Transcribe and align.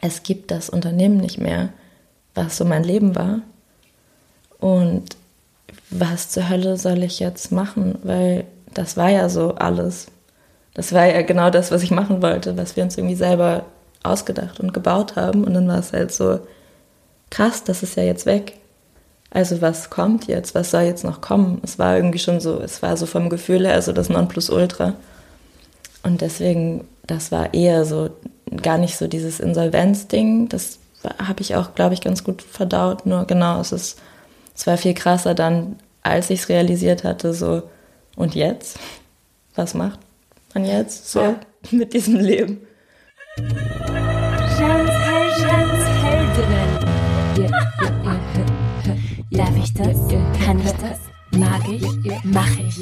es 0.00 0.22
gibt 0.22 0.50
das 0.50 0.70
Unternehmen 0.70 1.18
nicht 1.18 1.38
mehr, 1.38 1.70
was 2.34 2.56
so 2.56 2.64
mein 2.64 2.84
Leben 2.84 3.16
war. 3.16 3.40
Und 4.60 5.16
was 5.90 6.30
zur 6.30 6.48
Hölle 6.48 6.76
soll 6.76 7.02
ich 7.02 7.20
jetzt 7.20 7.52
machen? 7.52 7.98
Weil 8.02 8.44
das 8.74 8.96
war 8.96 9.10
ja 9.10 9.28
so 9.28 9.54
alles. 9.54 10.08
Das 10.74 10.92
war 10.92 11.06
ja 11.06 11.22
genau 11.22 11.50
das, 11.50 11.70
was 11.70 11.82
ich 11.82 11.90
machen 11.90 12.22
wollte, 12.22 12.56
was 12.56 12.76
wir 12.76 12.84
uns 12.84 12.96
irgendwie 12.96 13.16
selber 13.16 13.64
ausgedacht 14.02 14.60
und 14.60 14.72
gebaut 14.72 15.16
haben. 15.16 15.44
Und 15.44 15.54
dann 15.54 15.68
war 15.68 15.78
es 15.78 15.92
halt 15.92 16.12
so, 16.12 16.40
krass, 17.30 17.64
das 17.64 17.82
ist 17.82 17.96
ja 17.96 18.04
jetzt 18.04 18.26
weg. 18.26 18.54
Also 19.30 19.60
was 19.60 19.90
kommt 19.90 20.26
jetzt? 20.26 20.54
Was 20.54 20.70
soll 20.70 20.82
jetzt 20.82 21.04
noch 21.04 21.20
kommen? 21.20 21.60
Es 21.62 21.78
war 21.78 21.96
irgendwie 21.96 22.18
schon 22.18 22.40
so, 22.40 22.60
es 22.60 22.82
war 22.82 22.96
so 22.96 23.06
vom 23.06 23.28
Gefühl 23.28 23.66
her 23.66 23.82
so 23.82 23.92
das 23.92 24.08
Nonplusultra. 24.08 24.94
Und 26.02 26.20
deswegen, 26.20 26.86
das 27.06 27.32
war 27.32 27.52
eher 27.52 27.84
so 27.84 28.10
gar 28.62 28.78
nicht 28.78 28.96
so 28.96 29.06
dieses 29.06 29.40
Insolvenzding. 29.40 30.48
Das 30.48 30.78
habe 31.18 31.40
ich 31.40 31.54
auch, 31.54 31.74
glaube 31.74 31.94
ich, 31.94 32.00
ganz 32.00 32.24
gut 32.24 32.42
verdaut. 32.42 33.06
Nur 33.06 33.24
genau, 33.26 33.60
es 33.60 33.72
ist, 33.72 34.00
es 34.54 34.66
war 34.66 34.76
viel 34.76 34.94
krasser 34.94 35.34
dann, 35.34 35.76
als 36.02 36.30
ich 36.30 36.40
es 36.40 36.48
realisiert 36.48 37.04
hatte, 37.04 37.34
so, 37.34 37.62
und 38.16 38.34
jetzt? 38.34 38.78
Was 39.54 39.74
macht 39.74 39.98
man 40.54 40.64
jetzt 40.64 41.10
so 41.10 41.20
ja. 41.20 41.40
mit 41.70 41.92
diesem 41.92 42.16
Leben? 42.16 42.66
Darf 49.30 49.56
ich 49.56 49.74
das? 49.74 49.96
Kann 50.44 50.58
ich 50.60 50.72
das? 50.72 50.98
Mag 51.32 51.68
ich? 51.68 51.84
Mach 52.24 52.58
ich? 52.58 52.80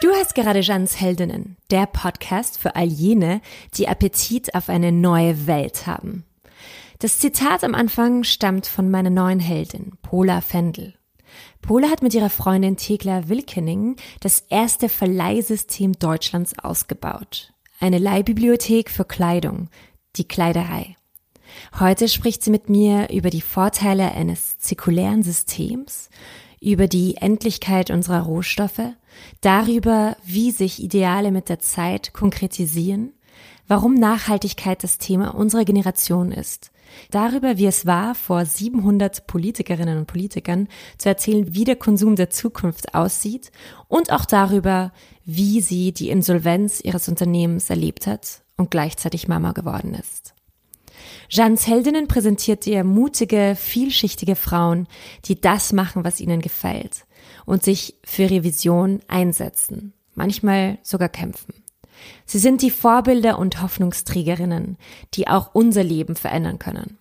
Du 0.00 0.10
hast 0.12 0.34
gerade 0.34 0.60
Jeans 0.60 1.00
Heldinnen, 1.00 1.56
der 1.70 1.86
Podcast 1.86 2.58
für 2.58 2.76
all 2.76 2.86
jene, 2.86 3.40
die 3.74 3.88
Appetit 3.88 4.54
auf 4.54 4.68
eine 4.68 4.92
neue 4.92 5.46
Welt 5.46 5.86
haben. 5.86 6.24
Das 6.98 7.18
Zitat 7.18 7.64
am 7.64 7.74
Anfang 7.74 8.22
stammt 8.22 8.66
von 8.66 8.90
meiner 8.90 9.10
neuen 9.10 9.40
Heldin, 9.40 9.92
Pola 10.02 10.40
Fendel. 10.40 10.94
Pola 11.62 11.88
hat 11.88 12.02
mit 12.02 12.14
ihrer 12.14 12.30
Freundin 12.30 12.76
Thekla 12.76 13.28
Wilkening 13.28 13.96
das 14.20 14.40
erste 14.50 14.88
Verleihsystem 14.88 15.94
Deutschlands 15.94 16.58
ausgebaut. 16.58 17.52
Eine 17.80 17.98
Leihbibliothek 17.98 18.90
für 18.90 19.04
Kleidung, 19.04 19.68
die 20.16 20.28
Kleiderei. 20.28 20.96
Heute 21.78 22.08
spricht 22.08 22.42
sie 22.42 22.50
mit 22.50 22.68
mir 22.68 23.10
über 23.10 23.30
die 23.30 23.40
Vorteile 23.40 24.12
eines 24.12 24.58
zirkulären 24.58 25.22
Systems, 25.22 26.10
über 26.64 26.88
die 26.88 27.16
Endlichkeit 27.16 27.90
unserer 27.90 28.22
Rohstoffe, 28.22 28.80
darüber, 29.40 30.16
wie 30.24 30.50
sich 30.50 30.82
Ideale 30.82 31.30
mit 31.30 31.48
der 31.48 31.58
Zeit 31.58 32.12
konkretisieren, 32.14 33.12
warum 33.68 33.94
Nachhaltigkeit 33.94 34.82
das 34.82 34.98
Thema 34.98 35.34
unserer 35.34 35.64
Generation 35.64 36.32
ist, 36.32 36.70
darüber, 37.10 37.58
wie 37.58 37.66
es 37.66 37.86
war, 37.86 38.14
vor 38.14 38.44
700 38.44 39.26
Politikerinnen 39.26 39.98
und 39.98 40.06
Politikern 40.06 40.68
zu 40.98 41.08
erzählen, 41.08 41.54
wie 41.54 41.64
der 41.64 41.76
Konsum 41.76 42.16
der 42.16 42.30
Zukunft 42.30 42.94
aussieht 42.94 43.50
und 43.88 44.10
auch 44.10 44.24
darüber, 44.24 44.92
wie 45.24 45.60
sie 45.60 45.92
die 45.92 46.10
Insolvenz 46.10 46.80
ihres 46.80 47.08
Unternehmens 47.08 47.70
erlebt 47.70 48.06
hat 48.06 48.42
und 48.56 48.70
gleichzeitig 48.70 49.28
Mama 49.28 49.52
geworden 49.52 49.94
ist. 49.94 50.33
Jeans 51.34 51.66
Heldinnen 51.66 52.06
präsentiert 52.06 52.64
ihr 52.64 52.84
mutige, 52.84 53.56
vielschichtige 53.58 54.36
Frauen, 54.36 54.86
die 55.24 55.40
das 55.40 55.72
machen, 55.72 56.04
was 56.04 56.20
ihnen 56.20 56.40
gefällt 56.40 57.06
und 57.44 57.64
sich 57.64 57.96
für 58.04 58.22
ihre 58.22 58.44
Vision 58.44 59.00
einsetzen, 59.08 59.94
manchmal 60.14 60.78
sogar 60.84 61.08
kämpfen. 61.08 61.64
Sie 62.24 62.38
sind 62.38 62.62
die 62.62 62.70
Vorbilder 62.70 63.36
und 63.40 63.60
Hoffnungsträgerinnen, 63.60 64.76
die 65.14 65.26
auch 65.26 65.56
unser 65.56 65.82
Leben 65.82 66.14
verändern 66.14 66.60
können. 66.60 66.98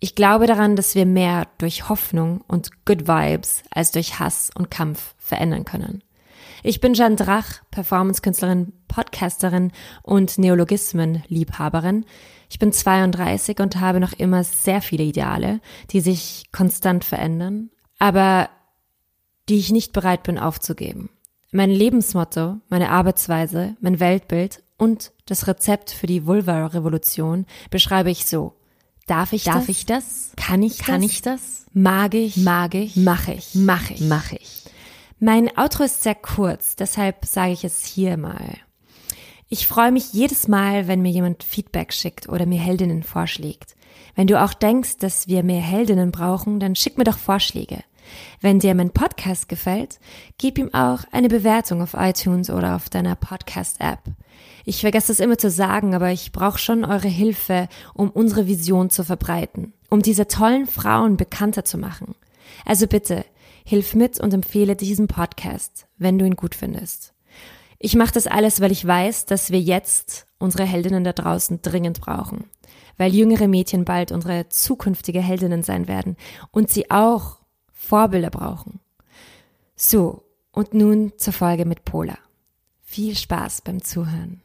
Ich 0.00 0.14
glaube 0.14 0.46
daran, 0.46 0.76
dass 0.76 0.94
wir 0.94 1.04
mehr 1.04 1.46
durch 1.58 1.90
Hoffnung 1.90 2.40
und 2.48 2.86
Good 2.86 3.06
Vibes 3.06 3.64
als 3.70 3.90
durch 3.90 4.18
Hass 4.18 4.50
und 4.54 4.70
Kampf 4.70 5.14
verändern 5.18 5.66
können. 5.66 6.02
Ich 6.62 6.80
bin 6.80 6.94
Jeanne 6.94 7.16
Drach, 7.16 7.60
Performancekünstlerin, 7.70 8.72
Podcasterin 8.88 9.72
und 10.02 10.38
Neologismen-Liebhaberin. 10.38 12.06
Ich 12.54 12.60
bin 12.60 12.72
32 12.72 13.58
und 13.58 13.80
habe 13.80 13.98
noch 13.98 14.12
immer 14.12 14.44
sehr 14.44 14.80
viele 14.80 15.02
Ideale, 15.02 15.60
die 15.90 15.98
sich 16.00 16.44
konstant 16.52 17.02
verändern, 17.02 17.70
aber 17.98 18.48
die 19.48 19.56
ich 19.56 19.72
nicht 19.72 19.92
bereit 19.92 20.22
bin 20.22 20.38
aufzugeben. 20.38 21.10
Mein 21.50 21.70
Lebensmotto, 21.70 22.60
meine 22.68 22.90
Arbeitsweise, 22.90 23.74
mein 23.80 23.98
Weltbild 23.98 24.62
und 24.78 25.10
das 25.26 25.48
Rezept 25.48 25.90
für 25.90 26.06
die 26.06 26.26
Vulva-Revolution 26.26 27.46
beschreibe 27.70 28.12
ich 28.12 28.24
so. 28.24 28.54
Darf 29.08 29.32
ich 29.32 29.42
Darf 29.42 29.66
das? 29.66 29.68
ich 29.68 29.86
das? 29.86 30.32
Kann 30.36 30.62
ich 30.62 30.78
Kann 30.78 31.02
das? 31.02 31.10
ich 31.10 31.22
das? 31.22 31.66
Mag 31.72 32.14
ich? 32.14 32.36
Mag 32.36 32.76
ich? 32.76 32.94
Mach 32.94 33.26
ich? 33.26 33.56
Mach 33.56 33.90
ich? 33.90 34.00
Mach 34.02 34.30
ich? 34.30 34.62
Mein 35.18 35.50
Outro 35.58 35.82
ist 35.82 36.04
sehr 36.04 36.14
kurz, 36.14 36.76
deshalb 36.76 37.24
sage 37.24 37.50
ich 37.50 37.64
es 37.64 37.84
hier 37.84 38.16
mal. 38.16 38.58
Ich 39.48 39.66
freue 39.66 39.92
mich 39.92 40.12
jedes 40.12 40.48
Mal, 40.48 40.88
wenn 40.88 41.02
mir 41.02 41.10
jemand 41.10 41.44
Feedback 41.44 41.92
schickt 41.92 42.28
oder 42.28 42.46
mir 42.46 42.60
Heldinnen 42.60 43.02
vorschlägt. 43.02 43.76
Wenn 44.14 44.26
du 44.26 44.42
auch 44.42 44.54
denkst, 44.54 44.98
dass 44.98 45.28
wir 45.28 45.42
mehr 45.42 45.60
Heldinnen 45.60 46.12
brauchen, 46.12 46.60
dann 46.60 46.76
schick 46.76 46.98
mir 46.98 47.04
doch 47.04 47.18
Vorschläge. 47.18 47.84
Wenn 48.40 48.58
dir 48.58 48.74
mein 48.74 48.90
Podcast 48.90 49.48
gefällt, 49.48 49.98
gib 50.38 50.58
ihm 50.58 50.72
auch 50.74 51.00
eine 51.10 51.28
Bewertung 51.28 51.82
auf 51.82 51.94
iTunes 51.94 52.50
oder 52.50 52.76
auf 52.76 52.88
deiner 52.88 53.16
Podcast-App. 53.16 54.00
Ich 54.64 54.80
vergesse 54.80 55.12
es 55.12 55.20
immer 55.20 55.38
zu 55.38 55.50
sagen, 55.50 55.94
aber 55.94 56.10
ich 56.10 56.32
brauche 56.32 56.58
schon 56.58 56.84
eure 56.84 57.08
Hilfe, 57.08 57.68
um 57.94 58.10
unsere 58.10 58.46
Vision 58.46 58.90
zu 58.90 59.04
verbreiten, 59.04 59.72
um 59.90 60.02
diese 60.02 60.26
tollen 60.26 60.66
Frauen 60.66 61.16
bekannter 61.16 61.64
zu 61.64 61.78
machen. 61.78 62.14
Also 62.64 62.86
bitte, 62.86 63.24
hilf 63.64 63.94
mit 63.94 64.20
und 64.20 64.34
empfehle 64.34 64.76
diesen 64.76 65.06
Podcast, 65.06 65.86
wenn 65.96 66.18
du 66.18 66.26
ihn 66.26 66.36
gut 66.36 66.54
findest. 66.54 67.13
Ich 67.84 67.96
mache 67.96 68.14
das 68.14 68.26
alles, 68.26 68.62
weil 68.62 68.72
ich 68.72 68.86
weiß, 68.86 69.26
dass 69.26 69.50
wir 69.50 69.60
jetzt 69.60 70.26
unsere 70.38 70.64
Heldinnen 70.64 71.04
da 71.04 71.12
draußen 71.12 71.60
dringend 71.60 72.00
brauchen, 72.00 72.44
weil 72.96 73.14
jüngere 73.14 73.46
Mädchen 73.46 73.84
bald 73.84 74.10
unsere 74.10 74.48
zukünftige 74.48 75.20
Heldinnen 75.20 75.62
sein 75.62 75.86
werden 75.86 76.16
und 76.50 76.70
sie 76.70 76.90
auch 76.90 77.40
Vorbilder 77.74 78.30
brauchen. 78.30 78.80
So, 79.76 80.24
und 80.50 80.72
nun 80.72 81.12
zur 81.18 81.34
Folge 81.34 81.66
mit 81.66 81.84
Pola. 81.84 82.16
Viel 82.80 83.14
Spaß 83.14 83.60
beim 83.60 83.84
Zuhören. 83.84 84.40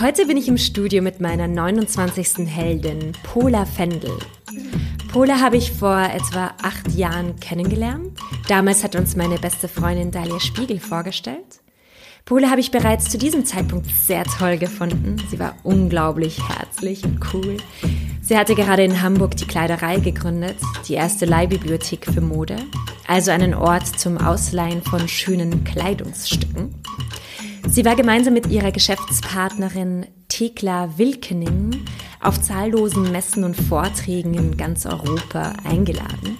Heute 0.00 0.24
bin 0.24 0.38
ich 0.38 0.48
im 0.48 0.56
Studio 0.56 1.02
mit 1.02 1.20
meiner 1.20 1.46
29. 1.46 2.46
Heldin, 2.46 3.12
Pola 3.22 3.66
Fendel. 3.66 4.16
Pola 5.12 5.40
habe 5.40 5.58
ich 5.58 5.72
vor 5.72 6.00
etwa 6.00 6.54
acht 6.62 6.94
Jahren 6.94 7.38
kennengelernt. 7.38 8.18
Damals 8.48 8.82
hat 8.82 8.96
uns 8.96 9.14
meine 9.14 9.36
beste 9.36 9.68
Freundin 9.68 10.10
Dalia 10.10 10.40
Spiegel 10.40 10.80
vorgestellt. 10.80 11.60
Pola 12.24 12.48
habe 12.48 12.60
ich 12.60 12.70
bereits 12.70 13.10
zu 13.10 13.18
diesem 13.18 13.44
Zeitpunkt 13.44 13.94
sehr 13.94 14.24
toll 14.24 14.56
gefunden. 14.56 15.16
Sie 15.30 15.38
war 15.38 15.54
unglaublich 15.64 16.38
herzlich 16.48 17.04
und 17.04 17.20
cool. 17.34 17.58
Sie 18.22 18.38
hatte 18.38 18.54
gerade 18.54 18.84
in 18.84 19.02
Hamburg 19.02 19.36
die 19.36 19.46
Kleiderei 19.46 19.98
gegründet, 19.98 20.56
die 20.88 20.94
erste 20.94 21.26
Leihbibliothek 21.26 22.06
für 22.06 22.22
Mode, 22.22 22.56
also 23.06 23.32
einen 23.32 23.52
Ort 23.52 23.86
zum 23.86 24.16
Ausleihen 24.16 24.80
von 24.80 25.08
schönen 25.08 25.62
Kleidungsstücken. 25.64 26.74
Sie 27.68 27.84
war 27.84 27.94
gemeinsam 27.96 28.34
mit 28.34 28.46
ihrer 28.46 28.72
Geschäftspartnerin 28.72 30.06
Thekla 30.28 30.98
Wilkening 30.98 31.84
auf 32.20 32.40
zahllosen 32.40 33.12
Messen 33.12 33.44
und 33.44 33.56
Vorträgen 33.56 34.34
in 34.34 34.56
ganz 34.56 34.86
Europa 34.86 35.52
eingeladen. 35.64 36.38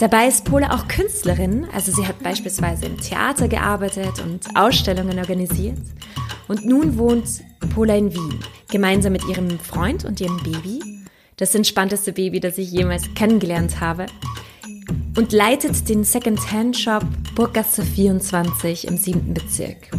Dabei 0.00 0.26
ist 0.26 0.44
Pola 0.44 0.74
auch 0.74 0.88
Künstlerin, 0.88 1.66
also 1.72 1.92
sie 1.92 2.06
hat 2.06 2.22
beispielsweise 2.22 2.86
im 2.86 3.00
Theater 3.00 3.48
gearbeitet 3.48 4.20
und 4.24 4.44
Ausstellungen 4.56 5.18
organisiert. 5.18 5.78
Und 6.48 6.66
nun 6.66 6.98
wohnt 6.98 7.42
Pola 7.74 7.96
in 7.96 8.12
Wien, 8.12 8.40
gemeinsam 8.70 9.12
mit 9.12 9.24
ihrem 9.26 9.58
Freund 9.60 10.04
und 10.04 10.20
ihrem 10.20 10.42
Baby. 10.42 10.80
Das 11.36 11.54
entspannteste 11.54 12.12
Baby, 12.12 12.40
das 12.40 12.58
ich 12.58 12.70
jemals 12.70 13.14
kennengelernt 13.14 13.80
habe. 13.80 14.06
Und 15.16 15.32
leitet 15.32 15.88
den 15.88 16.04
Second-Hand-Shop 16.04 17.04
Burggasse 17.34 17.84
24 17.84 18.88
im 18.88 18.96
7. 18.96 19.32
Bezirk. 19.32 19.90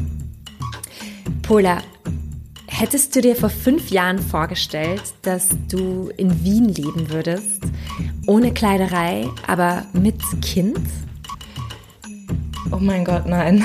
Pola, 1.47 1.77
hättest 2.65 3.15
du 3.15 3.21
dir 3.21 3.36
vor 3.36 3.51
fünf 3.51 3.92
Jahren 3.92 4.18
vorgestellt, 4.18 5.13
dass 5.21 5.50
du 5.69 6.09
in 6.18 6.44
Wien 6.44 6.69
leben 6.69 7.12
würdest 7.12 7.62
ohne 8.25 8.51
Kleiderei, 8.51 9.30
aber 9.45 9.86
mit 9.94 10.19
Kind? 10.42 10.80
Oh 12.71 12.80
mein 12.80 13.06
Gott, 13.06 13.27
nein. 13.27 13.63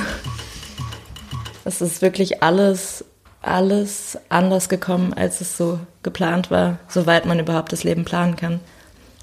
Das 1.64 1.80
ist 1.80 2.02
wirklich 2.02 2.42
alles 2.42 3.02
alles 3.40 4.18
anders 4.28 4.68
gekommen, 4.68 5.14
als 5.14 5.40
es 5.40 5.56
so 5.56 5.78
geplant 6.02 6.50
war, 6.50 6.78
soweit 6.88 7.24
man 7.24 7.38
überhaupt 7.38 7.72
das 7.72 7.84
Leben 7.84 8.04
planen 8.04 8.36
kann. 8.36 8.60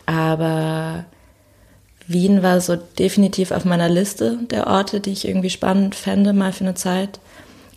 Aber 0.07 1.05
Wien 2.07 2.41
war 2.41 2.59
so 2.61 2.75
definitiv 2.75 3.51
auf 3.51 3.65
meiner 3.65 3.89
Liste 3.89 4.39
der 4.49 4.65
Orte, 4.65 4.99
die 4.99 5.11
ich 5.11 5.27
irgendwie 5.27 5.51
spannend 5.51 5.93
fände, 5.93 6.33
mal 6.33 6.53
für 6.53 6.63
eine 6.63 6.73
Zeit. 6.73 7.19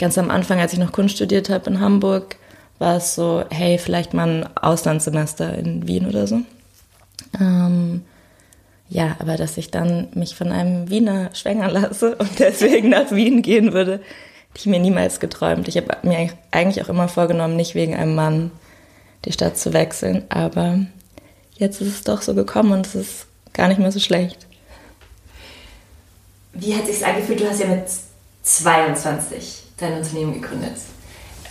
Ganz 0.00 0.16
am 0.16 0.30
Anfang, 0.30 0.58
als 0.58 0.72
ich 0.72 0.78
noch 0.78 0.92
Kunst 0.92 1.16
studiert 1.16 1.50
habe 1.50 1.68
in 1.68 1.80
Hamburg, 1.80 2.36
war 2.78 2.96
es 2.96 3.14
so, 3.14 3.44
hey, 3.50 3.76
vielleicht 3.76 4.14
mal 4.14 4.26
ein 4.26 4.56
Auslandssemester 4.56 5.52
in 5.58 5.86
Wien 5.86 6.06
oder 6.06 6.26
so. 6.26 6.40
Ähm, 7.38 8.02
ja, 8.88 9.16
aber 9.18 9.36
dass 9.36 9.58
ich 9.58 9.70
dann 9.70 10.08
mich 10.14 10.34
von 10.34 10.52
einem 10.52 10.88
Wiener 10.88 11.28
schwängern 11.34 11.70
lasse 11.70 12.16
und 12.18 12.38
deswegen 12.38 12.88
nach 12.88 13.10
Wien 13.10 13.42
gehen 13.42 13.74
würde, 13.74 13.92
hätte 13.92 14.60
ich 14.60 14.66
mir 14.66 14.80
niemals 14.80 15.20
geträumt. 15.20 15.68
Ich 15.68 15.76
habe 15.76 15.94
mir 16.02 16.30
eigentlich 16.50 16.82
auch 16.82 16.88
immer 16.88 17.08
vorgenommen, 17.08 17.56
nicht 17.56 17.74
wegen 17.74 17.94
einem 17.94 18.14
Mann 18.14 18.52
die 19.26 19.32
Stadt 19.32 19.58
zu 19.58 19.74
wechseln, 19.74 20.24
aber 20.30 20.78
jetzt 21.58 21.82
ist 21.82 21.88
es 21.88 22.04
doch 22.04 22.22
so 22.22 22.34
gekommen 22.34 22.72
und 22.72 22.86
es 22.86 22.94
ist 22.94 23.26
gar 23.52 23.68
nicht 23.68 23.80
mehr 23.80 23.92
so 23.92 24.00
schlecht. 24.00 24.46
Wie 26.54 26.74
hat 26.74 26.86
sich 26.86 27.04
angefühlt? 27.04 27.42
Du 27.42 27.46
hast 27.46 27.60
ja 27.60 27.66
mit 27.66 27.84
22 28.44 29.69
dein 29.80 29.98
Unternehmen 29.98 30.34
gegründet. 30.40 30.76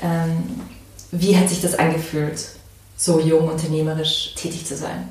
Ähm, 0.02 0.62
wie 1.12 1.38
hat 1.38 1.50
sich 1.50 1.62
das 1.62 1.76
angefühlt, 1.76 2.40
so 2.96 3.20
jung 3.20 3.48
unternehmerisch 3.48 4.36
tätig 4.36 4.66
zu 4.66 4.76
sein? 4.76 5.10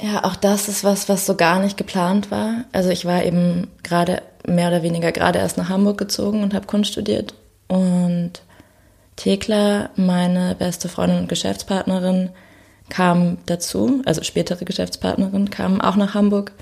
Ja, 0.00 0.24
auch 0.24 0.36
das 0.36 0.68
ist 0.68 0.84
was, 0.84 1.08
was 1.08 1.24
so 1.24 1.34
gar 1.36 1.58
nicht 1.60 1.76
geplant 1.76 2.30
war. 2.30 2.64
Also 2.72 2.90
ich 2.90 3.06
war 3.06 3.24
eben 3.24 3.68
gerade 3.82 4.22
mehr 4.46 4.68
oder 4.68 4.82
weniger 4.82 5.10
gerade 5.10 5.38
erst 5.38 5.56
nach 5.56 5.68
Hamburg 5.68 5.98
gezogen 5.98 6.42
und 6.42 6.54
habe 6.54 6.66
Kunst 6.66 6.92
studiert. 6.92 7.34
Und 7.68 8.32
Thekla, 9.16 9.90
meine 9.96 10.54
beste 10.54 10.88
Freundin 10.88 11.18
und 11.18 11.28
Geschäftspartnerin, 11.28 12.30
kam 12.90 13.38
dazu, 13.46 14.02
also 14.04 14.22
spätere 14.22 14.64
Geschäftspartnerin, 14.64 15.50
kam 15.50 15.80
auch 15.80 15.96
nach 15.96 16.14
Hamburg. 16.14 16.52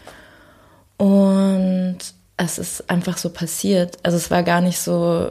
Und 0.96 1.98
es 2.36 2.58
ist 2.58 2.90
einfach 2.90 3.18
so 3.18 3.30
passiert. 3.30 3.98
Also 4.02 4.16
es 4.16 4.30
war 4.30 4.42
gar 4.42 4.60
nicht 4.60 4.78
so, 4.78 5.30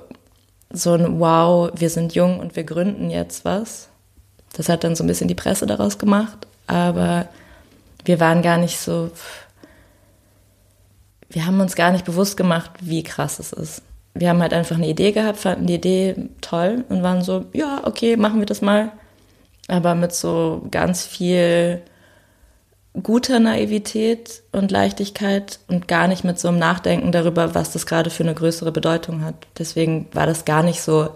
so 0.72 0.94
ein 0.94 1.20
Wow, 1.20 1.72
wir 1.76 1.90
sind 1.90 2.16
jung 2.16 2.40
und 2.40 2.56
wir 2.56 2.64
gründen 2.64 3.10
jetzt 3.10 3.46
was. 3.46 3.90
Das 4.54 4.70
hat 4.70 4.84
dann 4.84 4.96
so 4.96 5.04
ein 5.04 5.08
bisschen 5.08 5.28
die 5.28 5.36
Presse 5.36 5.66
daraus 5.66 5.98
gemacht. 5.98 6.48
Aber 6.68 7.28
wir 8.06 8.20
waren 8.20 8.42
gar 8.42 8.58
nicht 8.58 8.80
so, 8.80 9.12
wir 11.30 11.46
haben 11.46 11.60
uns 11.60 11.76
gar 11.76 11.92
nicht 11.92 12.06
bewusst 12.06 12.38
gemacht, 12.38 12.72
wie 12.82 13.04
krass 13.04 13.40
es 13.40 13.54
ist. 13.54 13.82
Wir 14.14 14.30
haben 14.30 14.42
halt 14.42 14.54
einfach 14.54 14.76
eine 14.76 14.88
Idee 14.88 15.12
gehabt, 15.12 15.40
fanden 15.40 15.66
die 15.66 15.76
Idee 15.76 16.30
toll 16.42 16.86
und 16.90 17.02
waren 17.02 17.24
so, 17.24 17.46
ja, 17.54 17.82
okay, 17.86 18.16
machen 18.16 18.40
wir 18.40 18.46
das 18.46 18.62
mal 18.62 18.92
aber 19.68 19.96
mit 19.96 20.14
so 20.14 20.66
ganz 20.72 21.06
viel 21.06 21.82
guter 23.02 23.40
Naivität 23.40 24.44
und 24.52 24.72
Leichtigkeit 24.72 25.60
und 25.68 25.88
gar 25.88 26.08
nicht 26.08 26.24
mit 26.24 26.40
so 26.40 26.50
einem 26.50 26.60
Nachdenken 26.60 27.12
darüber, 27.12 27.56
was 27.56 27.72
das 27.72 27.88
gerade 27.88 28.12
für 28.12 28.24
eine 28.24 28.36
größere 28.36 28.72
Bedeutung 28.72 29.24
hat. 29.24 29.36
Deswegen 29.58 30.08
war 30.14 30.28
das 30.28 30.46
gar 30.46 30.62
nicht 30.62 30.82
so, 30.82 31.10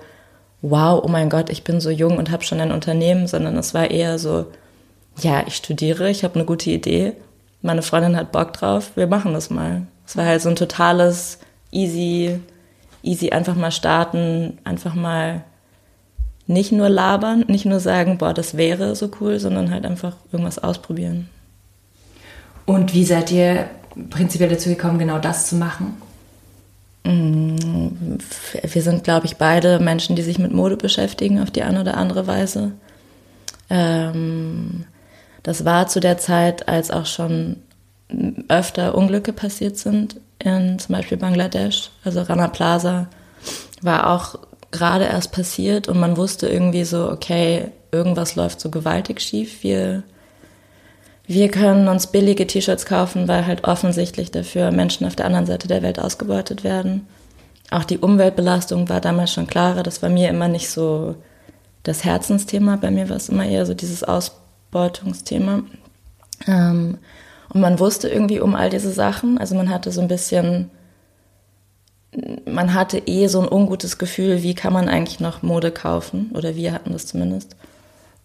wow, 0.64 1.02
oh 1.04 1.08
mein 1.08 1.30
Gott, 1.30 1.52
ich 1.52 1.64
bin 1.64 1.80
so 1.80 1.92
jung 1.92 2.18
und 2.18 2.32
habe 2.32 2.44
schon 2.44 2.60
ein 2.60 2.72
Unternehmen, 2.72 3.28
sondern 3.28 3.56
es 3.58 3.76
war 3.76 3.92
eher 3.92 4.18
so, 4.18 4.48
ja, 5.20 5.44
ich 5.46 5.56
studiere, 5.56 6.10
ich 6.10 6.24
habe 6.24 6.36
eine 6.36 6.46
gute 6.46 6.72
Idee, 6.72 7.14
meine 7.62 7.84
Freundin 7.84 8.18
hat 8.18 8.32
Bock 8.32 8.54
drauf, 8.54 8.92
wir 8.96 9.08
machen 9.08 9.34
das 9.34 9.50
mal. 9.50 9.84
Es 10.06 10.18
war 10.18 10.26
halt 10.26 10.42
so 10.42 10.50
ein 10.50 10.56
totales 10.56 11.40
easy, 11.72 12.40
easy 13.04 13.30
einfach 13.30 13.56
mal 13.56 13.72
starten, 13.72 14.58
einfach 14.64 14.96
mal 14.96 15.44
nicht 16.48 16.72
nur 16.72 16.90
labern, 16.90 17.46
nicht 17.48 17.66
nur 17.66 17.80
sagen, 17.80 18.18
boah, 18.18 18.34
das 18.34 18.58
wäre 18.58 18.96
so 18.96 19.12
cool, 19.20 19.38
sondern 19.40 19.70
halt 19.70 19.86
einfach 19.86 20.16
irgendwas 20.32 20.60
ausprobieren. 20.60 21.30
Und 22.68 22.94
wie 22.94 23.06
seid 23.06 23.32
ihr 23.32 23.70
prinzipiell 24.10 24.50
dazu 24.50 24.70
gekommen, 24.70 25.00
genau 25.00 25.20
das 25.20 25.48
zu 25.48 25.56
machen? 25.56 26.00
Mm, 27.06 28.18
wir 28.62 28.82
sind, 28.82 29.06
glaube 29.06 29.26
ich, 29.26 29.38
beide 29.38 29.80
Menschen, 29.80 30.18
die 30.18 30.22
sich 30.22 30.38
mit 30.38 30.52
Mode 30.52 30.76
beschäftigen 30.76 31.42
auf 31.42 31.50
die 31.50 31.64
eine 31.64 31.80
oder 31.80 31.96
andere 31.96 32.28
Weise. 32.28 32.74
Ähm, 33.70 34.84
das 35.44 35.64
war 35.64 35.88
zu 35.88 36.02
der 36.02 36.18
Zeit, 36.18 36.68
als 36.68 36.92
auch 36.92 37.06
schon 37.06 37.56
öfter 38.50 38.96
Unglücke 38.96 39.32
passiert 39.32 39.78
sind, 39.78 40.18
in 40.40 40.78
zum 40.78 40.94
Beispiel 40.94 41.18
Bangladesch. 41.18 41.90
Also 42.04 42.22
Rana 42.22 42.50
Plaza 42.50 43.08
war 43.82 44.10
auch 44.10 44.40
gerade 44.72 45.06
erst 45.06 45.32
passiert 45.32 45.88
und 45.88 46.00
man 46.00 46.18
wusste 46.18 46.50
irgendwie 46.50 46.84
so, 46.84 47.10
okay, 47.10 47.72
irgendwas 47.94 48.36
läuft 48.36 48.60
so 48.60 48.70
gewaltig 48.70 49.22
schief. 49.22 49.64
Wir, 49.64 50.04
wir 51.28 51.50
können 51.52 51.88
uns 51.88 52.08
billige 52.08 52.48
T-Shirts 52.48 52.86
kaufen, 52.86 53.28
weil 53.28 53.46
halt 53.46 53.66
offensichtlich 53.66 54.32
dafür 54.32 54.72
Menschen 54.72 55.06
auf 55.06 55.16
der 55.16 55.26
anderen 55.26 55.46
Seite 55.46 55.68
der 55.68 55.82
Welt 55.82 56.00
ausgebeutet 56.00 56.64
werden. 56.64 57.06
Auch 57.70 57.84
die 57.84 57.98
Umweltbelastung 57.98 58.88
war 58.88 59.02
damals 59.02 59.34
schon 59.34 59.48
klarer. 59.48 59.84
Das 59.84 60.02
war 60.02 60.10
mir 60.10 60.30
immer 60.30 60.48
nicht 60.48 60.70
so 60.70 61.16
das 61.84 62.06
Herzensthema. 62.06 62.78
Bei 62.78 62.92
mir 62.92 63.10
war 63.10 63.18
es 63.18 63.28
immer 63.30 63.46
eher 63.46 63.66
so 63.66 63.74
dieses 63.74 64.04
Ausbeutungsthema. 64.04 65.64
Ähm, 66.48 66.98
und 67.50 67.62
man 67.62 67.80
wusste 67.80 68.08
irgendwie 68.08 68.40
um 68.40 68.56
all 68.56 68.70
diese 68.70 68.92
Sachen. 68.92 69.38
Also 69.38 69.56
man 69.56 69.70
hatte 69.70 69.92
so 69.92 70.00
ein 70.00 70.08
bisschen 70.08 70.70
man 72.46 72.74
hatte 72.74 73.00
eh 73.00 73.28
so 73.28 73.42
ein 73.42 73.52
ungutes 73.52 73.98
Gefühl, 73.98 74.42
wie 74.44 74.56
kann 74.56 74.74
man 74.74 74.90
eigentlich 74.90 75.20
noch 75.20 75.44
Mode 75.44 75.72
kaufen? 75.72 76.32
Oder 76.34 76.56
wir 76.56 76.72
hatten 76.74 76.94
das 76.94 77.06
zumindest. 77.06 77.56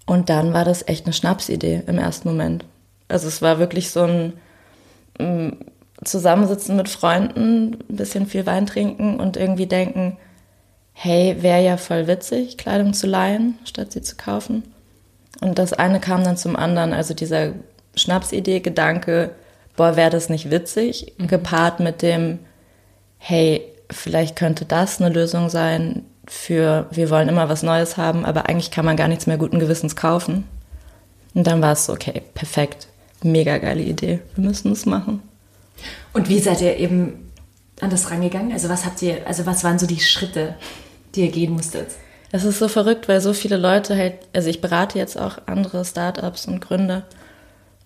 Und 0.07 0.29
dann 0.31 0.53
war 0.53 0.65
das 0.65 0.87
echt 0.87 1.07
eine 1.07 1.13
Schnapsidee 1.13 1.83
im 1.87 1.99
ersten 1.99 2.29
Moment. 2.29 2.65
Also 3.13 3.29
es 3.29 3.43
war 3.43 3.59
wirklich 3.59 3.91
so 3.91 4.03
ein 4.03 4.33
mm, 5.19 5.51
Zusammensitzen 6.05 6.77
mit 6.77 6.89
Freunden, 6.89 7.79
ein 7.89 7.97
bisschen 7.97 8.27
viel 8.27 8.47
Wein 8.47 8.67
trinken 8.67 9.21
und 9.21 9.37
irgendwie 9.37 9.67
denken, 9.67 10.17
hey, 10.93 11.37
wäre 11.41 11.63
ja 11.63 11.77
voll 11.77 12.07
witzig, 12.07 12.59
Kleidung 12.59 12.93
zu 12.93 13.07
leihen, 13.07 13.59
statt 13.65 13.93
sie 13.93 14.03
zu 14.03 14.17
kaufen. 14.17 14.63
Und 15.41 15.59
das 15.59 15.73
eine 15.73 16.01
kam 16.01 16.25
dann 16.25 16.37
zum 16.37 16.57
anderen, 16.57 16.93
also 16.93 17.15
dieser 17.15 17.53
Schnapsidee, 17.95 18.61
Gedanke, 18.61 19.31
boah, 19.77 19.97
wäre 19.97 20.11
das 20.11 20.29
nicht 20.29 20.51
witzig, 20.51 21.15
mhm. 21.19 21.29
gepaart 21.29 21.81
mit 21.81 22.03
dem, 22.03 22.39
hey, 23.19 23.63
vielleicht 23.91 24.37
könnte 24.37 24.65
das 24.65 25.01
eine 25.01 25.13
Lösung 25.13 25.51
sein 25.51 26.05
für, 26.27 26.87
wir 26.91 27.11
wollen 27.11 27.29
immer 27.29 27.49
was 27.49 27.63
Neues 27.63 27.97
haben, 27.97 28.25
aber 28.25 28.49
eigentlich 28.49 28.71
kann 28.71 28.85
man 28.85 28.97
gar 28.97 29.09
nichts 29.09 29.27
mehr 29.27 29.39
guten 29.39 29.59
Gewissens 29.59 29.97
kaufen. 29.97 30.45
Und 31.35 31.47
dann 31.47 31.63
war 31.63 31.73
es 31.73 31.87
so, 31.87 31.93
okay, 31.93 32.23
perfekt, 32.35 32.89
mega 33.25 33.59
geile 33.59 33.83
Idee, 33.83 34.21
wir 34.35 34.45
müssen 34.45 34.73
es 34.73 34.87
machen. 34.87 35.23
Und 36.13 36.29
wie 36.29 36.39
seid 36.39 36.61
ihr 36.61 36.77
eben 36.77 37.31
an 37.81 37.91
das 37.91 38.11
rangegangen? 38.11 38.53
Also 38.53 38.69
was 38.69 38.85
habt 38.85 39.03
ihr, 39.03 39.27
also 39.27 39.47
was 39.47 39.65
waren 39.65 39.79
so 39.79 39.87
die 39.87 40.01
Schritte, 40.01 40.55
die 41.15 41.23
ihr 41.23 41.31
gehen 41.31 41.53
musstet? 41.53 41.89
Es 42.31 42.45
ist 42.45 42.59
so 42.59 42.69
verrückt, 42.69 43.09
weil 43.09 43.21
so 43.21 43.33
viele 43.33 43.57
Leute 43.57 43.97
halt, 43.97 44.15
also 44.33 44.49
ich 44.49 44.61
berate 44.61 44.99
jetzt 44.99 45.19
auch 45.19 45.39
andere 45.47 45.85
Startups 45.85 46.47
und 46.47 46.61
Gründer 46.61 47.05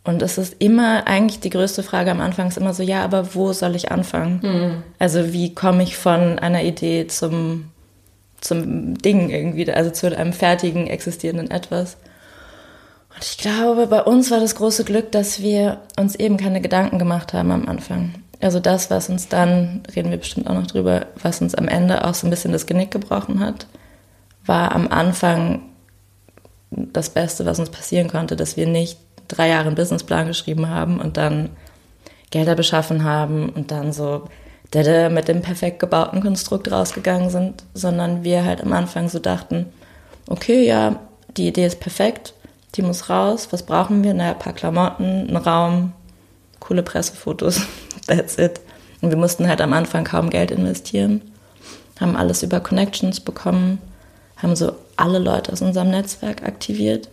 und 0.07 0.23
es 0.23 0.38
ist 0.38 0.57
immer 0.61 1.09
eigentlich 1.09 1.40
die 1.40 1.50
größte 1.50 1.83
Frage 1.83 2.12
am 2.12 2.21
Anfang 2.21 2.47
ist 2.47 2.59
immer 2.59 2.73
so, 2.73 2.85
ja, 2.85 3.02
aber 3.02 3.35
wo 3.35 3.52
soll 3.52 3.75
ich 3.75 3.90
anfangen? 3.90 4.38
Mhm. 4.40 4.83
Also 5.00 5.33
wie 5.33 5.52
komme 5.52 5.83
ich 5.83 5.97
von 5.97 6.38
einer 6.38 6.62
Idee 6.62 7.09
zum, 7.09 7.71
zum 8.40 8.97
Ding 8.99 9.31
irgendwie, 9.31 9.69
also 9.73 9.90
zu 9.90 10.16
einem 10.16 10.33
fertigen, 10.33 10.87
existierenden 10.87 11.50
etwas? 11.50 11.97
Und 13.16 13.25
ich 13.25 13.38
glaube, 13.38 13.87
bei 13.87 14.02
uns 14.02 14.30
war 14.30 14.40
das 14.40 14.54
große 14.54 14.85
Glück, 14.85 15.11
dass 15.11 15.40
wir 15.40 15.80
uns 15.99 16.14
eben 16.14 16.37
keine 16.37 16.61
Gedanken 16.61 16.99
gemacht 16.99 17.32
haben 17.32 17.50
am 17.50 17.66
Anfang. 17.66 18.14
Also 18.40 18.61
das, 18.61 18.90
was 18.90 19.08
uns 19.08 19.28
dann, 19.28 19.82
reden 19.96 20.11
wir 20.11 20.18
bestimmt 20.18 20.49
auch 20.49 20.54
noch 20.54 20.66
drüber, 20.66 21.06
was 21.23 21.40
uns 21.40 21.54
am 21.54 21.66
Ende 21.66 22.04
auch 22.04 22.14
so 22.14 22.26
ein 22.26 22.30
bisschen 22.30 22.52
das 22.52 22.66
Genick 22.66 22.90
gebrochen 22.90 23.40
hat, 23.40 23.66
war 24.44 24.73
am 24.73 24.88
Anfang 24.88 25.62
das 26.70 27.08
Beste, 27.08 27.46
was 27.46 27.58
uns 27.58 27.70
passieren 27.70 28.08
konnte, 28.08 28.37
dass 28.37 28.58
wir 28.58 28.66
nicht 28.66 28.99
drei 29.28 29.49
Jahre 29.49 29.68
einen 29.68 29.76
Businessplan 29.76 30.26
geschrieben 30.26 30.68
haben 30.68 31.00
und 31.00 31.16
dann 31.16 31.50
Gelder 32.30 32.54
beschaffen 32.54 33.02
haben 33.02 33.49
und 33.49 33.70
dann 33.70 33.92
so 33.92 34.28
mit 34.75 35.28
dem 35.28 35.40
perfekt 35.40 35.78
gebauten 35.78 36.20
Konstrukt 36.20 36.70
rausgegangen 36.70 37.30
sind, 37.30 37.64
sondern 37.73 38.25
wir 38.25 38.44
halt 38.44 38.61
am 38.61 38.75
Anfang 38.75 39.08
so 39.08 39.18
dachten, 39.18 39.73
okay, 40.28 40.66
ja, 40.66 41.00
die 41.37 41.49
Idee 41.49 41.64
ist 41.64 41.80
perfekt, 41.80 42.35
die 42.76 42.83
muss 42.83 43.09
raus, 43.09 43.49
was 43.50 43.62
brauchen 43.62 44.04
wir? 44.04 44.14
Naja, 44.14 44.33
ein 44.33 44.38
paar 44.38 44.52
Klamotten, 44.52 45.28
einen 45.28 45.37
Raum, 45.37 45.92
coole 46.61 46.83
Pressefotos, 46.83 47.61
that's 48.06 48.38
it. 48.38 48.61
Und 49.00 49.11
wir 49.11 49.16
mussten 49.16 49.49
halt 49.49 49.61
am 49.61 49.73
Anfang 49.73 50.04
kaum 50.04 50.30
Geld 50.30 50.50
investieren, 50.50 51.23
haben 52.00 52.16
alles 52.16 52.42
über 52.42 52.61
Connections 52.61 53.21
bekommen, 53.21 53.78
haben 54.37 54.56
so 54.56 54.73
alle 54.97 55.18
Leute 55.18 55.52
aus 55.52 55.62
unserem 55.62 55.90
Netzwerk 55.90 56.42
aktiviert 56.42 57.09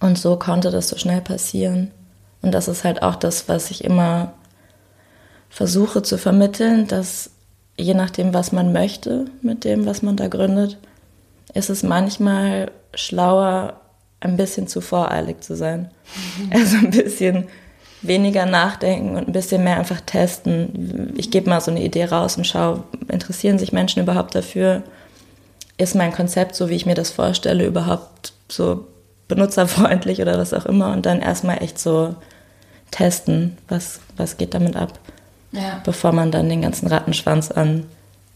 und 0.00 0.18
so 0.18 0.36
konnte 0.36 0.70
das 0.70 0.88
so 0.88 0.96
schnell 0.96 1.20
passieren. 1.20 1.90
Und 2.42 2.52
das 2.52 2.68
ist 2.68 2.84
halt 2.84 3.02
auch 3.02 3.16
das, 3.16 3.48
was 3.48 3.70
ich 3.70 3.84
immer 3.84 4.34
versuche 5.48 6.02
zu 6.02 6.18
vermitteln, 6.18 6.86
dass 6.86 7.30
je 7.76 7.94
nachdem, 7.94 8.34
was 8.34 8.52
man 8.52 8.72
möchte 8.72 9.26
mit 9.40 9.64
dem, 9.64 9.86
was 9.86 10.02
man 10.02 10.16
da 10.16 10.28
gründet, 10.28 10.78
ist 11.54 11.70
es 11.70 11.82
manchmal 11.82 12.70
schlauer, 12.94 13.80
ein 14.24 14.36
bisschen 14.36 14.66
zu 14.66 14.80
voreilig 14.80 15.40
zu 15.42 15.56
sein. 15.56 15.90
Also 16.50 16.78
ein 16.78 16.90
bisschen 16.90 17.46
weniger 18.02 18.46
nachdenken 18.46 19.16
und 19.16 19.28
ein 19.28 19.32
bisschen 19.32 19.64
mehr 19.64 19.78
einfach 19.78 20.00
testen. 20.00 21.14
Ich 21.16 21.30
gebe 21.30 21.48
mal 21.48 21.60
so 21.60 21.70
eine 21.70 21.82
Idee 21.82 22.04
raus 22.04 22.36
und 22.36 22.46
schaue, 22.46 22.84
interessieren 23.08 23.58
sich 23.58 23.72
Menschen 23.72 24.02
überhaupt 24.02 24.34
dafür? 24.34 24.82
Ist 25.76 25.94
mein 25.94 26.12
Konzept, 26.12 26.54
so 26.54 26.68
wie 26.68 26.74
ich 26.74 26.86
mir 26.86 26.94
das 26.94 27.10
vorstelle, 27.10 27.64
überhaupt 27.64 28.32
so 28.48 28.86
benutzerfreundlich 29.28 30.20
oder 30.20 30.38
was 30.38 30.54
auch 30.54 30.66
immer? 30.66 30.92
Und 30.92 31.06
dann 31.06 31.20
erstmal 31.20 31.62
echt 31.62 31.78
so 31.78 32.14
testen, 32.90 33.58
was, 33.68 34.00
was 34.16 34.36
geht 34.36 34.54
damit 34.54 34.76
ab, 34.76 34.98
ja. 35.52 35.80
bevor 35.84 36.12
man 36.12 36.30
dann 36.30 36.48
den 36.48 36.62
ganzen 36.62 36.86
Rattenschwanz 36.86 37.50
an 37.50 37.86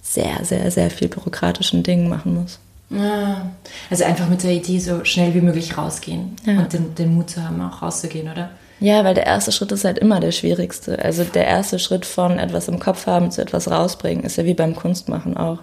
sehr, 0.03 0.45
sehr, 0.45 0.71
sehr 0.71 0.91
viel 0.91 1.09
bürokratischen 1.09 1.83
Dingen 1.83 2.09
machen 2.09 2.35
muss. 2.35 2.59
Ja. 2.91 3.51
Also 3.91 4.05
einfach 4.05 4.29
mit 4.29 4.43
der 4.43 4.53
Idee 4.53 4.79
so 4.79 5.05
schnell 5.05 5.35
wie 5.35 5.41
möglich 5.41 5.77
rausgehen 5.77 6.37
ja. 6.47 6.59
und 6.59 6.73
den, 6.73 6.95
den 6.95 7.15
Mut 7.15 7.31
zu 7.31 7.43
haben, 7.43 7.61
auch 7.61 7.83
rauszugehen, 7.83 8.31
oder? 8.31 8.51
Ja, 8.81 9.05
weil 9.05 9.15
der 9.15 9.27
erste 9.27 9.53
Schritt 9.53 9.73
ist 9.73 9.85
halt 9.85 9.99
immer 9.99 10.21
der 10.21 10.33
schwierigste. 10.33 10.99
Also 11.05 11.25
der 11.25 11.47
erste 11.47 11.79
Schritt 11.79 12.07
von 12.07 12.39
etwas 12.39 12.69
im 12.69 12.79
Kopf 12.79 13.07
haben 13.07 13.31
zu 13.31 13.43
etwas 13.43 13.71
rausbringen, 13.71 14.25
ist 14.25 14.37
ja 14.37 14.45
wie 14.45 14.55
beim 14.55 14.77
Kunstmachen 14.77 15.37
auch. 15.37 15.59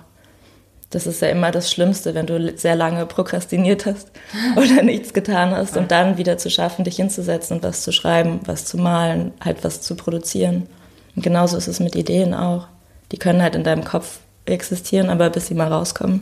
Das 0.92 1.08
ist 1.08 1.22
ja 1.22 1.30
immer 1.30 1.52
das 1.52 1.72
Schlimmste, 1.72 2.14
wenn 2.14 2.28
du 2.28 2.58
sehr 2.58 2.76
lange 2.76 3.06
prokrastiniert 3.06 3.86
hast 3.86 4.12
oder 4.56 4.84
nichts 4.84 5.14
getan 5.14 5.52
hast 5.52 5.78
und 5.78 5.92
dann 5.92 6.18
wieder 6.18 6.38
zu 6.38 6.50
schaffen, 6.50 6.86
dich 6.86 6.98
hinzusetzen 6.98 7.58
und 7.58 7.64
was 7.64 7.82
zu 7.82 7.92
schreiben, 7.92 8.42
was 8.46 8.66
zu 8.66 8.78
malen, 8.78 9.34
halt 9.44 9.64
was 9.64 9.82
zu 9.82 9.96
produzieren. 9.96 10.68
Und 11.16 11.24
genauso 11.24 11.58
ist 11.58 11.68
es 11.68 11.80
mit 11.80 11.96
Ideen 11.96 12.34
auch. 12.34 12.68
Die 13.12 13.18
können 13.18 13.42
halt 13.42 13.56
in 13.56 13.64
deinem 13.64 13.84
Kopf 13.84 14.20
existieren, 14.46 15.10
aber 15.10 15.30
bis 15.30 15.48
sie 15.48 15.56
mal 15.56 15.72
rauskommen. 15.72 16.22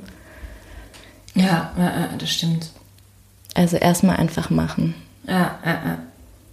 Ja, 1.36 2.10
das 2.18 2.30
stimmt. 2.30 2.70
Also 3.54 3.78
erstmal 3.78 4.18
einfach 4.18 4.50
machen. 4.50 4.96
Ja, 5.28 5.60
ja, 5.66 5.72
ja. 5.72 6.00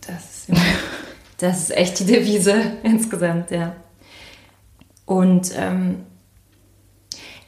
Das 0.07 0.49
ist, 0.49 0.61
das 1.39 1.61
ist 1.61 1.77
echt 1.77 1.99
die 2.01 2.07
Devise 2.07 2.55
insgesamt, 2.83 3.51
ja. 3.51 3.75
Und 5.07 5.53
ähm, 5.57 6.05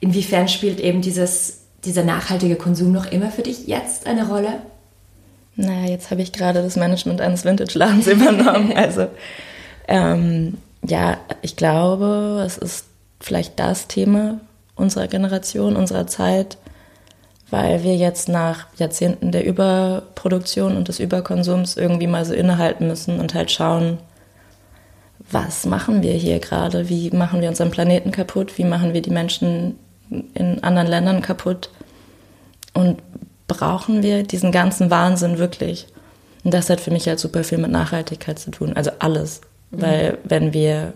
inwiefern 0.01 0.49
spielt 0.49 0.81
eben 0.81 1.01
dieses, 1.01 1.61
dieser 1.85 2.05
nachhaltige 2.05 2.57
Konsum 2.57 2.93
noch 2.93 3.07
immer 3.07 3.31
für 3.31 3.43
dich 3.43 3.67
jetzt 3.67 4.07
eine 4.07 4.27
Rolle? 4.27 4.61
Naja, 5.55 5.91
jetzt 5.91 6.11
habe 6.11 6.23
ich 6.23 6.33
gerade 6.33 6.63
das 6.63 6.77
Management 6.77 7.21
eines 7.21 7.45
Vintage-Ladens 7.45 8.07
übernommen. 8.09 8.73
Also 8.73 9.09
ähm, 9.87 10.59
ja, 10.85 11.19
ich 11.43 11.57
glaube, 11.57 12.43
es 12.45 12.59
ist 12.59 12.87
vielleicht 13.21 13.59
das 13.61 13.87
Thema 13.87 14.41
unserer 14.75 15.07
Generation, 15.07 15.77
unserer 15.77 16.07
Zeit, 16.07 16.57
weil 17.53 17.85
wir 17.85 17.95
jetzt 17.95 18.31
nach 18.31 18.67
Jahrzehnten 18.79 19.31
der 19.31 19.45
Überproduktion 19.45 20.75
und 20.75 20.89
des 20.89 20.99
Überkonsums 20.99 21.77
irgendwie 21.77 22.07
mal 22.07 22.25
so 22.25 22.33
innehalten 22.33 22.87
müssen 22.87 23.21
und 23.21 23.35
halt 23.35 23.51
schauen, 23.51 23.99
was 25.31 25.67
machen 25.67 26.03
wir 26.03 26.15
hier 26.15 26.39
gerade? 26.39 26.89
Wie 26.89 27.11
machen 27.11 27.43
wir 27.43 27.51
unseren 27.51 27.71
Planeten 27.71 28.11
kaputt? 28.11 28.57
Wie 28.57 28.65
machen 28.65 28.95
wir 28.95 29.03
die 29.03 29.11
Menschen 29.11 29.79
in 30.33 30.65
anderen 30.65 30.89
Ländern 30.89 31.21
kaputt? 31.21 31.69
Und 32.73 33.03
brauchen 33.49 34.03
wir 34.03 34.23
diesen 34.23 34.51
ganzen 34.51 34.91
Wahnsinn 34.91 35.37
wirklich? 35.37 35.89
Und 36.45 36.55
das 36.55 36.71
hat 36.71 36.81
für 36.81 36.91
mich 36.91 37.07
halt 37.07 37.21
super 37.21 37.45
viel 37.45 37.59
mit 37.59 37.71
Nachhaltigkeit 37.71 38.39
zu 38.39 38.51
tun, 38.51 38.73
also 38.73 38.93
alles. 38.99 39.43
Mhm. 39.73 39.83
Weil 39.83 40.19
wenn 40.25 40.55
wir 40.55 40.95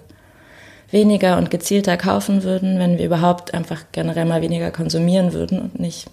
weniger 0.91 1.37
und 1.37 1.51
gezielter 1.51 1.99
kaufen 1.99 2.45
würden, 2.45 2.79
wenn 2.79 2.97
wir 2.97 3.05
überhaupt 3.05 3.53
einfach 3.53 3.85
generell 3.93 4.25
mal 4.25 4.41
weniger 4.41 4.71
konsumieren 4.71 5.35
würden 5.35 5.61
und 5.61 5.79
nicht 5.79 6.07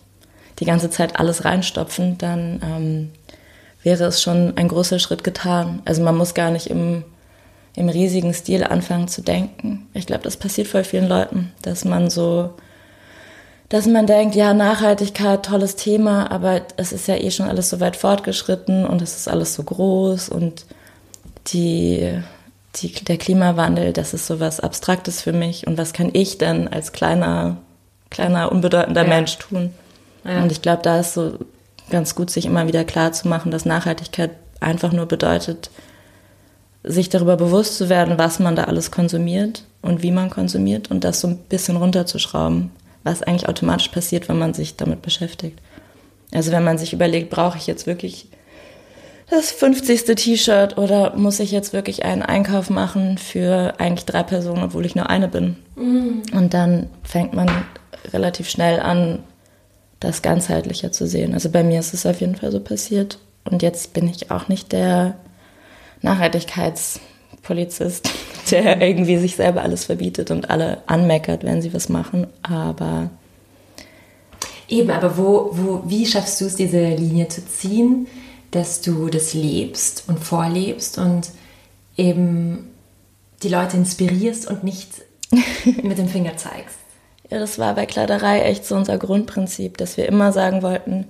die 0.63 0.69
ganze 0.69 0.89
Zeit 0.89 1.19
alles 1.19 1.43
reinstopfen, 1.43 2.17
dann 2.17 2.61
ähm, 2.63 3.11
wäre 3.83 4.05
es 4.05 4.21
schon 4.21 4.53
ein 4.55 4.69
großer 4.69 4.97
Schritt 4.97 5.21
getan. 5.21 5.81
Also 5.83 6.01
man 6.01 6.15
muss 6.15 6.33
gar 6.33 6.51
nicht 6.51 6.67
im, 6.67 7.03
im 7.75 7.89
riesigen 7.89 8.33
Stil 8.33 8.63
anfangen 8.63 9.09
zu 9.09 9.21
denken. 9.21 9.89
Ich 9.93 10.05
glaube, 10.05 10.23
das 10.23 10.37
passiert 10.37 10.69
voll 10.69 10.85
vielen 10.85 11.09
Leuten, 11.09 11.51
dass 11.63 11.83
man 11.83 12.09
so, 12.09 12.51
dass 13.67 13.87
man 13.87 14.07
denkt, 14.07 14.35
ja, 14.35 14.53
Nachhaltigkeit, 14.53 15.45
tolles 15.45 15.75
Thema, 15.75 16.31
aber 16.31 16.61
es 16.77 16.93
ist 16.93 17.09
ja 17.09 17.17
eh 17.17 17.29
schon 17.29 17.49
alles 17.49 17.69
so 17.69 17.81
weit 17.81 17.97
fortgeschritten 17.97 18.85
und 18.85 19.01
es 19.01 19.17
ist 19.17 19.27
alles 19.27 19.55
so 19.55 19.63
groß 19.63 20.29
und 20.29 20.63
die, 21.47 22.09
die, 22.77 22.93
der 23.03 23.17
Klimawandel, 23.17 23.91
das 23.91 24.13
ist 24.13 24.27
so 24.27 24.39
was 24.39 24.61
Abstraktes 24.61 25.21
für 25.21 25.33
mich 25.33 25.67
und 25.67 25.77
was 25.77 25.91
kann 25.91 26.09
ich 26.13 26.37
denn 26.37 26.69
als 26.69 26.93
kleiner, 26.93 27.57
kleiner, 28.09 28.49
unbedeutender 28.49 29.03
ja. 29.03 29.09
Mensch 29.09 29.37
tun? 29.39 29.73
Ja. 30.23 30.41
Und 30.41 30.51
ich 30.51 30.61
glaube, 30.61 30.81
da 30.81 30.99
ist 30.99 31.13
so 31.13 31.37
ganz 31.89 32.15
gut, 32.15 32.29
sich 32.29 32.45
immer 32.45 32.67
wieder 32.67 32.83
klar 32.83 33.11
zu 33.11 33.27
machen, 33.27 33.51
dass 33.51 33.65
Nachhaltigkeit 33.65 34.31
einfach 34.59 34.91
nur 34.91 35.05
bedeutet, 35.05 35.69
sich 36.83 37.09
darüber 37.09 37.37
bewusst 37.37 37.77
zu 37.77 37.89
werden, 37.89 38.17
was 38.17 38.39
man 38.39 38.55
da 38.55 38.65
alles 38.65 38.91
konsumiert 38.91 39.63
und 39.81 40.03
wie 40.03 40.11
man 40.11 40.29
konsumiert 40.29 40.91
und 40.91 41.03
das 41.03 41.21
so 41.21 41.27
ein 41.27 41.37
bisschen 41.37 41.77
runterzuschrauben, 41.77 42.71
was 43.03 43.23
eigentlich 43.23 43.47
automatisch 43.47 43.89
passiert, 43.89 44.27
wenn 44.29 44.39
man 44.39 44.53
sich 44.53 44.75
damit 44.75 45.01
beschäftigt. 45.01 45.59
Also 46.33 46.51
wenn 46.51 46.63
man 46.63 46.77
sich 46.77 46.93
überlegt, 46.93 47.29
brauche 47.29 47.57
ich 47.57 47.67
jetzt 47.67 47.87
wirklich 47.87 48.27
das 49.29 49.51
50. 49.51 50.03
T-Shirt 50.15 50.77
oder 50.77 51.15
muss 51.15 51.39
ich 51.39 51.51
jetzt 51.51 51.73
wirklich 51.73 52.03
einen 52.03 52.21
Einkauf 52.21 52.69
machen 52.69 53.17
für 53.17 53.73
eigentlich 53.77 54.05
drei 54.05 54.23
Personen, 54.23 54.63
obwohl 54.63 54.85
ich 54.85 54.95
nur 54.95 55.09
eine 55.09 55.27
bin? 55.27 55.55
Mhm. 55.75 56.23
Und 56.33 56.53
dann 56.53 56.89
fängt 57.03 57.33
man 57.33 57.49
relativ 58.11 58.49
schnell 58.49 58.79
an, 58.79 59.19
das 60.03 60.21
ganzheitlicher 60.21 60.91
zu 60.91 61.07
sehen. 61.07 61.33
Also 61.33 61.49
bei 61.49 61.63
mir 61.63 61.79
ist 61.79 61.93
es 61.93 62.05
auf 62.05 62.21
jeden 62.21 62.35
Fall 62.35 62.51
so 62.51 62.59
passiert. 62.59 63.19
Und 63.43 63.61
jetzt 63.61 63.93
bin 63.93 64.07
ich 64.07 64.31
auch 64.31 64.47
nicht 64.47 64.71
der 64.71 65.15
Nachhaltigkeitspolizist, 66.01 68.09
der 68.51 68.81
irgendwie 68.81 69.17
sich 69.17 69.35
selber 69.35 69.61
alles 69.61 69.85
verbietet 69.85 70.31
und 70.31 70.49
alle 70.49 70.81
anmeckert, 70.87 71.43
wenn 71.43 71.61
sie 71.61 71.73
was 71.73 71.89
machen. 71.89 72.27
Aber 72.41 73.09
Eben, 74.69 74.91
aber 74.91 75.17
wo, 75.17 75.49
wo, 75.51 75.83
wie 75.85 76.05
schaffst 76.05 76.39
du 76.41 76.45
es, 76.45 76.55
diese 76.55 76.95
Linie 76.95 77.27
zu 77.27 77.45
ziehen, 77.45 78.07
dass 78.51 78.81
du 78.81 79.09
das 79.09 79.33
lebst 79.33 80.05
und 80.07 80.19
vorlebst 80.19 80.97
und 80.97 81.29
eben 81.97 82.69
die 83.43 83.49
Leute 83.49 83.77
inspirierst 83.77 84.47
und 84.47 84.63
nicht 84.63 84.89
mit 85.83 85.97
dem 85.97 86.07
Finger 86.07 86.37
zeigst? 86.37 86.77
Ja, 87.29 87.39
das 87.39 87.57
war 87.57 87.75
bei 87.75 87.85
Kleiderei 87.85 88.41
echt 88.41 88.65
so 88.65 88.75
unser 88.75 88.97
Grundprinzip, 88.97 89.77
dass 89.77 89.97
wir 89.97 90.07
immer 90.07 90.31
sagen 90.31 90.61
wollten, 90.61 91.07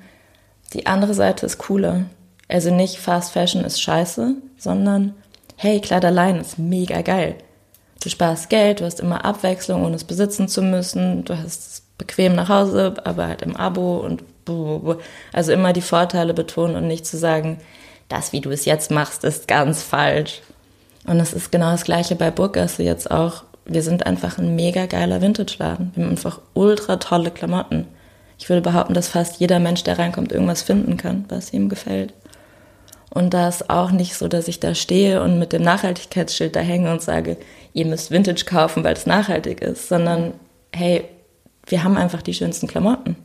die 0.73 0.85
andere 0.85 1.13
Seite 1.13 1.45
ist 1.45 1.57
cooler. 1.57 2.05
Also 2.47 2.73
nicht 2.73 2.97
Fast 2.97 3.31
Fashion 3.31 3.63
ist 3.63 3.81
scheiße, 3.81 4.35
sondern 4.57 5.15
hey, 5.57 5.79
Kleiderlein 5.79 6.39
ist 6.39 6.59
mega 6.59 7.01
geil. 7.01 7.35
Du 8.01 8.09
sparst 8.09 8.49
Geld, 8.49 8.81
du 8.81 8.85
hast 8.85 8.99
immer 8.99 9.23
Abwechslung, 9.23 9.85
ohne 9.85 9.95
es 9.95 10.03
besitzen 10.03 10.47
zu 10.47 10.61
müssen, 10.61 11.23
du 11.23 11.37
hast 11.37 11.45
es 11.45 11.83
bequem 11.97 12.35
nach 12.35 12.49
Hause, 12.49 12.95
aber 13.05 13.27
halt 13.27 13.41
im 13.43 13.55
Abo 13.55 13.97
und 13.97 14.23
also 15.31 15.53
immer 15.53 15.71
die 15.71 15.81
Vorteile 15.81 16.33
betonen 16.33 16.75
und 16.75 16.87
nicht 16.87 17.05
zu 17.05 17.17
sagen, 17.17 17.59
das, 18.09 18.33
wie 18.33 18.41
du 18.41 18.51
es 18.51 18.65
jetzt 18.65 18.91
machst, 18.91 19.23
ist 19.23 19.47
ganz 19.47 19.83
falsch. 19.83 20.41
Und 21.05 21.19
es 21.19 21.31
ist 21.31 21.51
genau 21.51 21.71
das 21.71 21.85
gleiche 21.85 22.15
bei 22.15 22.29
Burgasse 22.29 22.83
jetzt 22.83 23.09
auch 23.09 23.43
wir 23.65 23.81
sind 23.81 24.05
einfach 24.05 24.37
ein 24.37 24.55
mega 24.55 24.85
geiler 24.85 25.21
Vintage-Laden. 25.21 25.91
Wir 25.95 26.03
haben 26.03 26.11
einfach 26.11 26.41
ultra 26.53 26.97
tolle 26.97 27.31
Klamotten. 27.31 27.87
Ich 28.37 28.49
würde 28.49 28.61
behaupten, 28.61 28.93
dass 28.93 29.07
fast 29.07 29.39
jeder 29.39 29.59
Mensch, 29.59 29.83
der 29.83 29.99
reinkommt, 29.99 30.31
irgendwas 30.31 30.63
finden 30.63 30.97
kann, 30.97 31.25
was 31.29 31.53
ihm 31.53 31.69
gefällt. 31.69 32.13
Und 33.09 33.33
da 33.33 33.47
ist 33.47 33.69
auch 33.69 33.91
nicht 33.91 34.15
so, 34.15 34.27
dass 34.27 34.47
ich 34.47 34.59
da 34.59 34.73
stehe 34.73 35.21
und 35.21 35.37
mit 35.37 35.53
dem 35.53 35.61
Nachhaltigkeitsschild 35.61 36.55
da 36.55 36.59
hänge 36.59 36.91
und 36.91 37.01
sage, 37.01 37.37
ihr 37.71 37.85
müsst 37.85 38.11
Vintage 38.11 38.45
kaufen, 38.45 38.83
weil 38.83 38.95
es 38.95 39.05
nachhaltig 39.05 39.61
ist, 39.61 39.87
sondern 39.87 40.33
hey, 40.73 41.05
wir 41.67 41.83
haben 41.83 41.95
einfach 41.95 42.21
die 42.23 42.33
schönsten 42.33 42.67
Klamotten. 42.67 43.15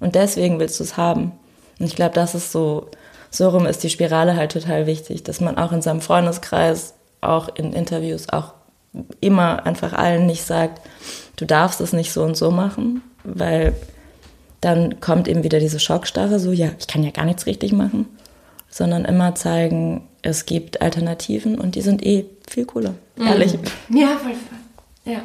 Und 0.00 0.14
deswegen 0.14 0.58
willst 0.58 0.80
du 0.80 0.84
es 0.84 0.96
haben. 0.96 1.32
Und 1.78 1.86
ich 1.86 1.94
glaube, 1.94 2.14
das 2.14 2.34
ist 2.34 2.52
so, 2.52 2.88
so 3.30 3.50
rum 3.50 3.66
ist 3.66 3.82
die 3.82 3.90
Spirale 3.90 4.34
halt 4.36 4.52
total 4.52 4.86
wichtig, 4.86 5.22
dass 5.22 5.40
man 5.40 5.58
auch 5.58 5.72
in 5.72 5.82
seinem 5.82 6.00
Freundeskreis, 6.00 6.94
auch 7.20 7.48
in 7.54 7.72
Interviews, 7.72 8.30
auch 8.30 8.54
immer 9.20 9.66
einfach 9.66 9.92
allen 9.92 10.26
nicht 10.26 10.44
sagt, 10.44 10.80
du 11.36 11.44
darfst 11.44 11.80
es 11.80 11.92
nicht 11.92 12.12
so 12.12 12.22
und 12.22 12.36
so 12.36 12.50
machen, 12.50 13.02
weil 13.24 13.74
dann 14.60 15.00
kommt 15.00 15.28
eben 15.28 15.42
wieder 15.42 15.58
diese 15.58 15.80
Schockstarre, 15.80 16.38
so, 16.38 16.52
ja, 16.52 16.70
ich 16.78 16.86
kann 16.86 17.02
ja 17.02 17.10
gar 17.10 17.24
nichts 17.24 17.46
richtig 17.46 17.72
machen, 17.72 18.06
sondern 18.70 19.04
immer 19.04 19.34
zeigen, 19.34 20.08
es 20.22 20.46
gibt 20.46 20.80
Alternativen 20.80 21.58
und 21.58 21.74
die 21.74 21.82
sind 21.82 22.04
eh 22.04 22.24
viel 22.48 22.64
cooler, 22.64 22.94
mhm. 23.16 23.26
ehrlich. 23.26 23.58
Ja, 23.90 24.08
voll, 24.16 24.32
voll. 24.32 25.12
Ja. 25.12 25.22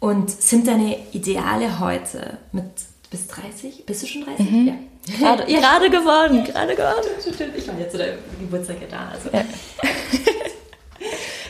Und 0.00 0.30
sind 0.30 0.68
deine 0.68 0.96
Ideale 1.12 1.80
heute 1.80 2.38
mit 2.52 2.64
bis 3.10 3.26
30? 3.26 3.84
Bist 3.84 4.02
du 4.02 4.06
schon 4.06 4.24
30? 4.24 4.50
Mhm. 4.50 4.68
Ja. 4.68 4.74
Gerade, 5.18 5.50
ja. 5.50 5.58
gerade 5.60 5.90
geworden, 5.90 6.44
gerade 6.44 6.76
geworden. 6.76 7.08
Ich 7.56 7.68
war 7.68 7.78
jetzt 7.78 7.92
zu 7.92 7.98
deinem 7.98 8.18
Geburtstag 8.38 8.76
da. 8.90 9.08
Also. 9.08 9.30
Ja. 9.32 9.42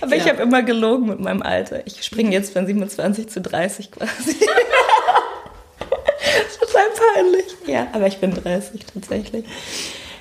Aber 0.01 0.15
ja. 0.15 0.23
ich 0.23 0.29
habe 0.29 0.43
immer 0.43 0.63
gelogen 0.63 1.07
mit 1.09 1.21
meinem 1.21 1.43
Alter. 1.43 1.87
Ich 1.87 2.05
springe 2.05 2.33
jetzt 2.33 2.53
von 2.53 2.67
27 2.67 3.29
zu 3.29 3.41
30 3.41 3.91
quasi. 3.91 4.11
Total 6.61 6.87
peinlich. 7.15 7.45
Ja, 7.67 7.89
aber 7.93 8.07
ich 8.07 8.19
bin 8.19 8.35
30 8.35 8.87
tatsächlich. 8.93 9.45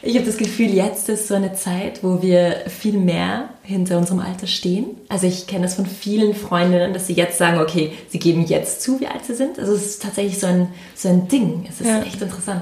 Ich 0.01 0.15
habe 0.15 0.25
das 0.25 0.37
Gefühl, 0.37 0.73
jetzt 0.73 1.09
ist 1.09 1.27
so 1.27 1.33
eine 1.33 1.53
Zeit, 1.53 2.03
wo 2.03 2.21
wir 2.21 2.61
viel 2.67 2.97
mehr 2.97 3.49
hinter 3.63 3.97
unserem 3.97 4.19
Alter 4.19 4.47
stehen. 4.47 4.85
Also 5.09 5.27
ich 5.27 5.47
kenne 5.47 5.63
das 5.63 5.75
von 5.75 5.85
vielen 5.85 6.35
Freundinnen, 6.35 6.93
dass 6.93 7.07
sie 7.07 7.13
jetzt 7.13 7.37
sagen, 7.37 7.59
okay, 7.59 7.93
sie 8.09 8.19
geben 8.19 8.45
jetzt 8.45 8.81
zu, 8.81 8.99
wie 8.99 9.07
alt 9.07 9.25
sie 9.25 9.35
sind. 9.35 9.57
Also 9.59 9.73
es 9.73 9.85
ist 9.85 10.03
tatsächlich 10.03 10.39
so 10.39 10.47
ein, 10.47 10.67
so 10.95 11.09
ein 11.09 11.27
Ding. 11.27 11.65
Es 11.67 11.81
ist 11.81 11.87
ja. 11.87 12.01
echt 12.03 12.21
interessant. 12.21 12.61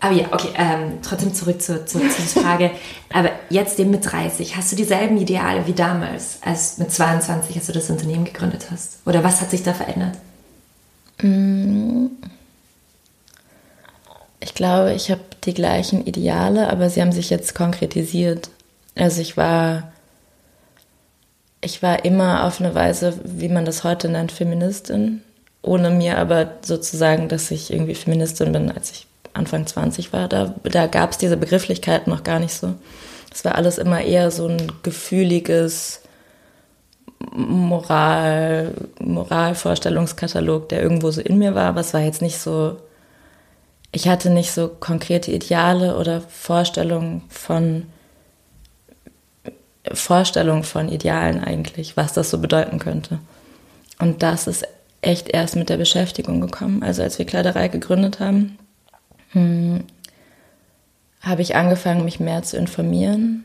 Aber 0.00 0.14
ja, 0.14 0.26
okay, 0.30 0.48
ähm, 0.56 0.98
trotzdem 1.02 1.32
zurück 1.32 1.62
zur, 1.62 1.86
zur, 1.86 2.02
zur 2.02 2.42
Frage. 2.42 2.70
Aber 3.12 3.30
jetzt 3.48 3.78
eben 3.78 3.90
mit 3.90 4.10
30, 4.10 4.56
hast 4.56 4.72
du 4.72 4.76
dieselben 4.76 5.16
Ideale 5.16 5.66
wie 5.66 5.72
damals, 5.72 6.38
als 6.42 6.78
mit 6.78 6.92
22, 6.92 7.56
als 7.56 7.66
du 7.66 7.72
das 7.72 7.90
Unternehmen 7.90 8.24
gegründet 8.24 8.66
hast? 8.70 8.98
Oder 9.06 9.24
was 9.24 9.40
hat 9.40 9.50
sich 9.50 9.62
da 9.62 9.72
verändert? 9.72 10.18
Mm. 11.22 12.06
Ich 14.40 14.54
glaube, 14.54 14.92
ich 14.92 15.10
habe 15.10 15.22
die 15.44 15.54
gleichen 15.54 16.06
Ideale, 16.06 16.70
aber 16.70 16.90
sie 16.90 17.00
haben 17.00 17.12
sich 17.12 17.30
jetzt 17.30 17.54
konkretisiert. 17.54 18.50
Also 18.94 19.20
ich 19.20 19.36
war, 19.36 19.92
ich 21.60 21.82
war 21.82 22.04
immer 22.04 22.44
auf 22.44 22.60
eine 22.60 22.74
Weise, 22.74 23.18
wie 23.24 23.48
man 23.48 23.64
das 23.64 23.82
heute 23.82 24.08
nennt, 24.08 24.30
Feministin, 24.30 25.22
ohne 25.62 25.90
mir 25.90 26.18
aber 26.18 26.52
sozusagen, 26.62 27.28
dass 27.28 27.50
ich 27.50 27.72
irgendwie 27.72 27.94
Feministin 27.94 28.52
bin, 28.52 28.70
als 28.70 28.92
ich 28.92 29.06
Anfang 29.36 29.66
20 29.66 30.12
war. 30.12 30.28
Da, 30.28 30.54
da 30.64 30.86
gab 30.86 31.12
es 31.12 31.18
diese 31.18 31.36
Begrifflichkeit 31.36 32.06
noch 32.06 32.24
gar 32.24 32.40
nicht 32.40 32.54
so. 32.54 32.74
Es 33.32 33.44
war 33.44 33.54
alles 33.54 33.78
immer 33.78 34.00
eher 34.00 34.30
so 34.30 34.48
ein 34.48 34.72
gefühliges 34.82 36.00
Moral, 37.32 38.72
Moralvorstellungskatalog, 39.00 40.68
der 40.68 40.82
irgendwo 40.82 41.10
so 41.10 41.20
in 41.20 41.38
mir 41.38 41.54
war, 41.54 41.68
aber 41.68 41.80
es 41.80 41.94
war 41.94 42.00
jetzt 42.00 42.22
nicht 42.22 42.38
so 42.38 42.76
ich 43.96 44.08
hatte 44.08 44.28
nicht 44.28 44.52
so 44.52 44.68
konkrete 44.68 45.30
Ideale 45.30 45.96
oder 45.96 46.20
Vorstellungen 46.20 47.22
von 47.30 47.84
Vorstellungen 49.90 50.64
von 50.64 50.90
Idealen 50.90 51.42
eigentlich, 51.42 51.96
was 51.96 52.12
das 52.12 52.28
so 52.28 52.38
bedeuten 52.38 52.78
könnte. 52.78 53.20
Und 53.98 54.22
das 54.22 54.48
ist 54.48 54.66
echt 55.00 55.28
erst 55.28 55.56
mit 55.56 55.70
der 55.70 55.78
Beschäftigung 55.78 56.42
gekommen. 56.42 56.82
Also 56.82 57.02
als 57.02 57.18
wir 57.18 57.24
Kleiderei 57.24 57.68
gegründet 57.68 58.20
haben, 58.20 58.58
hm, 59.30 59.84
habe 61.20 61.42
ich 61.42 61.56
angefangen, 61.56 62.04
mich 62.04 62.20
mehr 62.20 62.42
zu 62.42 62.56
informieren. 62.56 63.44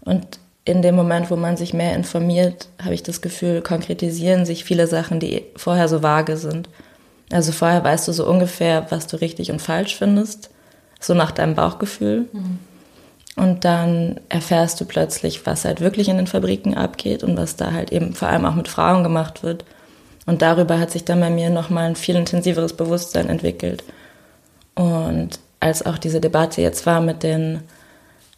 Und 0.00 0.38
in 0.64 0.82
dem 0.82 0.94
Moment, 0.94 1.30
wo 1.30 1.36
man 1.36 1.56
sich 1.56 1.74
mehr 1.74 1.94
informiert, 1.94 2.68
habe 2.82 2.94
ich 2.94 3.02
das 3.02 3.20
Gefühl, 3.20 3.62
konkretisieren 3.62 4.46
sich 4.46 4.64
viele 4.64 4.86
Sachen, 4.86 5.20
die 5.20 5.44
vorher 5.56 5.88
so 5.88 6.02
vage 6.02 6.36
sind. 6.36 6.68
Also 7.32 7.52
vorher 7.52 7.84
weißt 7.84 8.08
du 8.08 8.12
so 8.12 8.26
ungefähr, 8.26 8.86
was 8.90 9.06
du 9.06 9.16
richtig 9.16 9.50
und 9.50 9.62
falsch 9.62 9.96
findest, 9.96 10.50
so 10.98 11.14
nach 11.14 11.30
deinem 11.30 11.54
Bauchgefühl. 11.54 12.26
Mhm. 12.32 12.58
Und 13.36 13.64
dann 13.64 14.20
erfährst 14.28 14.80
du 14.80 14.84
plötzlich, 14.84 15.46
was 15.46 15.64
halt 15.64 15.80
wirklich 15.80 16.08
in 16.08 16.16
den 16.16 16.26
Fabriken 16.26 16.76
abgeht 16.76 17.22
und 17.22 17.36
was 17.36 17.56
da 17.56 17.72
halt 17.72 17.92
eben 17.92 18.12
vor 18.14 18.28
allem 18.28 18.44
auch 18.44 18.54
mit 18.54 18.68
Frauen 18.68 19.02
gemacht 19.02 19.42
wird. 19.42 19.64
Und 20.26 20.42
darüber 20.42 20.78
hat 20.78 20.90
sich 20.90 21.04
dann 21.04 21.20
bei 21.20 21.30
mir 21.30 21.48
nochmal 21.50 21.86
ein 21.86 21.96
viel 21.96 22.16
intensiveres 22.16 22.74
Bewusstsein 22.74 23.28
entwickelt. 23.28 23.84
Und 24.74 25.38
als 25.60 25.84
auch 25.84 25.98
diese 25.98 26.20
Debatte 26.20 26.62
jetzt 26.62 26.86
war 26.86 27.00
mit 27.00 27.22
den 27.22 27.62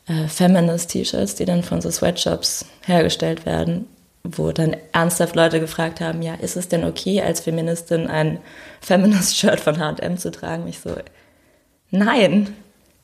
äh, 0.06 0.26
Feminist-T-Shirts, 0.26 1.36
die 1.36 1.44
dann 1.44 1.62
von 1.62 1.80
so 1.80 1.90
Sweatshops 1.90 2.64
hergestellt 2.84 3.46
werden, 3.46 3.86
wo 4.24 4.52
dann 4.52 4.76
ernsthaft 4.92 5.36
Leute 5.36 5.60
gefragt 5.60 6.00
haben, 6.00 6.22
ja, 6.22 6.34
ist 6.34 6.56
es 6.56 6.68
denn 6.68 6.84
okay, 6.84 7.22
als 7.22 7.40
Feministin 7.40 8.08
ein 8.08 8.38
Feminist-Shirt 8.80 9.60
von 9.60 9.78
H&M 9.78 10.18
zu 10.18 10.30
tragen? 10.30 10.66
Ich 10.66 10.80
so, 10.80 10.94
nein, 11.90 12.54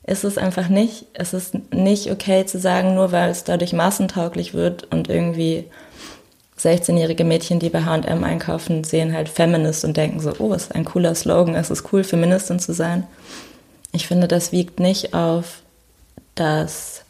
ist 0.05 0.23
es 0.23 0.37
einfach 0.37 0.69
nicht. 0.69 1.05
Es 1.13 1.33
ist 1.33 1.55
nicht 1.73 2.11
okay 2.11 2.45
zu 2.45 2.59
sagen, 2.59 2.95
nur 2.95 3.11
weil 3.11 3.29
es 3.29 3.43
dadurch 3.43 3.73
massentauglich 3.73 4.53
wird 4.53 4.91
und 4.91 5.09
irgendwie 5.09 5.65
16-jährige 6.59 7.23
Mädchen, 7.23 7.59
die 7.59 7.69
bei 7.69 7.83
H&M 7.83 8.23
einkaufen, 8.23 8.83
sehen 8.83 9.13
halt 9.13 9.29
Feminist 9.29 9.85
und 9.85 9.95
denken 9.95 10.19
so, 10.19 10.33
oh, 10.39 10.53
ist 10.53 10.75
ein 10.75 10.85
cooler 10.85 11.15
Slogan, 11.15 11.55
es 11.55 11.69
ist 11.69 11.91
cool, 11.93 12.03
Feministin 12.03 12.59
zu 12.59 12.73
sein. 12.73 13.07
Ich 13.91 14.07
finde, 14.07 14.27
das 14.27 14.51
wiegt 14.51 14.79
nicht 14.79 15.13
auf, 15.13 15.61
dass 16.35 17.03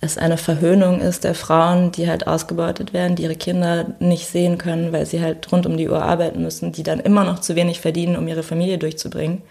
es 0.00 0.16
eine 0.16 0.38
Verhöhnung 0.38 1.00
ist 1.00 1.24
der 1.24 1.34
Frauen, 1.34 1.92
die 1.92 2.08
halt 2.08 2.26
ausgebeutet 2.26 2.92
werden, 2.92 3.16
die 3.16 3.24
ihre 3.24 3.36
Kinder 3.36 3.94
nicht 4.00 4.26
sehen 4.26 4.56
können, 4.56 4.92
weil 4.92 5.06
sie 5.06 5.20
halt 5.20 5.50
rund 5.52 5.66
um 5.66 5.76
die 5.76 5.88
Uhr 5.88 6.02
arbeiten 6.02 6.42
müssen, 6.42 6.72
die 6.72 6.82
dann 6.82 7.00
immer 7.00 7.24
noch 7.24 7.40
zu 7.40 7.54
wenig 7.54 7.80
verdienen, 7.80 8.16
um 8.16 8.26
ihre 8.26 8.42
Familie 8.42 8.78
durchzubringen, 8.78 9.42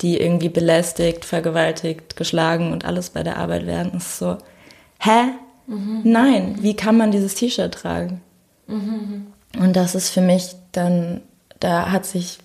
die 0.00 0.20
irgendwie 0.20 0.48
belästigt, 0.48 1.24
vergewaltigt, 1.24 2.16
geschlagen 2.16 2.72
und 2.72 2.84
alles 2.84 3.10
bei 3.10 3.22
der 3.22 3.36
Arbeit 3.38 3.66
werden. 3.66 3.92
Es 3.96 4.06
ist 4.06 4.18
so, 4.18 4.38
hä? 4.98 5.30
Mhm. 5.66 6.00
Nein, 6.02 6.56
wie 6.60 6.74
kann 6.74 6.96
man 6.96 7.12
dieses 7.12 7.36
T-Shirt 7.36 7.72
tragen? 7.72 8.20
Mhm. 8.66 9.26
Und 9.58 9.74
das 9.74 9.94
ist 9.94 10.10
für 10.10 10.20
mich 10.20 10.54
dann, 10.72 11.20
da 11.60 11.90
hat 11.90 12.06
sich 12.06 12.38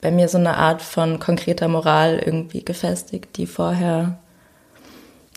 bei 0.00 0.10
mir 0.10 0.28
so 0.28 0.38
eine 0.38 0.56
Art 0.56 0.82
von 0.82 1.18
konkreter 1.18 1.68
Moral 1.68 2.18
irgendwie 2.18 2.64
gefestigt, 2.64 3.36
die 3.36 3.46
vorher 3.46 4.18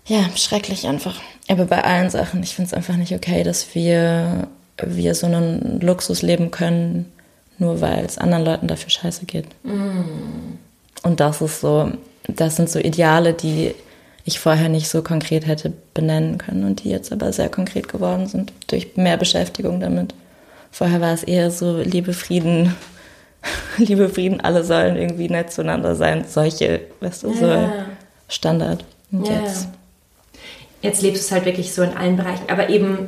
ja, 0.05 0.25
schrecklich 0.35 0.85
einfach. 0.85 1.15
Aber 1.47 1.65
bei 1.65 1.83
allen 1.83 2.09
Sachen, 2.09 2.43
ich 2.43 2.53
finde 2.55 2.67
es 2.67 2.73
einfach 2.73 2.97
nicht 2.97 3.13
okay, 3.13 3.43
dass 3.43 3.73
wir, 3.73 4.47
wir 4.77 5.15
so 5.15 5.27
einen 5.27 5.79
Luxus 5.79 6.21
leben 6.21 6.51
können, 6.51 7.11
nur 7.57 7.79
weil 7.81 8.03
es 8.05 8.17
anderen 8.17 8.43
Leuten 8.43 8.67
dafür 8.67 8.89
scheiße 8.89 9.25
geht. 9.25 9.47
Mm. 9.63 10.57
Und 11.03 11.19
das 11.19 11.41
ist 11.41 11.61
so, 11.61 11.91
das 12.27 12.57
sind 12.57 12.69
so 12.69 12.79
Ideale, 12.79 13.33
die 13.33 13.73
ich 14.25 14.39
vorher 14.39 14.69
nicht 14.69 14.89
so 14.89 15.01
konkret 15.01 15.47
hätte 15.47 15.71
benennen 15.93 16.37
können 16.37 16.63
und 16.63 16.83
die 16.83 16.89
jetzt 16.89 17.11
aber 17.11 17.31
sehr 17.33 17.49
konkret 17.49 17.87
geworden 17.87 18.27
sind 18.27 18.53
durch 18.67 18.95
mehr 18.95 19.17
Beschäftigung 19.17 19.79
damit. 19.79 20.13
Vorher 20.71 21.01
war 21.01 21.13
es 21.13 21.23
eher 21.23 21.51
so 21.51 21.77
Liebe, 21.81 22.13
Frieden, 22.13 22.75
Liebe, 23.77 24.09
Frieden, 24.09 24.41
alle 24.41 24.63
sollen 24.63 24.95
irgendwie 24.95 25.29
nett 25.29 25.51
zueinander 25.51 25.95
sein. 25.95 26.25
Solche, 26.27 26.81
weißt 27.01 27.23
du, 27.23 27.31
ja. 27.31 27.35
so 27.35 27.69
Standard. 28.27 28.85
Und 29.11 29.27
ja. 29.27 29.41
jetzt 29.41 29.67
jetzt 30.83 31.01
lebst 31.01 31.23
du 31.23 31.25
es 31.25 31.31
halt 31.31 31.45
wirklich 31.45 31.73
so 31.73 31.81
in 31.81 31.97
allen 31.97 32.17
Bereichen, 32.17 32.43
aber 32.49 32.69
eben 32.69 33.07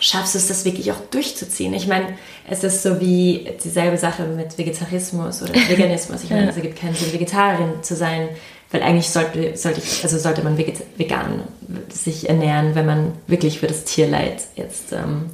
schaffst 0.00 0.34
du 0.34 0.38
es, 0.38 0.48
das 0.48 0.64
wirklich 0.64 0.92
auch 0.92 1.00
durchzuziehen. 1.10 1.72
Ich 1.72 1.86
meine, 1.86 2.06
es 2.48 2.62
ist 2.62 2.82
so 2.82 3.00
wie 3.00 3.48
dieselbe 3.64 3.96
Sache 3.96 4.24
mit 4.24 4.58
Vegetarismus 4.58 5.42
oder 5.42 5.54
Veganismus. 5.68 6.24
Ich 6.24 6.30
meine, 6.30 6.44
ja. 6.44 6.50
es 6.50 6.56
ergibt 6.56 6.78
keinen 6.78 6.94
Sinn, 6.94 7.12
Vegetarierin 7.12 7.82
zu 7.82 7.96
sein, 7.96 8.28
weil 8.70 8.82
eigentlich 8.82 9.08
sollte, 9.08 9.56
sollte, 9.56 9.80
ich, 9.80 10.04
also 10.04 10.18
sollte 10.18 10.42
man 10.42 10.58
vegan 10.58 11.42
sich 11.88 12.28
ernähren, 12.28 12.74
wenn 12.74 12.84
man 12.84 13.12
wirklich 13.26 13.60
für 13.60 13.66
das 13.66 13.84
Tierleid 13.84 14.42
jetzt 14.56 14.92
ähm, 14.92 15.30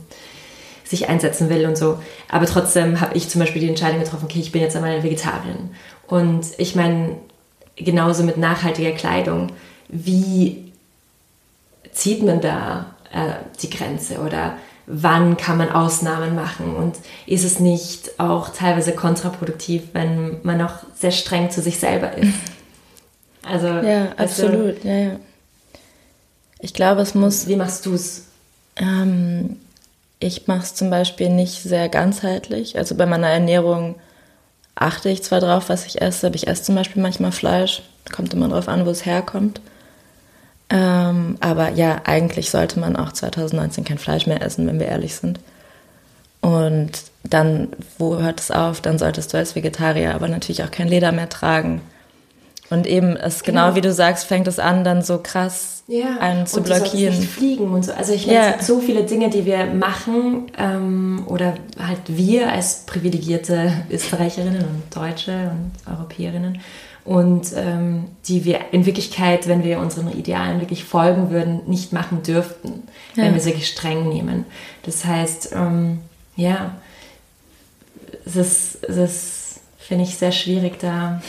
sich 0.85 1.09
einsetzen 1.09 1.49
will 1.49 1.67
und 1.67 1.77
so. 1.77 1.99
Aber 2.29 2.47
trotzdem 2.47 3.01
habe 3.01 3.17
ich 3.17 3.29
zum 3.29 3.41
Beispiel 3.41 3.61
die 3.61 3.69
Entscheidung 3.69 4.01
getroffen, 4.01 4.25
okay, 4.25 4.41
ich 4.41 4.53
bin 4.53 4.63
jetzt 4.63 4.77
einmal 4.77 4.93
eine 4.93 5.03
Vegetarierin. 5.03 5.71
Und 6.07 6.47
ich 6.59 6.77
meine, 6.77 7.17
genauso 7.77 8.23
mit 8.23 8.37
nachhaltiger 8.37 8.93
Kleidung, 8.93 9.49
wie 9.89 10.73
zieht 11.93 12.23
man 12.23 12.41
da 12.41 12.87
äh, 13.13 13.33
die 13.63 13.71
Grenze 13.71 14.19
oder 14.19 14.57
wann 14.87 15.37
kann 15.37 15.57
man 15.57 15.71
Ausnahmen 15.71 16.35
machen 16.35 16.77
und 16.77 16.97
ist 17.27 17.45
es 17.45 17.59
nicht 17.59 18.21
auch 18.21 18.51
teilweise 18.51 18.93
kontraproduktiv, 18.93 19.83
wenn 19.95 20.39
man 20.43 20.61
auch 20.61 20.75
sehr 20.95 21.11
streng 21.11 21.51
zu 21.51 21.63
sich 21.63 21.79
selber 21.79 22.17
ist? 22.17 22.35
Also, 23.47 23.67
ja, 23.67 24.13
absolut, 24.17 24.83
du, 24.83 24.89
ja, 24.89 24.95
ja. 24.95 25.17
Ich 26.61 26.73
glaube, 26.73 27.03
es 27.03 27.15
muss. 27.15 27.47
Wie 27.47 27.57
machst 27.57 27.85
du 27.85 27.93
es? 27.93 28.25
Ähm, 28.77 29.61
ich 30.25 30.47
mache 30.47 30.63
es 30.63 30.75
zum 30.75 30.89
Beispiel 30.89 31.29
nicht 31.29 31.63
sehr 31.63 31.89
ganzheitlich. 31.89 32.79
Also 32.79 32.95
bei 32.95 33.05
meiner 33.05 33.29
Ernährung 33.29 33.97
achte 34.75 35.11
ich 35.11 35.23
zwar 35.23 35.41
drauf, 35.41 35.69
was 35.69 35.85
ich 35.85 36.01
esse, 36.01 36.27
aber 36.29 36.37
ich 36.37 36.49
esse 36.49 36.63
zum 36.63 36.75
Beispiel 36.75 37.03
manchmal 37.03 37.31
Fleisch. 37.31 37.83
Kommt 38.11 38.33
immer 38.33 38.49
drauf 38.49 38.69
an, 38.69 38.87
wo 38.87 38.91
es 38.91 39.05
herkommt. 39.05 39.61
Ähm, 40.71 41.37
aber 41.41 41.71
ja, 41.71 42.01
eigentlich 42.05 42.51
sollte 42.51 42.81
man 42.81 42.97
auch 42.97 43.13
2019 43.13 43.85
kein 43.85 43.99
Fleisch 43.99 44.27
mehr 44.27 44.41
essen, 44.41 44.67
wenn 44.67 44.81
wir 44.81 44.87
ehrlich 44.87 45.15
sind. 45.15 45.41
Und 46.41 46.93
dann, 47.23 47.69
wo 47.99 48.19
hört 48.19 48.41
es 48.41 48.51
auf? 48.51 48.81
Dann 48.81 48.99
solltest 48.99 49.33
du 49.33 49.37
als 49.37 49.55
Vegetarier 49.55 50.15
aber 50.15 50.29
natürlich 50.29 50.63
auch 50.65 50.71
kein 50.71 50.89
Leder 50.89 51.13
mehr 51.13 51.29
tragen. 51.29 51.83
Und 52.75 52.87
eben, 52.89 53.17
es 53.17 53.43
genau, 53.43 53.67
genau 53.67 53.77
wie 53.77 53.81
du 53.81 53.93
sagst, 53.93 54.27
fängt 54.27 54.49
es 54.49 54.59
an, 54.59 54.83
dann 54.83 55.03
so 55.03 55.19
krass 55.23 55.85
ja. 55.87 56.19
einen 56.19 56.47
zu 56.47 56.59
und 56.59 56.67
blockieren. 56.67 57.19
Nicht 57.19 57.31
fliegen 57.31 57.69
und 57.69 57.85
so. 57.85 57.93
Also 57.93 58.13
ich 58.13 58.27
meine, 58.27 58.39
ja. 58.39 58.45
es 58.47 58.53
gibt 58.53 58.65
so 58.65 58.81
viele 58.81 59.05
Dinge, 59.05 59.31
die 59.31 59.45
wir 59.45 59.67
machen 59.67 60.51
ähm, 60.59 61.23
oder 61.27 61.55
halt 61.79 62.01
wir 62.09 62.51
als 62.51 62.85
privilegierte 62.87 63.73
Österreicherinnen 63.91 64.63
und 64.63 64.83
Deutsche 64.95 65.53
und 65.53 65.73
Europäerinnen 65.93 66.61
und 67.05 67.53
ähm, 67.55 68.07
die 68.27 68.45
wir 68.45 68.61
in 68.73 68.87
Wirklichkeit, 68.87 69.47
wenn 69.47 69.63
wir 69.63 69.79
unseren 69.79 70.11
Idealen 70.11 70.61
wirklich 70.61 70.85
folgen 70.85 71.31
würden, 71.31 71.61
nicht 71.67 71.93
machen 71.93 72.23
dürften, 72.23 72.83
ja. 73.15 73.25
wenn 73.25 73.35
wir 73.35 73.41
sie 73.41 73.61
streng 73.61 74.09
nehmen. 74.09 74.47
Das 74.83 75.05
heißt, 75.05 75.53
ähm, 75.55 76.01
ja, 76.35 76.75
es 78.25 78.35
ist, 78.37 78.85
es 78.85 78.97
ist 78.97 79.45
finde 79.87 80.05
ich, 80.05 80.17
sehr 80.17 80.33
schwierig 80.33 80.79
da. 80.79 81.21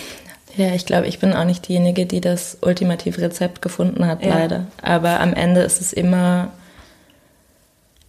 Ja, 0.57 0.73
ich 0.73 0.85
glaube, 0.85 1.07
ich 1.07 1.19
bin 1.19 1.33
auch 1.33 1.43
nicht 1.43 1.67
diejenige, 1.67 2.05
die 2.05 2.21
das 2.21 2.57
ultimative 2.61 3.21
Rezept 3.21 3.61
gefunden 3.61 4.07
hat, 4.07 4.23
ja. 4.23 4.37
leider. 4.37 4.67
Aber 4.81 5.19
am 5.19 5.33
Ende 5.33 5.61
ist 5.61 5.81
es 5.81 5.91
immer 5.91 6.51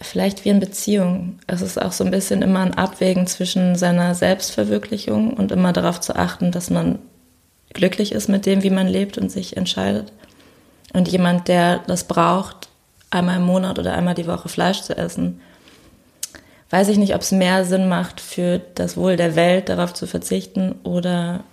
vielleicht 0.01 0.45
wie 0.45 0.51
in 0.51 0.61
Beziehung. 0.61 1.39
Es 1.47 1.63
ist 1.63 1.81
auch 1.81 1.93
so 1.93 2.05
ein 2.05 2.11
bisschen 2.11 2.43
immer 2.43 2.61
ein 2.61 2.75
Abwägen 2.75 3.27
zwischen 3.27 3.77
seiner 3.77 4.15
Selbstverwirklichung 4.15 5.33
und 5.33 5.51
immer 5.53 5.73
darauf 5.73 6.01
zu 6.01 6.15
achten, 6.15 6.53
dass 6.53 6.71
man 6.71 6.99
glücklich 7.73 8.13
ist 8.13 8.29
mit 8.29 8.47
dem, 8.47 8.63
wie 8.63 8.71
man 8.71 8.87
lebt 8.87 9.19
und 9.19 9.31
sich 9.31 9.57
entscheidet. 9.57 10.13
Und 10.93 11.09
jemand, 11.09 11.49
der 11.49 11.79
das 11.87 12.05
braucht, 12.05 12.69
einmal 13.11 13.37
im 13.37 13.43
Monat 13.43 13.79
oder 13.79 13.95
einmal 13.95 14.15
die 14.15 14.27
Woche 14.27 14.49
Fleisch 14.49 14.83
zu 14.83 14.97
essen, 14.97 15.41
weiß 16.71 16.89
ich 16.89 16.99
nicht, 16.99 17.15
ob 17.15 17.23
es 17.23 17.33
mehr 17.33 17.65
Sinn 17.65 17.89
macht, 17.89 18.21
für 18.21 18.61
das 18.75 18.97
Wohl 18.97 19.17
der 19.17 19.37
Welt 19.37 19.69
darauf 19.69 19.95
zu 19.95 20.07
verzichten 20.07 20.77
oder 20.85 21.45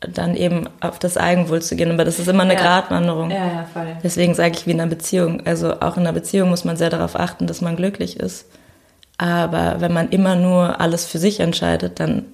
dann 0.00 0.36
eben 0.36 0.68
auf 0.80 0.98
das 0.98 1.16
Eigenwohl 1.16 1.62
zu 1.62 1.76
gehen. 1.76 1.90
Aber 1.90 2.04
das 2.04 2.18
ist 2.18 2.28
immer 2.28 2.42
eine 2.42 2.54
ja. 2.54 2.60
Gratwanderung. 2.60 3.30
Ja, 3.30 3.46
ja, 3.46 3.68
voll. 3.72 3.96
Deswegen 4.02 4.34
sage 4.34 4.54
ich 4.56 4.66
wie 4.66 4.72
in 4.72 4.80
einer 4.80 4.90
Beziehung. 4.90 5.46
Also 5.46 5.80
auch 5.80 5.96
in 5.96 6.02
einer 6.02 6.12
Beziehung 6.12 6.50
muss 6.50 6.64
man 6.64 6.76
sehr 6.76 6.90
darauf 6.90 7.18
achten, 7.18 7.46
dass 7.46 7.60
man 7.60 7.76
glücklich 7.76 8.18
ist. 8.18 8.46
Aber 9.18 9.76
wenn 9.80 9.92
man 9.92 10.10
immer 10.10 10.36
nur 10.36 10.80
alles 10.80 11.06
für 11.06 11.18
sich 11.18 11.40
entscheidet, 11.40 12.00
dann 12.00 12.26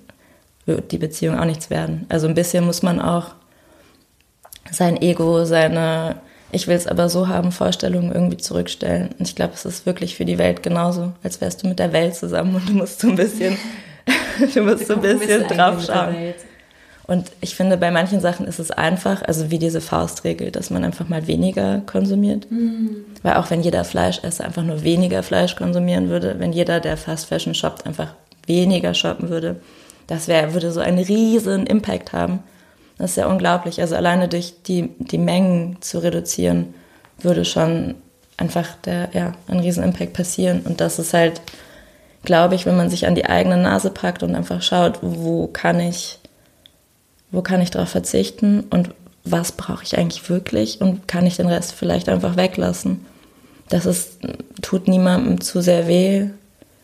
wird 0.66 0.92
die 0.92 0.98
Beziehung 0.98 1.38
auch 1.38 1.44
nichts 1.44 1.70
werden. 1.70 2.06
Also 2.08 2.26
ein 2.26 2.34
bisschen 2.34 2.64
muss 2.64 2.82
man 2.82 3.00
auch 3.00 3.28
sein 4.70 5.00
Ego, 5.00 5.44
seine 5.44 6.16
ich 6.54 6.68
will 6.68 6.76
es 6.76 6.86
aber 6.86 7.08
so 7.08 7.28
haben, 7.28 7.50
Vorstellungen 7.50 8.12
irgendwie 8.12 8.36
zurückstellen. 8.36 9.08
Und 9.18 9.26
ich 9.26 9.34
glaube, 9.34 9.54
es 9.54 9.64
ist 9.64 9.86
wirklich 9.86 10.16
für 10.16 10.26
die 10.26 10.36
Welt 10.36 10.62
genauso, 10.62 11.12
als 11.22 11.40
wärst 11.40 11.62
du 11.62 11.66
mit 11.68 11.78
der 11.78 11.94
Welt 11.94 12.14
zusammen 12.14 12.54
und 12.54 12.68
du 12.68 12.74
musst 12.74 13.00
so 13.00 13.08
ein 13.08 13.16
bisschen, 13.16 13.56
du 14.54 14.62
musst 14.62 14.86
so 14.86 14.94
ein 14.94 15.00
bisschen 15.00 15.48
drauf 15.48 15.82
schauen. 15.84 16.34
Und 17.06 17.32
ich 17.40 17.56
finde, 17.56 17.76
bei 17.76 17.90
manchen 17.90 18.20
Sachen 18.20 18.46
ist 18.46 18.60
es 18.60 18.70
einfach, 18.70 19.22
also 19.22 19.50
wie 19.50 19.58
diese 19.58 19.80
Faustregel, 19.80 20.50
dass 20.50 20.70
man 20.70 20.84
einfach 20.84 21.08
mal 21.08 21.26
weniger 21.26 21.80
konsumiert. 21.80 22.50
Mhm. 22.50 23.04
Weil 23.22 23.34
auch 23.34 23.50
wenn 23.50 23.62
jeder 23.62 23.84
Fleischesser 23.84 24.44
einfach 24.44 24.62
nur 24.62 24.84
weniger 24.84 25.22
Fleisch 25.22 25.56
konsumieren 25.56 26.08
würde, 26.08 26.36
wenn 26.38 26.52
jeder, 26.52 26.78
der 26.80 26.96
Fast 26.96 27.26
Fashion 27.26 27.54
shoppt, 27.54 27.86
einfach 27.86 28.14
weniger 28.46 28.94
shoppen 28.94 29.30
würde, 29.30 29.60
das 30.06 30.28
wär, 30.28 30.54
würde 30.54 30.70
so 30.70 30.80
einen 30.80 30.98
riesen 30.98 31.66
Impact 31.66 32.12
haben. 32.12 32.40
Das 32.98 33.10
ist 33.10 33.16
ja 33.16 33.26
unglaublich. 33.26 33.80
Also 33.80 33.96
alleine 33.96 34.28
durch 34.28 34.62
die, 34.62 34.90
die 34.98 35.18
Mengen 35.18 35.78
zu 35.80 35.98
reduzieren, 35.98 36.74
würde 37.20 37.44
schon 37.44 37.96
einfach 38.36 38.74
der, 38.84 39.08
ja, 39.12 39.32
ein 39.48 39.60
riesen 39.60 39.82
Impact 39.82 40.12
passieren. 40.12 40.62
Und 40.64 40.80
das 40.80 40.98
ist 40.98 41.14
halt, 41.14 41.40
glaube 42.24 42.54
ich, 42.54 42.66
wenn 42.66 42.76
man 42.76 42.90
sich 42.90 43.06
an 43.06 43.14
die 43.14 43.26
eigene 43.26 43.56
Nase 43.56 43.90
packt 43.90 44.22
und 44.22 44.34
einfach 44.34 44.62
schaut, 44.62 44.98
wo 45.02 45.46
kann 45.48 45.80
ich, 45.80 46.18
wo 47.32 47.42
kann 47.42 47.60
ich 47.60 47.70
darauf 47.70 47.88
verzichten 47.88 48.60
und 48.70 48.90
was 49.24 49.52
brauche 49.52 49.84
ich 49.84 49.98
eigentlich 49.98 50.28
wirklich 50.28 50.80
und 50.80 51.08
kann 51.08 51.26
ich 51.26 51.36
den 51.36 51.48
Rest 51.48 51.72
vielleicht 51.72 52.08
einfach 52.08 52.36
weglassen. 52.36 53.04
Das 53.68 53.86
ist, 53.86 54.18
tut 54.60 54.86
niemandem 54.86 55.40
zu 55.40 55.60
sehr 55.62 55.88
weh, 55.88 56.28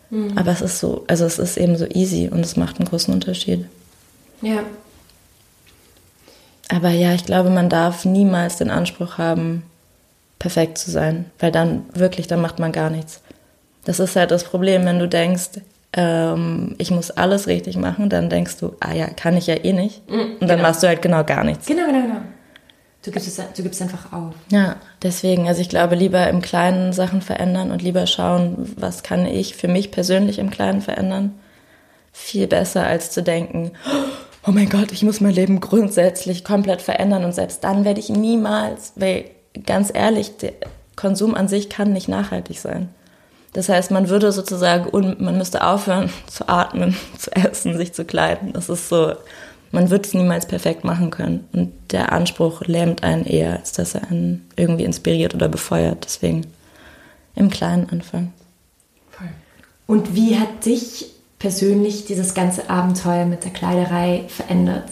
Mhm. 0.09 0.37
Aber 0.37 0.51
es 0.51 0.61
ist 0.61 0.79
so, 0.79 1.03
also 1.07 1.25
es 1.25 1.39
ist 1.39 1.57
eben 1.57 1.77
so 1.77 1.85
easy 1.85 2.29
und 2.31 2.39
es 2.39 2.55
macht 2.55 2.79
einen 2.79 2.89
großen 2.89 3.13
Unterschied. 3.13 3.65
Ja. 4.41 4.63
Aber 6.69 6.89
ja, 6.89 7.13
ich 7.13 7.25
glaube, 7.25 7.49
man 7.49 7.69
darf 7.69 8.05
niemals 8.05 8.57
den 8.57 8.69
Anspruch 8.69 9.17
haben, 9.17 9.63
perfekt 10.37 10.77
zu 10.77 10.91
sein, 10.91 11.25
weil 11.39 11.51
dann 11.51 11.83
wirklich, 11.93 12.27
dann 12.27 12.41
macht 12.41 12.59
man 12.59 12.71
gar 12.71 12.89
nichts. 12.89 13.21
Das 13.85 13.99
ist 13.99 14.15
halt 14.15 14.31
das 14.31 14.43
Problem, 14.43 14.85
wenn 14.85 14.99
du 14.99 15.07
denkst, 15.07 15.61
ähm, 15.93 16.75
ich 16.77 16.91
muss 16.91 17.11
alles 17.11 17.47
richtig 17.47 17.77
machen, 17.77 18.09
dann 18.09 18.29
denkst 18.29 18.57
du, 18.57 18.75
ah 18.79 18.93
ja, 18.93 19.07
kann 19.07 19.37
ich 19.37 19.47
ja 19.47 19.55
eh 19.55 19.73
nicht. 19.73 20.09
Mhm, 20.09 20.19
und 20.39 20.41
dann 20.41 20.57
genau. 20.57 20.63
machst 20.63 20.83
du 20.83 20.87
halt 20.87 21.01
genau 21.01 21.23
gar 21.23 21.43
nichts. 21.43 21.65
Genau, 21.65 21.85
genau, 21.87 22.01
genau. 22.01 22.21
Du 23.01 23.11
gibst, 23.11 23.27
es, 23.27 23.41
du 23.55 23.63
gibst 23.63 23.81
einfach 23.81 24.11
auf. 24.11 24.33
Ja, 24.51 24.75
deswegen, 25.01 25.47
also 25.47 25.61
ich 25.61 25.69
glaube, 25.69 25.95
lieber 25.95 26.27
im 26.27 26.41
Kleinen 26.41 26.91
Sachen 26.91 27.21
verändern 27.21 27.71
und 27.71 27.81
lieber 27.81 28.05
schauen, 28.07 28.73
was 28.77 29.03
kann 29.03 29.25
ich 29.25 29.55
für 29.55 29.69
mich 29.69 29.91
persönlich 29.91 30.37
im 30.37 30.49
Kleinen 30.49 30.81
verändern. 30.81 31.33
Viel 32.11 32.47
besser 32.47 32.85
als 32.85 33.11
zu 33.11 33.23
denken, 33.23 33.71
oh 34.45 34.51
mein 34.51 34.69
Gott, 34.69 34.91
ich 34.91 35.03
muss 35.03 35.21
mein 35.21 35.33
Leben 35.33 35.61
grundsätzlich 35.61 36.43
komplett 36.43 36.81
verändern 36.81 37.23
und 37.23 37.33
selbst 37.33 37.63
dann 37.63 37.85
werde 37.85 38.01
ich 38.01 38.09
niemals, 38.09 38.93
weil 38.95 39.25
ganz 39.65 39.91
ehrlich, 39.93 40.35
der 40.37 40.53
Konsum 40.97 41.35
an 41.35 41.47
sich 41.47 41.69
kann 41.69 41.93
nicht 41.93 42.09
nachhaltig 42.09 42.59
sein. 42.59 42.89
Das 43.53 43.69
heißt, 43.69 43.91
man 43.91 44.09
würde 44.09 44.31
sozusagen, 44.31 44.89
man 45.23 45.37
müsste 45.37 45.65
aufhören 45.65 46.09
zu 46.27 46.47
atmen, 46.47 46.95
zu 47.17 47.31
essen, 47.35 47.77
sich 47.77 47.93
zu 47.93 48.05
kleiden. 48.05 48.53
Das 48.53 48.69
ist 48.69 48.89
so, 48.89 49.13
man 49.71 49.89
wird 49.89 50.05
es 50.05 50.13
niemals 50.13 50.45
perfekt 50.45 50.83
machen 50.83 51.09
können. 51.09 51.47
Und 51.53 51.71
der 51.91 52.11
Anspruch 52.11 52.61
lähmt 52.61 53.03
einen 53.03 53.25
eher, 53.25 53.57
als 53.57 53.71
dass 53.71 53.95
er 53.95 54.09
einen 54.09 54.47
irgendwie 54.55 54.83
inspiriert 54.83 55.35
oder 55.35 55.47
befeuert. 55.47 56.05
Deswegen 56.05 56.45
im 57.35 57.49
Kleinen 57.49 57.89
anfangen. 57.89 58.33
Und 59.87 60.13
wie 60.13 60.37
hat 60.37 60.65
dich 60.65 61.07
persönlich 61.39 62.05
dieses 62.05 62.35
ganze 62.35 62.69
Abenteuer 62.69 63.25
mit 63.25 63.43
der 63.43 63.51
Kleiderei 63.51 64.25
verändert? 64.27 64.87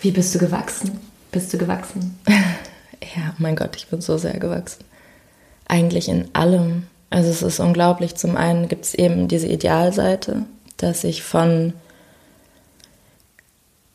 Wie 0.00 0.10
bist 0.10 0.34
du 0.34 0.38
gewachsen? 0.38 0.98
Bist 1.30 1.52
du 1.52 1.58
gewachsen? 1.58 2.18
ja, 2.26 3.34
mein 3.36 3.56
Gott, 3.56 3.76
ich 3.76 3.88
bin 3.88 4.00
so 4.00 4.16
sehr 4.16 4.38
gewachsen. 4.38 4.84
Eigentlich 5.70 6.08
in 6.08 6.28
allem. 6.34 6.88
Also 7.10 7.30
es 7.30 7.42
ist 7.42 7.60
unglaublich. 7.60 8.16
Zum 8.16 8.36
einen 8.36 8.68
gibt 8.68 8.86
es 8.86 8.94
eben 8.94 9.28
diese 9.28 9.46
Idealseite, 9.46 10.44
dass 10.76 11.04
ich 11.04 11.22
von 11.22 11.74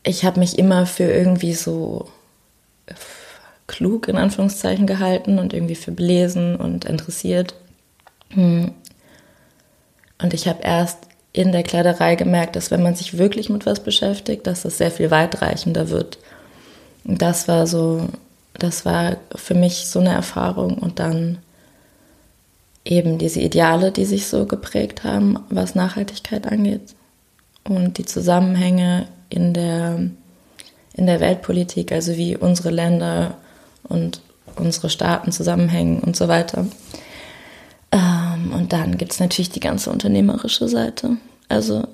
ich 0.02 0.24
habe 0.24 0.40
mich 0.40 0.58
immer 0.58 0.86
für 0.86 1.04
irgendwie 1.04 1.52
so 1.52 2.08
klug 3.66 4.08
in 4.08 4.16
Anführungszeichen 4.16 4.86
gehalten 4.86 5.38
und 5.38 5.52
irgendwie 5.52 5.74
für 5.74 5.92
belesen 5.92 6.56
und 6.56 6.86
interessiert. 6.86 7.54
Hm. 8.30 8.72
Und 10.22 10.32
ich 10.32 10.48
habe 10.48 10.62
erst 10.62 10.98
in 11.34 11.52
der 11.52 11.62
Kleiderei 11.62 12.14
gemerkt, 12.14 12.56
dass 12.56 12.70
wenn 12.70 12.82
man 12.82 12.94
sich 12.94 13.18
wirklich 13.18 13.50
mit 13.50 13.66
was 13.66 13.80
beschäftigt, 13.80 14.46
dass 14.46 14.62
das 14.62 14.78
sehr 14.78 14.90
viel 14.90 15.10
weitreichender 15.10 15.90
wird. 15.90 16.18
Und 17.04 17.20
das 17.20 17.48
war 17.48 17.66
so, 17.66 18.08
das 18.54 18.86
war 18.86 19.18
für 19.34 19.54
mich 19.54 19.88
so 19.88 19.98
eine 19.98 20.14
Erfahrung 20.14 20.78
und 20.78 21.00
dann 21.00 21.38
eben 22.86 23.18
diese 23.18 23.40
Ideale, 23.40 23.92
die 23.92 24.04
sich 24.04 24.26
so 24.26 24.46
geprägt 24.46 25.04
haben, 25.04 25.38
was 25.50 25.74
Nachhaltigkeit 25.74 26.46
angeht 26.46 26.94
und 27.64 27.98
die 27.98 28.04
Zusammenhänge 28.04 29.08
in 29.28 29.52
der, 29.52 29.98
in 30.94 31.06
der 31.06 31.20
Weltpolitik, 31.20 31.92
also 31.92 32.16
wie 32.16 32.36
unsere 32.36 32.70
Länder 32.70 33.36
und 33.82 34.20
unsere 34.54 34.88
Staaten 34.88 35.32
zusammenhängen 35.32 36.00
und 36.00 36.16
so 36.16 36.28
weiter. 36.28 36.66
Ähm, 37.90 38.52
und 38.54 38.72
dann 38.72 38.96
gibt 38.96 39.12
es 39.12 39.20
natürlich 39.20 39.50
die 39.50 39.60
ganze 39.60 39.90
unternehmerische 39.90 40.68
Seite. 40.68 41.16
Also 41.48 41.84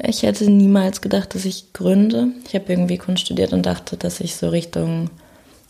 ich 0.00 0.22
hätte 0.22 0.48
niemals 0.50 1.00
gedacht, 1.00 1.34
dass 1.34 1.44
ich 1.44 1.72
gründe. 1.72 2.28
Ich 2.46 2.54
habe 2.54 2.72
irgendwie 2.72 2.98
Kunst 2.98 3.24
studiert 3.24 3.52
und 3.52 3.66
dachte, 3.66 3.96
dass 3.96 4.20
ich 4.20 4.36
so 4.36 4.48
Richtung 4.48 5.10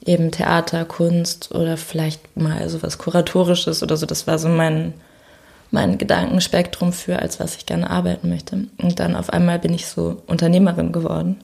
eben 0.04 0.30
Theater, 0.30 0.84
Kunst 0.84 1.54
oder 1.54 1.76
vielleicht 1.76 2.36
mal 2.36 2.68
so 2.68 2.82
was 2.82 2.98
Kuratorisches 2.98 3.82
oder 3.82 3.96
so, 3.96 4.06
das 4.06 4.26
war 4.26 4.38
so 4.38 4.48
mein, 4.48 4.94
mein 5.70 5.98
Gedankenspektrum 5.98 6.92
für, 6.92 7.18
als 7.20 7.40
was 7.40 7.56
ich 7.56 7.66
gerne 7.66 7.90
arbeiten 7.90 8.28
möchte. 8.28 8.66
Und 8.78 9.00
dann 9.00 9.16
auf 9.16 9.30
einmal 9.30 9.58
bin 9.58 9.74
ich 9.74 9.86
so 9.86 10.22
Unternehmerin 10.26 10.92
geworden. 10.92 11.36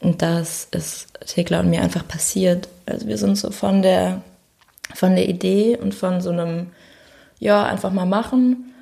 Und 0.00 0.20
das 0.20 0.68
ist 0.70 1.08
Thekla 1.26 1.60
und 1.60 1.70
mir 1.70 1.80
einfach 1.80 2.06
passiert. 2.06 2.68
Also 2.84 3.06
wir 3.06 3.16
sind 3.16 3.36
so 3.36 3.50
von 3.50 3.80
der, 3.80 4.20
von 4.94 5.16
der 5.16 5.28
Idee 5.28 5.78
und 5.80 5.94
von 5.94 6.20
so 6.20 6.30
einem, 6.30 6.66
ja, 7.38 7.64
einfach 7.64 7.90
mal 7.90 8.04
machen. 8.04 8.73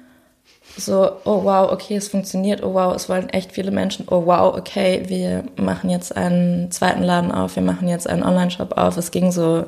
So, 0.77 1.13
oh 1.25 1.45
wow, 1.45 1.71
okay, 1.71 1.97
es 1.97 2.09
funktioniert, 2.09 2.63
oh 2.63 2.73
wow, 2.73 2.95
es 2.95 3.09
wollen 3.09 3.29
echt 3.29 3.53
viele 3.53 3.71
Menschen, 3.71 4.07
oh 4.09 4.25
wow, 4.25 4.57
okay, 4.57 5.03
wir 5.07 5.45
machen 5.57 5.91
jetzt 5.91 6.17
einen 6.17 6.71
zweiten 6.71 7.03
Laden 7.03 7.31
auf, 7.31 7.57
wir 7.57 7.63
machen 7.63 7.89
jetzt 7.89 8.09
einen 8.09 8.23
Online-Shop 8.23 8.79
auf. 8.79 8.97
Es 8.97 9.11
ging 9.11 9.33
so, 9.33 9.67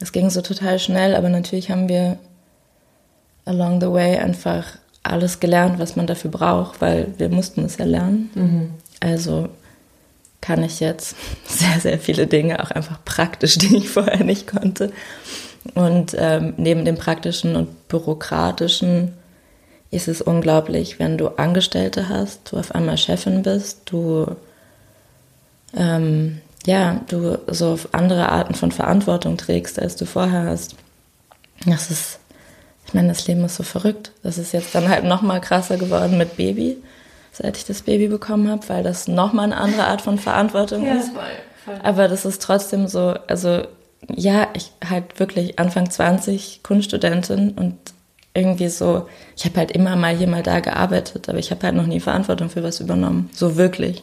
es 0.00 0.12
ging 0.12 0.30
so 0.30 0.40
total 0.40 0.78
schnell, 0.78 1.16
aber 1.16 1.28
natürlich 1.28 1.70
haben 1.70 1.88
wir 1.88 2.18
along 3.44 3.80
the 3.80 3.90
way 3.90 4.18
einfach 4.18 4.64
alles 5.02 5.40
gelernt, 5.40 5.78
was 5.78 5.96
man 5.96 6.06
dafür 6.06 6.30
braucht, 6.30 6.80
weil 6.80 7.12
wir 7.18 7.28
mussten 7.28 7.64
es 7.64 7.76
ja 7.76 7.84
lernen. 7.84 8.30
Mhm. 8.34 8.70
Also 9.00 9.48
kann 10.40 10.62
ich 10.62 10.80
jetzt 10.80 11.16
sehr, 11.46 11.80
sehr 11.80 11.98
viele 11.98 12.26
Dinge 12.26 12.62
auch 12.62 12.70
einfach 12.70 12.98
praktisch, 13.04 13.58
die 13.58 13.76
ich 13.76 13.88
vorher 13.88 14.24
nicht 14.24 14.46
konnte. 14.46 14.92
Und 15.74 16.14
ähm, 16.18 16.54
neben 16.56 16.84
dem 16.84 16.96
praktischen 16.96 17.56
und 17.56 17.88
bürokratischen 17.88 19.14
ist 19.90 20.08
es 20.08 20.20
unglaublich, 20.20 20.98
wenn 20.98 21.18
du 21.18 21.28
Angestellte 21.38 22.08
hast, 22.08 22.52
du 22.52 22.56
auf 22.56 22.74
einmal 22.74 22.98
Chefin 22.98 23.42
bist, 23.42 23.82
du 23.86 24.26
ähm, 25.76 26.40
ja, 26.66 27.00
du 27.08 27.38
so 27.48 27.78
andere 27.92 28.30
Arten 28.30 28.54
von 28.54 28.72
Verantwortung 28.72 29.36
trägst, 29.36 29.78
als 29.78 29.96
du 29.96 30.06
vorher 30.06 30.44
hast. 30.44 30.76
Das 31.66 31.90
ist, 31.90 32.18
ich 32.86 32.94
meine, 32.94 33.08
das 33.08 33.26
Leben 33.26 33.44
ist 33.44 33.56
so 33.56 33.62
verrückt. 33.62 34.12
Das 34.22 34.38
ist 34.38 34.52
jetzt 34.52 34.74
dann 34.74 34.88
halt 34.88 35.04
noch 35.04 35.20
mal 35.20 35.40
krasser 35.40 35.76
geworden 35.76 36.16
mit 36.16 36.36
Baby 36.36 36.78
seit 37.34 37.56
ich 37.56 37.64
das 37.64 37.82
Baby 37.82 38.08
bekommen 38.08 38.48
habe, 38.48 38.68
weil 38.68 38.82
das 38.82 39.08
nochmal 39.08 39.46
eine 39.46 39.56
andere 39.56 39.86
Art 39.86 40.00
von 40.00 40.18
Verantwortung 40.18 40.86
ja, 40.86 40.94
ist. 40.94 41.12
Voll, 41.12 41.22
voll. 41.64 41.74
Aber 41.82 42.08
das 42.08 42.24
ist 42.24 42.40
trotzdem 42.42 42.86
so, 42.86 43.14
also 43.26 43.62
ja, 44.08 44.48
ich 44.54 44.70
halt 44.88 45.18
wirklich 45.18 45.58
Anfang 45.58 45.90
20 45.90 46.62
Kunststudentin 46.62 47.52
und 47.52 47.76
irgendwie 48.34 48.68
so, 48.68 49.08
ich 49.36 49.44
habe 49.44 49.58
halt 49.58 49.70
immer 49.70 49.96
mal 49.96 50.16
hier 50.16 50.26
mal 50.26 50.42
da 50.42 50.60
gearbeitet, 50.60 51.28
aber 51.28 51.38
ich 51.38 51.50
habe 51.50 51.62
halt 51.62 51.76
noch 51.76 51.86
nie 51.86 52.00
Verantwortung 52.00 52.50
für 52.50 52.62
was 52.62 52.80
übernommen. 52.80 53.30
So 53.32 53.56
wirklich. 53.56 54.02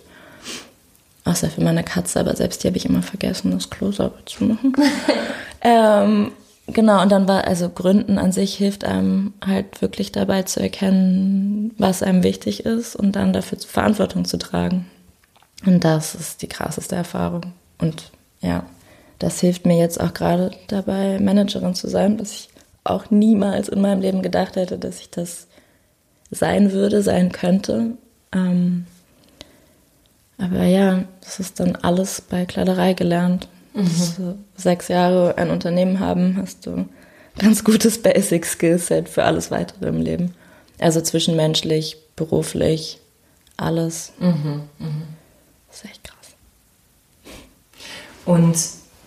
Außer 1.26 1.50
für 1.50 1.62
meine 1.62 1.84
Katze, 1.84 2.20
aber 2.20 2.36
selbst 2.36 2.64
die 2.64 2.68
habe 2.68 2.78
ich 2.78 2.86
immer 2.86 3.04
vergessen, 3.04 3.52
das 3.52 3.70
Klo 3.70 3.92
sauber 3.92 4.26
zu 4.26 4.46
machen. 4.46 4.74
ähm, 5.62 6.32
Genau, 6.68 7.02
und 7.02 7.12
dann 7.12 7.28
war, 7.28 7.46
also 7.46 7.70
Gründen 7.70 8.18
an 8.18 8.32
sich 8.32 8.56
hilft 8.56 8.86
einem 8.86 9.34
halt 9.46 9.82
wirklich 9.82 10.12
dabei 10.12 10.44
zu 10.44 10.62
erkennen, 10.62 11.72
was 11.78 12.04
einem 12.04 12.24
wichtig 12.24 12.66
ist 12.66 12.96
und 12.96 13.16
dann 13.16 13.34
dafür 13.34 13.58
Verantwortung 13.60 14.26
zu 14.26 14.38
tragen. 14.38 14.86
Und 15.66 15.84
das 15.84 16.16
ist 16.16 16.42
die 16.42 16.48
krasseste 16.48 16.96
Erfahrung. 16.96 17.54
Und 17.78 18.12
ja, 18.42 18.64
das 19.20 19.40
hilft 19.40 19.66
mir 19.66 19.78
jetzt 19.78 20.00
auch 20.00 20.14
gerade 20.14 20.52
dabei, 20.68 21.20
Managerin 21.20 21.76
zu 21.76 21.90
sein, 21.90 22.20
was 22.20 22.32
ich 22.32 22.50
auch 22.84 23.12
niemals 23.12 23.70
in 23.70 23.82
meinem 23.82 24.02
Leben 24.02 24.22
gedacht 24.22 24.56
hätte, 24.56 24.78
dass 24.78 25.00
ich 25.00 25.10
das 25.10 25.48
sein 26.32 26.72
würde, 26.72 27.02
sein 27.02 27.32
könnte. 27.32 27.92
Ähm, 28.34 28.86
aber 30.38 30.64
ja, 30.64 31.04
das 31.22 31.40
ist 31.40 31.60
dann 31.60 31.76
alles 31.76 32.22
bei 32.22 32.46
Kleiderei 32.46 32.94
gelernt. 32.94 33.48
Mhm. 33.74 34.44
sechs 34.58 34.90
Jahre 34.90 35.38
ein 35.38 35.50
Unternehmen 35.50 36.02
haben, 36.02 36.36
hast 36.36 36.66
du 36.66 36.90
ganz 37.38 37.64
gutes 37.64 38.02
Basic 38.02 38.46
Skillset 38.46 39.08
für 39.08 39.24
alles 39.24 39.50
weitere 39.50 39.88
im 39.88 40.02
Leben. 40.02 40.34
Also 40.80 41.00
zwischenmenschlich, 41.00 41.98
beruflich, 42.18 43.00
alles. 43.56 44.12
Mhm, 44.20 44.64
mh. 44.80 44.88
Das 45.68 45.78
ist 45.78 45.86
echt 45.86 46.04
krass. 46.04 46.18
Und 48.26 48.58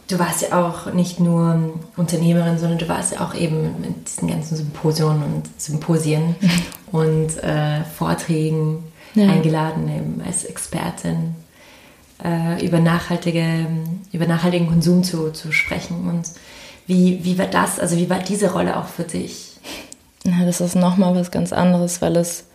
du 0.09 0.19
warst 0.19 0.43
ja 0.43 0.67
auch 0.67 0.93
nicht 0.93 1.21
nur 1.21 1.75
Unternehmerin, 1.97 2.59
sondern 2.59 2.79
du 2.79 2.89
warst 2.89 3.15
ja 3.15 3.21
auch 3.21 3.35
eben 3.35 3.81
mit 3.81 4.09
diesen 4.09 4.29
ganzen 4.29 4.57
Symposionen 4.57 5.23
und 5.23 5.61
Symposien 5.61 6.37
und 6.93 7.43
äh, 7.43 7.85
Vorträgen 7.97 8.85
ja. 9.15 9.29
eingeladen 9.29 9.89
eben 9.89 10.23
als 10.25 10.45
Expertin 10.45 11.35
äh, 12.23 12.65
über, 12.65 12.81
nachhaltige, 12.81 13.67
über 14.13 14.27
nachhaltigen 14.27 14.67
Konsum 14.69 15.05
zu, 15.05 15.31
zu 15.33 15.53
sprechen. 15.53 16.09
Und 16.09 16.29
wie, 16.87 17.25
wie 17.25 17.39
war 17.39 17.47
das, 17.47 17.79
also 17.81 17.97
wie 17.97 18.11
war 18.11 18.19
diese 18.19 18.53
Rolle 18.53 18.77
auch 18.77 18.89
für 18.89 19.05
dich? 19.05 19.53
Na, 20.25 20.45
das 20.45 20.61
ist 20.61 20.75
nochmal 20.75 21.15
was 21.15 21.31
ganz 21.31 21.53
anderes, 21.53 22.01
weil 22.03 22.17
es, 22.17 22.47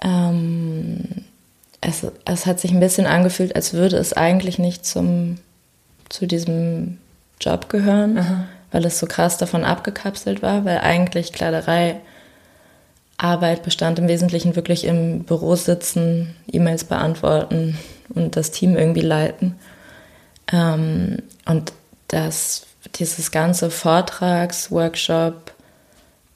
ähm, 0.00 1.24
es, 1.80 2.06
es 2.24 2.46
hat 2.46 2.60
sich 2.60 2.72
ein 2.72 2.80
bisschen 2.80 3.06
angefühlt, 3.06 3.56
als 3.56 3.72
würde 3.72 3.96
es 3.96 4.12
eigentlich 4.12 4.58
nicht 4.58 4.84
zum, 4.84 5.38
zu 6.10 6.26
diesem 6.26 6.98
Job 7.40 7.70
gehören, 7.70 8.18
Aha. 8.18 8.44
weil 8.70 8.84
es 8.84 8.98
so 8.98 9.06
krass 9.06 9.38
davon 9.38 9.64
abgekapselt 9.64 10.42
war, 10.42 10.66
weil 10.66 10.78
eigentlich 10.78 11.32
Kleiderei 11.32 12.00
Arbeit 13.16 13.62
bestand 13.62 13.98
im 13.98 14.08
Wesentlichen 14.08 14.56
wirklich 14.56 14.84
im 14.84 15.24
Büro 15.24 15.54
sitzen, 15.54 16.34
E-Mails 16.50 16.84
beantworten, 16.84 17.78
und 18.14 18.36
das 18.36 18.50
Team 18.50 18.76
irgendwie 18.76 19.02
leiten. 19.02 19.56
Ähm, 20.52 21.18
und 21.46 21.72
das, 22.08 22.66
dieses 22.96 23.30
ganze 23.30 23.70
Vortrags-, 23.70 24.70
Workshop-, 24.70 25.52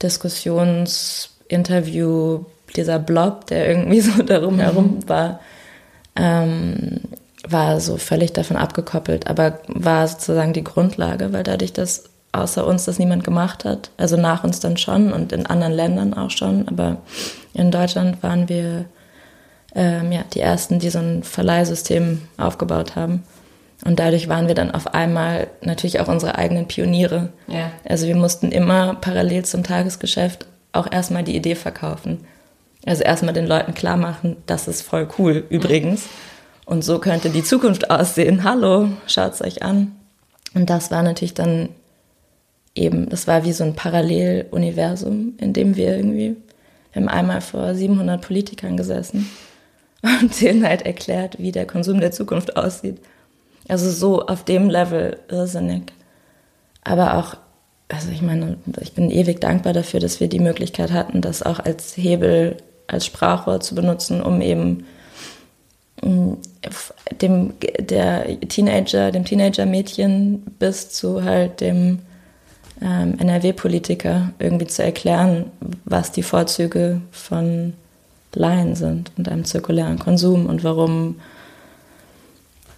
Diskussions-, 0.02 1.30
Interview, 1.48 2.44
dieser 2.76 2.98
Blob, 2.98 3.46
der 3.46 3.68
irgendwie 3.68 4.00
so 4.02 4.22
darum 4.22 4.60
herum 4.60 4.96
mhm. 4.96 5.08
war, 5.08 5.40
ähm, 6.16 7.00
war 7.48 7.80
so 7.80 7.96
völlig 7.96 8.32
davon 8.32 8.56
abgekoppelt, 8.56 9.28
aber 9.28 9.60
war 9.68 10.06
sozusagen 10.08 10.52
die 10.52 10.64
Grundlage, 10.64 11.32
weil 11.32 11.42
dadurch, 11.42 11.72
dass 11.72 12.04
außer 12.32 12.66
uns 12.66 12.84
das 12.84 12.98
niemand 12.98 13.24
gemacht 13.24 13.64
hat, 13.64 13.90
also 13.96 14.16
nach 14.16 14.44
uns 14.44 14.60
dann 14.60 14.76
schon 14.76 15.12
und 15.12 15.32
in 15.32 15.46
anderen 15.46 15.72
Ländern 15.72 16.14
auch 16.14 16.30
schon, 16.30 16.66
aber 16.68 16.98
in 17.52 17.70
Deutschland 17.70 18.22
waren 18.22 18.48
wir 18.48 18.86
ähm, 19.74 20.12
ja, 20.12 20.22
die 20.32 20.40
ersten, 20.40 20.78
die 20.78 20.90
so 20.90 20.98
ein 20.98 21.22
Verleihsystem 21.22 22.22
aufgebaut 22.36 22.96
haben. 22.96 23.22
Und 23.84 23.98
dadurch 23.98 24.28
waren 24.28 24.48
wir 24.48 24.54
dann 24.54 24.70
auf 24.70 24.94
einmal 24.94 25.48
natürlich 25.60 26.00
auch 26.00 26.08
unsere 26.08 26.36
eigenen 26.38 26.66
Pioniere. 26.66 27.28
Ja. 27.48 27.70
Also 27.84 28.06
wir 28.06 28.16
mussten 28.16 28.50
immer 28.50 28.94
parallel 28.94 29.44
zum 29.44 29.62
Tagesgeschäft 29.62 30.46
auch 30.72 30.90
erstmal 30.90 31.22
die 31.22 31.36
Idee 31.36 31.54
verkaufen. 31.54 32.24
Also 32.86 33.02
erstmal 33.02 33.34
den 33.34 33.46
Leuten 33.46 33.74
klar 33.74 33.96
machen, 33.96 34.36
das 34.46 34.68
ist 34.68 34.82
voll 34.82 35.08
cool 35.18 35.44
übrigens. 35.48 36.08
Und 36.66 36.82
so 36.82 36.98
könnte 36.98 37.30
die 37.30 37.44
Zukunft 37.44 37.90
aussehen. 37.90 38.44
Hallo, 38.44 38.88
schaut's 39.06 39.42
euch 39.42 39.62
an. 39.62 39.92
Und 40.54 40.70
das 40.70 40.90
war 40.90 41.02
natürlich 41.02 41.34
dann 41.34 41.68
eben, 42.74 43.08
das 43.08 43.26
war 43.26 43.44
wie 43.44 43.52
so 43.52 43.64
ein 43.64 43.74
Paralleluniversum, 43.74 45.34
in 45.38 45.52
dem 45.52 45.76
wir 45.76 45.96
irgendwie, 45.96 46.36
wir 46.92 47.02
haben 47.02 47.08
einmal 47.08 47.40
vor 47.40 47.74
700 47.74 48.20
Politikern 48.20 48.76
gesessen 48.76 49.28
und 50.02 50.40
denen 50.40 50.66
halt 50.66 50.82
erklärt, 50.82 51.38
wie 51.38 51.52
der 51.52 51.66
Konsum 51.66 52.00
der 52.00 52.12
Zukunft 52.12 52.56
aussieht. 52.56 52.98
Also 53.68 53.90
so 53.90 54.26
auf 54.26 54.44
dem 54.44 54.68
Level 54.68 55.18
irrsinnig. 55.28 55.92
Aber 56.82 57.16
auch, 57.16 57.36
also 57.88 58.10
ich 58.10 58.22
meine, 58.22 58.58
ich 58.80 58.92
bin 58.92 59.10
ewig 59.10 59.40
dankbar 59.40 59.72
dafür, 59.72 60.00
dass 60.00 60.20
wir 60.20 60.28
die 60.28 60.40
Möglichkeit 60.40 60.92
hatten, 60.92 61.20
das 61.20 61.42
auch 61.42 61.60
als 61.60 61.96
Hebel, 61.96 62.58
als 62.86 63.06
Sprachrohr 63.06 63.60
zu 63.60 63.74
benutzen, 63.74 64.20
um 64.20 64.42
eben 64.42 64.84
mm, 66.02 66.34
dem 67.20 67.54
der 67.78 68.40
Teenager, 68.40 69.10
dem 69.10 69.24
Teenager-Mädchen 69.24 70.42
bis 70.58 70.90
zu 70.90 71.22
halt 71.22 71.60
dem 71.60 72.00
ähm, 72.82 73.18
NRW-Politiker 73.18 74.32
irgendwie 74.38 74.66
zu 74.66 74.82
erklären, 74.82 75.46
was 75.84 76.12
die 76.12 76.22
Vorzüge 76.22 77.00
von 77.10 77.74
Laien 78.34 78.74
sind 78.74 79.12
und 79.16 79.28
einem 79.28 79.44
zirkulären 79.44 79.98
Konsum 79.98 80.46
und 80.46 80.64
warum 80.64 81.20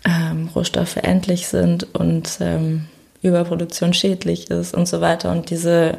ähm, 0.05 0.49
Rohstoffe 0.55 0.97
endlich 0.97 1.49
sind 1.49 1.95
und 1.95 2.39
ähm, 2.41 2.87
Überproduktion 3.23 3.93
schädlich 3.93 4.51
ist 4.51 4.75
und 4.75 4.87
so 4.87 5.01
weiter. 5.01 5.33
Und 5.33 5.51
diese, 5.51 5.97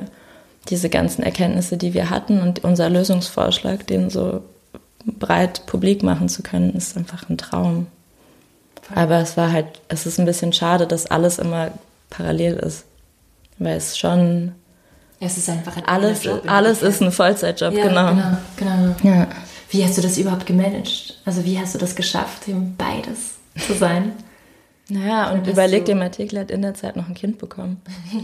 diese 0.69 0.89
ganzen 0.89 1.23
Erkenntnisse, 1.23 1.77
die 1.77 1.93
wir 1.93 2.09
hatten 2.09 2.39
und 2.39 2.63
unser 2.63 2.89
Lösungsvorschlag, 2.89 3.85
den 3.87 4.09
so 4.09 4.43
breit 5.19 5.65
publik 5.65 6.03
machen 6.03 6.29
zu 6.29 6.43
können, 6.43 6.73
ist 6.73 6.97
einfach 6.97 7.29
ein 7.29 7.37
Traum. 7.37 7.87
Aber 8.95 9.19
es 9.19 9.35
war 9.35 9.51
halt, 9.51 9.67
es 9.89 10.05
ist 10.05 10.19
ein 10.19 10.25
bisschen 10.25 10.53
schade, 10.53 10.87
dass 10.87 11.07
alles 11.07 11.39
immer 11.39 11.71
parallel 12.09 12.55
ist. 12.55 12.85
Weil 13.59 13.77
es 13.77 13.97
schon 13.97 14.53
es 15.19 15.37
ist 15.37 15.49
einfach 15.49 15.75
ein 15.77 15.85
alles, 15.85 16.23
Job 16.23 16.43
alles 16.45 16.83
ist 16.83 17.01
ein 17.01 17.11
Vollzeitjob, 17.11 17.73
ja, 17.73 17.87
genau. 17.87 18.09
genau. 18.09 18.37
genau. 18.55 18.95
Ja. 19.03 19.27
Wie 19.71 19.83
hast 19.83 19.97
du 19.97 20.01
das 20.01 20.17
überhaupt 20.17 20.45
gemanagt? 20.45 21.19
Also 21.25 21.43
wie 21.43 21.59
hast 21.59 21.73
du 21.73 21.79
das 21.79 21.95
geschafft, 21.95 22.47
eben 22.47 22.75
beides 22.77 23.35
zu 23.65 23.73
sein? 23.73 24.13
Naja, 24.89 25.31
und, 25.31 25.39
und 25.39 25.47
überleg 25.47 25.83
dir 25.83 25.95
mal, 25.95 26.09
Thekla 26.09 26.39
hat 26.39 26.49
in 26.49 26.61
der 26.61 26.73
Zeit 26.73 26.95
noch 26.95 27.09
ein 27.09 27.13
Kind 27.13 27.39
bekommen. 27.39 27.81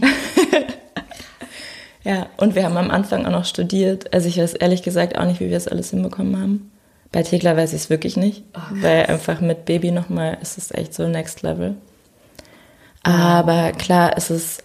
ja, 2.04 2.26
und 2.38 2.54
wir 2.54 2.64
haben 2.64 2.78
am 2.78 2.90
Anfang 2.90 3.26
auch 3.26 3.30
noch 3.30 3.44
studiert. 3.44 4.14
Also 4.14 4.28
ich 4.28 4.38
weiß 4.38 4.54
ehrlich 4.54 4.82
gesagt 4.82 5.18
auch 5.18 5.26
nicht, 5.26 5.40
wie 5.40 5.50
wir 5.50 5.58
das 5.58 5.68
alles 5.68 5.90
hinbekommen 5.90 6.40
haben. 6.40 6.70
Bei 7.14 7.22
Tegla 7.22 7.56
weiß 7.56 7.72
ich 7.72 7.82
es 7.82 7.90
wirklich 7.90 8.16
nicht, 8.16 8.42
oh, 8.54 8.60
weil 8.72 9.06
einfach 9.06 9.40
mit 9.40 9.64
Baby 9.64 9.92
nochmal 9.92 10.36
ist 10.42 10.58
es 10.58 10.70
echt 10.72 10.92
so 10.92 11.06
Next 11.06 11.42
Level. 11.42 11.76
Aber 13.02 13.72
klar, 13.72 14.16
ist 14.16 14.30
es 14.30 14.64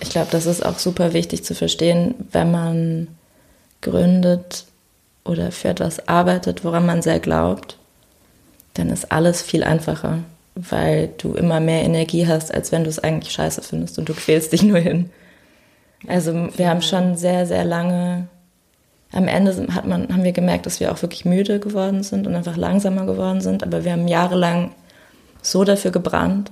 ich 0.00 0.10
glaube, 0.10 0.28
das 0.30 0.46
ist 0.46 0.64
auch 0.64 0.78
super 0.78 1.12
wichtig 1.12 1.44
zu 1.44 1.54
verstehen, 1.54 2.14
wenn 2.32 2.50
man 2.50 3.08
gründet 3.80 4.64
oder 5.24 5.52
für 5.52 5.68
etwas 5.68 6.08
arbeitet, 6.08 6.64
woran 6.64 6.86
man 6.86 7.02
sehr 7.02 7.20
glaubt, 7.20 7.78
dann 8.74 8.90
ist 8.90 9.12
alles 9.12 9.42
viel 9.42 9.62
einfacher, 9.62 10.18
weil 10.54 11.10
du 11.18 11.34
immer 11.34 11.60
mehr 11.60 11.82
Energie 11.82 12.26
hast, 12.26 12.52
als 12.52 12.72
wenn 12.72 12.84
du 12.84 12.90
es 12.90 12.98
eigentlich 12.98 13.32
scheiße 13.32 13.62
findest 13.62 13.98
und 13.98 14.08
du 14.08 14.14
quälst 14.14 14.52
dich 14.52 14.62
nur 14.62 14.78
hin. 14.78 15.10
Also 16.08 16.48
wir 16.56 16.68
haben 16.68 16.82
schon 16.82 17.16
sehr, 17.16 17.46
sehr 17.46 17.64
lange, 17.64 18.26
am 19.12 19.28
Ende 19.28 19.68
hat 19.74 19.86
man, 19.86 20.08
haben 20.08 20.24
wir 20.24 20.32
gemerkt, 20.32 20.66
dass 20.66 20.80
wir 20.80 20.90
auch 20.90 21.02
wirklich 21.02 21.24
müde 21.24 21.60
geworden 21.60 22.02
sind 22.02 22.26
und 22.26 22.34
einfach 22.34 22.56
langsamer 22.56 23.06
geworden 23.06 23.40
sind, 23.40 23.62
aber 23.62 23.84
wir 23.84 23.92
haben 23.92 24.08
jahrelang 24.08 24.72
so 25.42 25.64
dafür 25.64 25.90
gebrannt 25.90 26.50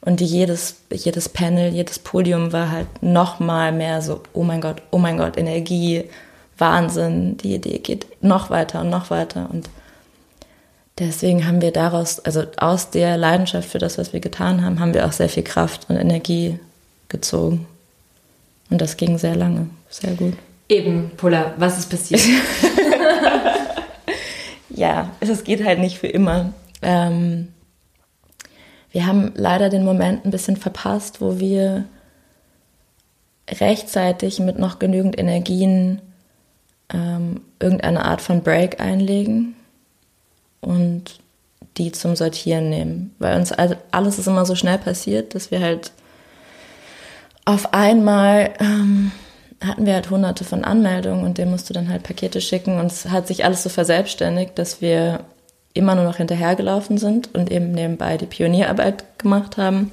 und 0.00 0.20
jedes, 0.20 0.76
jedes 0.92 1.28
Panel, 1.28 1.72
jedes 1.72 1.98
Podium 1.98 2.52
war 2.52 2.70
halt 2.70 2.86
noch 3.02 3.40
mal 3.40 3.72
mehr 3.72 4.02
so, 4.02 4.22
oh 4.32 4.42
mein 4.42 4.60
Gott, 4.60 4.82
oh 4.90 4.98
mein 4.98 5.18
Gott, 5.18 5.36
Energie, 5.36 6.04
Wahnsinn, 6.56 7.36
die 7.36 7.54
Idee 7.54 7.78
geht 7.78 8.06
noch 8.22 8.50
weiter 8.50 8.80
und 8.80 8.90
noch 8.90 9.10
weiter. 9.10 9.48
Und 9.52 9.68
deswegen 10.98 11.46
haben 11.46 11.60
wir 11.60 11.72
daraus, 11.72 12.20
also 12.20 12.44
aus 12.56 12.90
der 12.90 13.16
Leidenschaft 13.16 13.68
für 13.68 13.78
das, 13.78 13.98
was 13.98 14.12
wir 14.12 14.20
getan 14.20 14.64
haben, 14.64 14.80
haben 14.80 14.94
wir 14.94 15.06
auch 15.06 15.12
sehr 15.12 15.28
viel 15.28 15.44
Kraft 15.44 15.86
und 15.88 15.96
Energie 15.96 16.58
gezogen. 17.08 17.66
Und 18.70 18.80
das 18.80 18.96
ging 18.96 19.18
sehr 19.18 19.36
lange, 19.36 19.68
sehr 19.88 20.14
gut. 20.14 20.34
Eben, 20.68 21.12
Pulla, 21.16 21.54
was 21.56 21.78
ist 21.78 21.90
passiert? 21.90 22.20
ja, 24.68 25.10
es 25.20 25.44
geht 25.44 25.64
halt 25.64 25.78
nicht 25.78 25.98
für 25.98 26.08
immer. 26.08 26.52
Ähm, 26.82 27.48
wir 28.90 29.06
haben 29.06 29.32
leider 29.34 29.70
den 29.70 29.84
Moment 29.84 30.24
ein 30.24 30.30
bisschen 30.30 30.56
verpasst, 30.56 31.20
wo 31.20 31.38
wir 31.38 31.84
rechtzeitig 33.50 34.40
mit 34.40 34.58
noch 34.58 34.78
genügend 34.78 35.18
Energien 35.18 36.02
ähm, 36.92 37.40
irgendeine 37.60 38.04
Art 38.04 38.20
von 38.20 38.42
Break 38.42 38.80
einlegen 38.80 39.56
und 40.60 41.20
die 41.76 41.92
zum 41.92 42.16
Sortieren 42.16 42.68
nehmen. 42.68 43.14
Weil 43.18 43.38
uns 43.38 43.52
alles 43.52 44.18
ist 44.18 44.26
immer 44.26 44.44
so 44.44 44.54
schnell 44.54 44.78
passiert, 44.78 45.34
dass 45.34 45.50
wir 45.50 45.60
halt 45.60 45.92
auf 47.44 47.72
einmal 47.72 48.52
ähm, 48.60 49.12
hatten 49.64 49.86
wir 49.86 49.94
halt 49.94 50.10
hunderte 50.10 50.44
von 50.44 50.64
Anmeldungen 50.64 51.24
und 51.24 51.38
dem 51.38 51.50
musst 51.50 51.68
du 51.68 51.74
dann 51.74 51.88
halt 51.88 52.04
Pakete 52.04 52.40
schicken 52.40 52.78
und 52.78 52.86
es 52.86 53.08
hat 53.08 53.26
sich 53.26 53.44
alles 53.44 53.62
so 53.62 53.68
verselbstständigt, 53.68 54.58
dass 54.58 54.80
wir 54.80 55.20
immer 55.74 55.94
nur 55.94 56.04
noch 56.04 56.16
hinterhergelaufen 56.16 56.98
sind 56.98 57.34
und 57.34 57.50
eben 57.50 57.72
nebenbei 57.72 58.16
die 58.16 58.26
Pionierarbeit 58.26 59.18
gemacht 59.18 59.56
haben. 59.56 59.90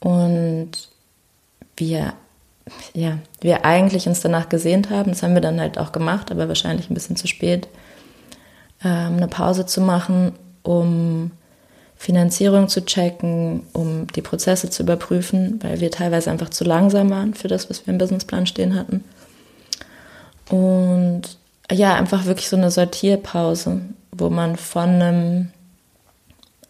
Und 0.00 0.70
wir, 1.76 2.14
ja, 2.94 3.18
wir 3.40 3.64
eigentlich 3.64 4.06
uns 4.06 4.20
danach 4.20 4.48
gesehnt 4.48 4.90
haben, 4.90 5.10
das 5.10 5.22
haben 5.22 5.34
wir 5.34 5.40
dann 5.40 5.60
halt 5.60 5.78
auch 5.78 5.92
gemacht, 5.92 6.30
aber 6.30 6.48
wahrscheinlich 6.48 6.90
ein 6.90 6.94
bisschen 6.94 7.16
zu 7.16 7.26
spät, 7.26 7.68
ähm, 8.82 9.16
eine 9.16 9.28
Pause 9.28 9.66
zu 9.66 9.80
machen, 9.80 10.32
um 10.62 11.32
Finanzierung 12.00 12.70
zu 12.70 12.82
checken, 12.82 13.66
um 13.74 14.06
die 14.06 14.22
Prozesse 14.22 14.70
zu 14.70 14.84
überprüfen, 14.84 15.60
weil 15.62 15.80
wir 15.82 15.90
teilweise 15.90 16.30
einfach 16.30 16.48
zu 16.48 16.64
langsam 16.64 17.10
waren 17.10 17.34
für 17.34 17.46
das, 17.46 17.68
was 17.68 17.86
wir 17.86 17.92
im 17.92 17.98
Businessplan 17.98 18.46
stehen 18.46 18.74
hatten. 18.74 19.04
Und 20.48 21.24
ja, 21.70 21.94
einfach 21.94 22.24
wirklich 22.24 22.48
so 22.48 22.56
eine 22.56 22.70
Sortierpause, 22.70 23.82
wo 24.12 24.30
man 24.30 24.56
von 24.56 24.88
einem 24.88 25.48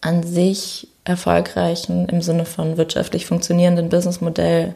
an 0.01 0.25
sich 0.25 0.88
erfolgreichen, 1.05 2.09
im 2.09 2.23
Sinne 2.23 2.45
von 2.45 2.77
wirtschaftlich 2.77 3.27
funktionierenden 3.27 3.88
Businessmodell 3.88 4.75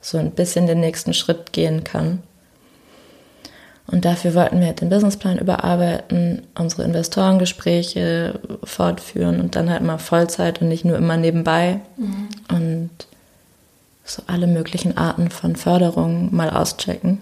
so 0.00 0.18
ein 0.18 0.32
bisschen 0.32 0.66
den 0.66 0.80
nächsten 0.80 1.14
Schritt 1.14 1.52
gehen 1.52 1.84
kann. 1.84 2.24
Und 3.92 4.06
dafür 4.06 4.34
wollten 4.34 4.58
wir 4.58 4.68
halt 4.68 4.80
den 4.80 4.88
Businessplan 4.88 5.38
überarbeiten, 5.38 6.42
unsere 6.58 6.82
Investorengespräche 6.84 8.40
fortführen 8.64 9.38
und 9.38 9.54
dann 9.54 9.68
halt 9.68 9.82
mal 9.82 9.98
Vollzeit 9.98 10.62
und 10.62 10.68
nicht 10.68 10.86
nur 10.86 10.96
immer 10.96 11.18
nebenbei. 11.18 11.80
Mhm. 11.98 12.28
Und 12.50 12.90
so 14.04 14.22
alle 14.26 14.46
möglichen 14.46 14.96
Arten 14.96 15.30
von 15.30 15.56
Förderung 15.56 16.34
mal 16.34 16.48
auschecken. 16.48 17.20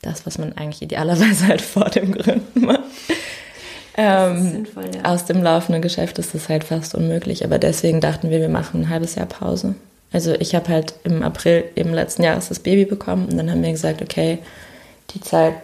Das, 0.00 0.24
was 0.26 0.38
man 0.38 0.52
eigentlich 0.52 0.82
idealerweise 0.82 1.48
halt 1.48 1.60
vor 1.60 1.90
dem 1.90 2.12
Gründen 2.12 2.66
macht. 2.66 2.80
Ähm, 3.96 4.50
sinnvoll, 4.50 4.90
ja. 4.94 5.12
Aus 5.12 5.24
dem 5.24 5.42
laufenden 5.42 5.82
Geschäft 5.82 6.18
ist 6.20 6.34
das 6.34 6.48
halt 6.48 6.62
fast 6.62 6.94
unmöglich. 6.94 7.44
Aber 7.44 7.58
deswegen 7.58 8.00
dachten 8.00 8.30
wir, 8.30 8.40
wir 8.40 8.48
machen 8.48 8.82
ein 8.82 8.88
halbes 8.90 9.16
Jahr 9.16 9.26
Pause. 9.26 9.74
Also 10.12 10.34
ich 10.34 10.54
habe 10.54 10.68
halt 10.68 10.94
im 11.02 11.24
April 11.24 11.64
im 11.74 11.92
letzten 11.92 12.22
Jahres 12.22 12.48
das 12.48 12.60
Baby 12.60 12.84
bekommen 12.84 13.26
und 13.26 13.36
dann 13.36 13.50
haben 13.50 13.62
wir 13.64 13.72
gesagt, 13.72 14.00
okay, 14.02 14.38
die 15.14 15.20
Zeit, 15.20 15.54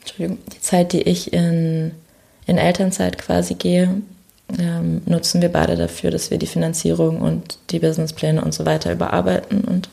Entschuldigung, 0.00 0.38
die 0.52 0.60
Zeit, 0.60 0.92
die 0.92 1.02
ich 1.02 1.32
in, 1.32 1.92
in 2.46 2.58
Elternzeit 2.58 3.18
quasi 3.18 3.54
gehe, 3.54 4.02
ähm, 4.58 5.02
nutzen 5.06 5.42
wir 5.42 5.50
beide 5.50 5.76
dafür, 5.76 6.10
dass 6.10 6.30
wir 6.30 6.38
die 6.38 6.46
Finanzierung 6.46 7.20
und 7.20 7.58
die 7.70 7.80
Businesspläne 7.80 8.42
und 8.42 8.54
so 8.54 8.64
weiter 8.64 8.92
überarbeiten 8.92 9.62
und, 9.62 9.88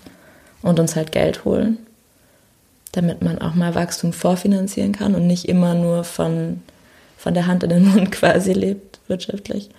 und 0.62 0.79
uns 0.79 0.95
halt 0.95 1.12
Geld 1.12 1.45
holen, 1.45 1.77
damit 2.91 3.21
man 3.21 3.39
auch 3.39 3.55
mal 3.55 3.73
Wachstum 3.73 4.13
vorfinanzieren 4.13 4.91
kann 4.91 5.15
und 5.15 5.25
nicht 5.25 5.49
immer 5.49 5.73
nur 5.73 6.03
von 6.03 6.62
von 7.23 7.33
der 7.33 7.47
Hand 7.47 7.63
in 7.63 7.69
den 7.69 7.88
Mund 7.88 8.12
quasi 8.12 8.51
lebt, 8.51 8.99
wirtschaftlich. 9.07 9.69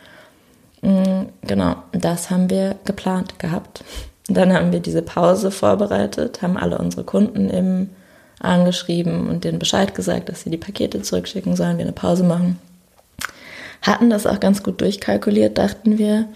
Mm, 0.81 1.27
genau, 1.43 1.77
das 1.93 2.31
haben 2.31 2.49
wir 2.49 2.77
geplant 2.87 3.39
gehabt. 3.39 3.85
Dann 4.29 4.55
haben 4.55 4.73
wir 4.73 4.81
diese 4.81 5.03
Pause 5.03 5.51
vorbereitet, 5.51 6.41
haben 6.41 6.57
alle 6.57 6.79
unsere 6.79 7.05
Kunden 7.05 7.51
eben 7.51 7.91
angeschrieben 8.45 9.29
und 9.29 9.45
denen 9.45 9.59
Bescheid 9.59 9.95
gesagt, 9.95 10.29
dass 10.29 10.43
sie 10.43 10.51
die 10.51 10.57
Pakete 10.57 11.03
zurückschicken 11.03 11.57
sollen, 11.57 11.79
wir 11.79 11.85
eine 11.85 11.93
Pause 11.93 12.25
machen. 12.25 12.59
Hatten 13.83 14.11
das 14.11 14.27
auch 14.27 14.41
ganz 14.41 14.63
gut 14.63 14.81
durchkalkuliert, 14.81 15.59
dachten 15.59 15.99
wir. 15.99 16.27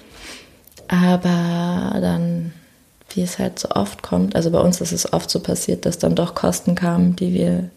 Aber 0.89 1.99
dann, 2.01 2.53
wie 3.11 3.23
es 3.23 3.39
halt 3.39 3.59
so 3.59 3.71
oft 3.71 4.03
kommt, 4.03 4.37
also 4.37 4.51
bei 4.51 4.61
uns 4.61 4.81
ist 4.81 4.93
es 4.93 5.13
oft 5.13 5.31
so 5.31 5.41
passiert, 5.41 5.87
dass 5.87 5.99
dann 5.99 6.15
doch 6.15 6.35
Kosten 6.35 6.75
kamen, 6.75 7.17
die 7.17 7.35
wir 7.35 7.71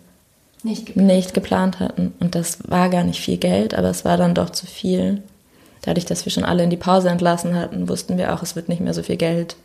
nicht 0.63 0.87
geplant. 0.87 1.07
nicht 1.07 1.33
geplant 1.33 1.79
hatten. 1.79 2.13
Und 2.19 2.35
das 2.35 2.59
war 2.69 2.89
gar 2.89 3.03
nicht 3.03 3.19
viel 3.19 3.37
Geld, 3.37 3.73
aber 3.73 3.89
es 3.89 4.05
war 4.05 4.17
dann 4.17 4.35
doch 4.35 4.49
zu 4.49 4.65
viel. 4.65 5.21
Dadurch, 5.81 6.05
dass 6.05 6.25
wir 6.25 6.31
schon 6.31 6.43
alle 6.43 6.63
in 6.63 6.69
die 6.69 6.77
Pause 6.77 7.09
entlassen 7.09 7.55
hatten, 7.55 7.89
wussten 7.89 8.17
wir 8.17 8.33
auch, 8.33 8.43
es 8.43 8.55
wird 8.55 8.69
nicht 8.69 8.81
mehr 8.81 8.93
so 8.93 9.03
viel 9.03 9.17
Geld 9.17 9.55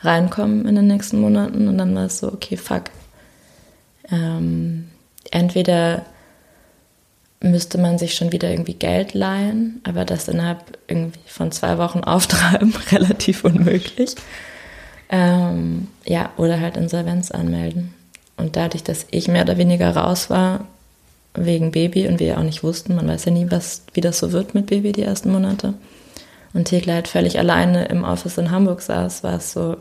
reinkommen 0.00 0.66
in 0.66 0.76
den 0.76 0.86
nächsten 0.86 1.20
Monaten. 1.20 1.68
Und 1.68 1.78
dann 1.78 1.94
war 1.94 2.06
es 2.06 2.18
so, 2.18 2.28
okay, 2.32 2.56
fuck. 2.56 2.84
Ähm, 4.10 4.88
entweder 5.30 6.04
müsste 7.42 7.78
man 7.78 7.98
sich 7.98 8.14
schon 8.14 8.32
wieder 8.32 8.50
irgendwie 8.50 8.74
Geld 8.74 9.14
leihen, 9.14 9.80
aber 9.84 10.04
das 10.04 10.28
innerhalb 10.28 10.78
irgendwie 10.88 11.20
von 11.26 11.52
zwei 11.52 11.78
Wochen 11.78 12.00
auftreiben, 12.04 12.74
relativ 12.90 13.44
unmöglich. 13.44 14.14
Ähm, 15.08 15.88
ja, 16.04 16.30
oder 16.36 16.60
halt 16.60 16.76
Insolvenz 16.76 17.30
anmelden. 17.30 17.94
Und 18.36 18.56
dadurch, 18.56 18.82
dass 18.82 19.06
ich 19.10 19.28
mehr 19.28 19.42
oder 19.42 19.58
weniger 19.58 19.94
raus 19.94 20.30
war, 20.30 20.66
wegen 21.34 21.70
Baby 21.70 22.08
und 22.08 22.18
wir 22.20 22.38
auch 22.38 22.42
nicht 22.42 22.62
wussten, 22.62 22.94
man 22.96 23.08
weiß 23.08 23.26
ja 23.26 23.32
nie, 23.32 23.50
was, 23.50 23.82
wie 23.92 24.00
das 24.00 24.18
so 24.18 24.32
wird 24.32 24.54
mit 24.54 24.66
Baby 24.66 24.92
die 24.92 25.02
ersten 25.02 25.30
Monate. 25.30 25.74
Und 26.52 26.66
Thekla 26.66 26.94
halt 26.94 27.08
völlig 27.08 27.38
alleine 27.38 27.84
im 27.86 28.02
Office 28.02 28.38
in 28.38 28.50
Hamburg 28.50 28.82
saß, 28.82 29.22
war 29.22 29.34
es 29.34 29.52
so, 29.52 29.76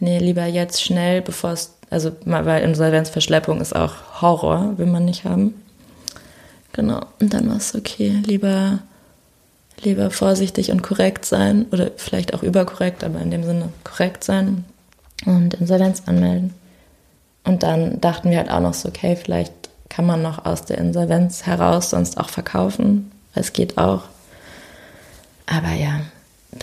nee, 0.00 0.18
lieber 0.18 0.46
jetzt 0.46 0.82
schnell, 0.82 1.22
bevor 1.22 1.52
es, 1.52 1.76
also 1.90 2.12
weil 2.24 2.62
Insolvenzverschleppung 2.62 3.60
ist 3.60 3.74
auch 3.74 4.22
Horror, 4.22 4.78
will 4.78 4.86
man 4.86 5.04
nicht 5.04 5.24
haben. 5.24 5.54
Genau, 6.72 7.00
und 7.20 7.34
dann 7.34 7.48
war 7.48 7.56
es 7.56 7.74
okay, 7.74 8.22
lieber, 8.24 8.78
lieber 9.82 10.10
vorsichtig 10.10 10.70
und 10.70 10.82
korrekt 10.82 11.24
sein 11.24 11.66
oder 11.72 11.90
vielleicht 11.96 12.32
auch 12.32 12.44
überkorrekt, 12.44 13.02
aber 13.02 13.20
in 13.20 13.32
dem 13.32 13.42
Sinne 13.42 13.70
korrekt 13.82 14.22
sein 14.22 14.64
und 15.26 15.54
Insolvenz 15.54 16.04
anmelden. 16.06 16.54
Und 17.44 17.64
dann 17.64 18.00
dachten 18.00 18.30
wir 18.30 18.38
halt 18.38 18.50
auch 18.50 18.60
noch 18.60 18.74
so, 18.74 18.88
okay, 18.88 19.16
vielleicht 19.16 19.52
kann 19.88 20.06
man 20.06 20.22
noch 20.22 20.44
aus 20.44 20.64
der 20.64 20.78
Insolvenz 20.78 21.46
heraus 21.46 21.90
sonst 21.90 22.18
auch 22.18 22.28
verkaufen. 22.28 23.10
Es 23.34 23.52
geht 23.52 23.76
auch. 23.76 24.04
Aber 25.46 25.72
ja, 25.72 26.00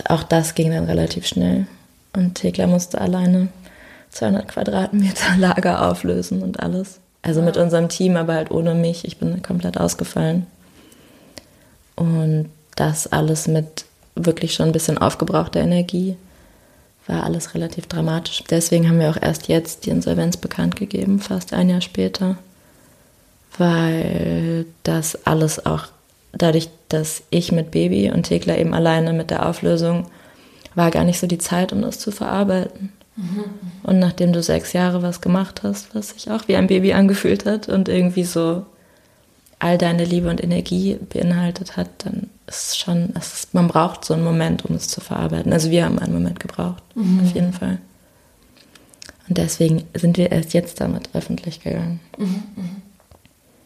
auch 0.08 0.22
das 0.22 0.54
ging 0.54 0.70
dann 0.70 0.84
relativ 0.84 1.26
schnell. 1.26 1.66
Und 2.14 2.36
Thekla 2.36 2.66
musste 2.66 3.00
alleine 3.00 3.48
200 4.10 4.48
Quadratmeter 4.48 5.36
Lager 5.38 5.88
auflösen 5.88 6.42
und 6.42 6.60
alles. 6.60 7.00
Also 7.22 7.42
mit 7.42 7.56
unserem 7.56 7.88
Team, 7.88 8.16
aber 8.16 8.34
halt 8.34 8.50
ohne 8.50 8.74
mich. 8.74 9.04
Ich 9.04 9.18
bin 9.18 9.42
komplett 9.42 9.78
ausgefallen. 9.78 10.46
Und 11.96 12.50
das 12.76 13.08
alles 13.08 13.48
mit 13.48 13.84
wirklich 14.14 14.54
schon 14.54 14.66
ein 14.66 14.72
bisschen 14.72 14.98
aufgebrauchter 14.98 15.60
Energie 15.60 16.16
war 17.08 17.24
alles 17.24 17.54
relativ 17.54 17.86
dramatisch. 17.86 18.44
Deswegen 18.48 18.88
haben 18.88 19.00
wir 19.00 19.10
auch 19.10 19.20
erst 19.20 19.48
jetzt 19.48 19.86
die 19.86 19.90
Insolvenz 19.90 20.36
bekannt 20.36 20.76
gegeben, 20.76 21.20
fast 21.20 21.52
ein 21.52 21.70
Jahr 21.70 21.80
später, 21.80 22.36
weil 23.56 24.66
dass 24.82 25.26
alles 25.26 25.64
auch 25.64 25.86
dadurch, 26.32 26.68
dass 26.88 27.22
ich 27.30 27.50
mit 27.50 27.70
Baby 27.70 28.10
und 28.10 28.24
Thekla 28.24 28.56
eben 28.56 28.74
alleine 28.74 29.12
mit 29.12 29.30
der 29.30 29.46
Auflösung 29.46 30.06
war 30.74 30.90
gar 30.90 31.04
nicht 31.04 31.18
so 31.18 31.26
die 31.26 31.38
Zeit, 31.38 31.72
um 31.72 31.82
das 31.82 31.98
zu 31.98 32.12
verarbeiten. 32.12 32.92
Mhm. 33.18 33.44
Und 33.82 33.98
nachdem 33.98 34.32
du 34.32 34.42
sechs 34.42 34.72
Jahre 34.72 35.02
was 35.02 35.20
gemacht 35.20 35.62
hast, 35.64 35.94
was 35.94 36.10
sich 36.10 36.30
auch 36.30 36.46
wie 36.46 36.54
ein 36.54 36.68
Baby 36.68 36.92
angefühlt 36.92 37.46
hat 37.46 37.68
und 37.68 37.88
irgendwie 37.88 38.24
so 38.24 38.64
all 39.58 39.76
deine 39.76 40.04
Liebe 40.04 40.30
und 40.30 40.42
Energie 40.42 40.98
beinhaltet 41.12 41.76
hat, 41.76 41.88
dann 42.04 42.30
ist 42.46 42.68
es 42.68 42.76
schon, 42.76 43.10
ist, 43.10 43.52
man 43.54 43.66
braucht 43.66 44.04
so 44.04 44.14
einen 44.14 44.22
Moment, 44.22 44.64
um 44.64 44.76
es 44.76 44.86
zu 44.86 45.00
verarbeiten. 45.00 45.52
Also 45.52 45.70
wir 45.70 45.84
haben 45.84 45.98
einen 45.98 46.14
Moment 46.14 46.38
gebraucht, 46.38 46.82
mhm. 46.94 47.20
auf 47.24 47.34
jeden 47.34 47.52
Fall. 47.52 47.78
Und 49.28 49.36
deswegen 49.36 49.82
sind 49.94 50.16
wir 50.16 50.30
erst 50.30 50.54
jetzt 50.54 50.80
damit 50.80 51.10
öffentlich 51.12 51.60
gegangen. 51.60 52.00
Mhm. 52.16 52.42
mhm. 52.56 52.82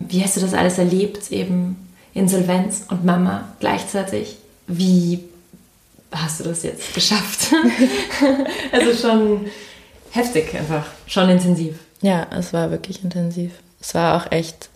Wie 0.09 0.25
hast 0.25 0.37
du 0.37 0.41
das 0.41 0.53
alles 0.53 0.79
erlebt, 0.79 1.31
eben 1.31 1.77
Insolvenz 2.13 2.87
und 2.89 3.05
Mama 3.05 3.51
gleichzeitig? 3.61 4.37
Wie 4.67 5.21
hast 6.13 6.41
du 6.41 6.45
das 6.45 6.63
jetzt 6.63 6.95
geschafft? 6.95 7.53
also 8.73 8.95
schon 8.95 9.47
heftig 10.11 10.55
einfach, 10.55 10.87
schon 11.07 11.29
intensiv. 11.31 11.77
Ja, 12.01 12.27
es 12.31 12.53
war 12.53 12.71
wirklich 12.71 13.03
intensiv. 13.03 13.53
Es 13.81 13.95
war 13.95 14.17
auch 14.17 14.31
echt 14.31 14.69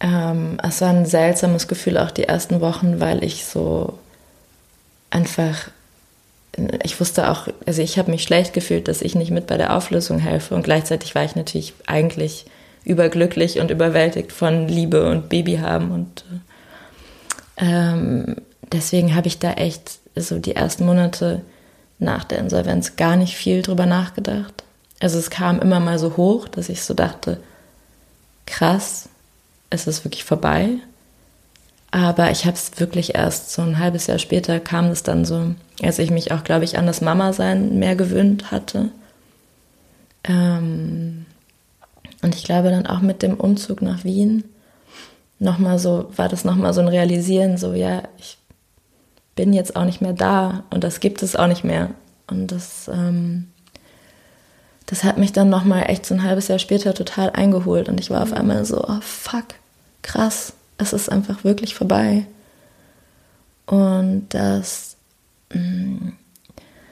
ähm, 0.00 0.56
es 0.62 0.80
war 0.80 0.90
ein 0.90 1.04
seltsames 1.04 1.68
Gefühl 1.68 1.98
auch 1.98 2.10
die 2.10 2.24
ersten 2.24 2.60
Wochen, 2.60 3.00
weil 3.00 3.22
ich 3.22 3.44
so 3.44 3.98
einfach, 5.10 5.70
ich 6.82 6.98
wusste 6.98 7.30
auch, 7.30 7.48
also 7.66 7.82
ich 7.82 7.98
habe 7.98 8.10
mich 8.10 8.22
schlecht 8.22 8.54
gefühlt, 8.54 8.88
dass 8.88 9.02
ich 9.02 9.14
nicht 9.14 9.30
mit 9.30 9.46
bei 9.46 9.58
der 9.58 9.76
Auflösung 9.76 10.18
helfe 10.18 10.54
und 10.54 10.62
gleichzeitig 10.62 11.14
war 11.14 11.24
ich 11.24 11.36
natürlich 11.36 11.74
eigentlich 11.86 12.46
überglücklich 12.84 13.60
und 13.60 13.70
überwältigt 13.70 14.32
von 14.32 14.66
Liebe 14.66 15.08
und 15.10 15.28
Baby 15.28 15.58
haben 15.58 15.90
und 15.90 16.24
ähm, 17.58 18.36
deswegen 18.72 19.14
habe 19.14 19.28
ich 19.28 19.38
da 19.38 19.52
echt 19.52 19.99
so 20.16 20.38
die 20.38 20.56
ersten 20.56 20.84
Monate 20.84 21.42
nach 21.98 22.24
der 22.24 22.38
Insolvenz 22.38 22.96
gar 22.96 23.16
nicht 23.16 23.36
viel 23.36 23.62
drüber 23.62 23.86
nachgedacht. 23.86 24.64
Also 25.00 25.18
es 25.18 25.30
kam 25.30 25.60
immer 25.60 25.80
mal 25.80 25.98
so 25.98 26.16
hoch, 26.16 26.48
dass 26.48 26.68
ich 26.68 26.82
so 26.82 26.94
dachte, 26.94 27.38
krass, 28.46 29.08
es 29.70 29.86
ist 29.86 30.04
wirklich 30.04 30.24
vorbei. 30.24 30.78
Aber 31.90 32.30
ich 32.30 32.44
habe 32.44 32.54
es 32.54 32.78
wirklich 32.78 33.14
erst 33.14 33.52
so 33.52 33.62
ein 33.62 33.78
halbes 33.78 34.06
Jahr 34.06 34.18
später 34.18 34.60
kam 34.60 34.86
es 34.86 35.02
dann 35.02 35.24
so, 35.24 35.54
als 35.82 35.98
ich 35.98 36.10
mich 36.10 36.32
auch, 36.32 36.44
glaube 36.44 36.64
ich, 36.64 36.78
an 36.78 36.86
das 36.86 37.00
Mama-Sein 37.00 37.78
mehr 37.78 37.96
gewöhnt 37.96 38.50
hatte. 38.50 38.90
Ähm 40.24 41.26
und 42.22 42.34
ich 42.34 42.44
glaube 42.44 42.70
dann 42.70 42.86
auch 42.86 43.00
mit 43.00 43.22
dem 43.22 43.34
Umzug 43.34 43.82
nach 43.82 44.04
Wien 44.04 44.44
nochmal 45.38 45.78
so, 45.78 46.10
war 46.14 46.28
das 46.28 46.44
nochmal 46.44 46.74
so 46.74 46.82
ein 46.82 46.88
Realisieren, 46.88 47.56
so 47.56 47.72
ja, 47.72 48.02
ich 48.18 48.36
bin 49.40 49.54
jetzt 49.54 49.74
auch 49.74 49.86
nicht 49.86 50.02
mehr 50.02 50.12
da 50.12 50.64
und 50.68 50.84
das 50.84 51.00
gibt 51.00 51.22
es 51.22 51.34
auch 51.34 51.46
nicht 51.46 51.64
mehr. 51.64 51.92
Und 52.26 52.52
das 52.52 52.90
ähm, 52.92 53.46
das 54.84 55.02
hat 55.02 55.16
mich 55.16 55.32
dann 55.32 55.48
nochmal 55.48 55.84
echt 55.88 56.04
so 56.04 56.14
ein 56.14 56.22
halbes 56.22 56.48
Jahr 56.48 56.58
später 56.58 56.92
total 56.92 57.30
eingeholt 57.30 57.88
und 57.88 57.98
ich 57.98 58.10
war 58.10 58.22
auf 58.22 58.34
einmal 58.34 58.66
so, 58.66 58.84
oh 58.86 59.00
fuck, 59.00 59.46
krass, 60.02 60.52
es 60.76 60.92
ist 60.92 61.10
einfach 61.10 61.42
wirklich 61.42 61.74
vorbei. 61.74 62.26
Und 63.64 64.26
das, 64.30 64.96
mm, 65.54 66.08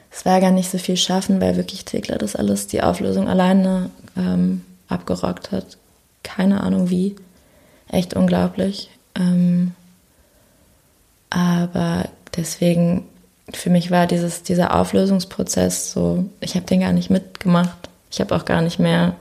es 0.09 0.25
war 0.25 0.41
gar 0.41 0.51
nicht 0.51 0.71
so 0.71 0.79
viel 0.79 0.97
schaffen, 0.97 1.39
weil 1.39 1.55
wirklich 1.55 1.85
Thekla 1.85 2.17
das 2.17 2.35
alles, 2.35 2.65
die 2.65 2.81
Auflösung 2.81 3.27
alleine 3.27 3.91
ähm, 4.17 4.65
abgerockt 4.87 5.51
hat. 5.51 5.77
Keine 6.23 6.61
Ahnung 6.63 6.89
wie. 6.89 7.15
Echt 7.89 8.15
unglaublich. 8.15 8.89
Ähm, 9.13 9.73
aber 11.29 12.09
deswegen, 12.35 13.05
für 13.53 13.69
mich 13.69 13.91
war 13.91 14.07
dieses, 14.07 14.43
dieser 14.43 14.75
Auflösungsprozess 14.75 15.91
so, 15.91 16.25
ich 16.39 16.55
habe 16.55 16.65
den 16.65 16.81
gar 16.81 16.93
nicht 16.93 17.09
mitgemacht. 17.09 17.89
Ich 18.11 18.19
habe 18.19 18.35
auch 18.35 18.45
gar 18.45 18.61
nicht 18.61 18.79
mehr, 18.79 19.15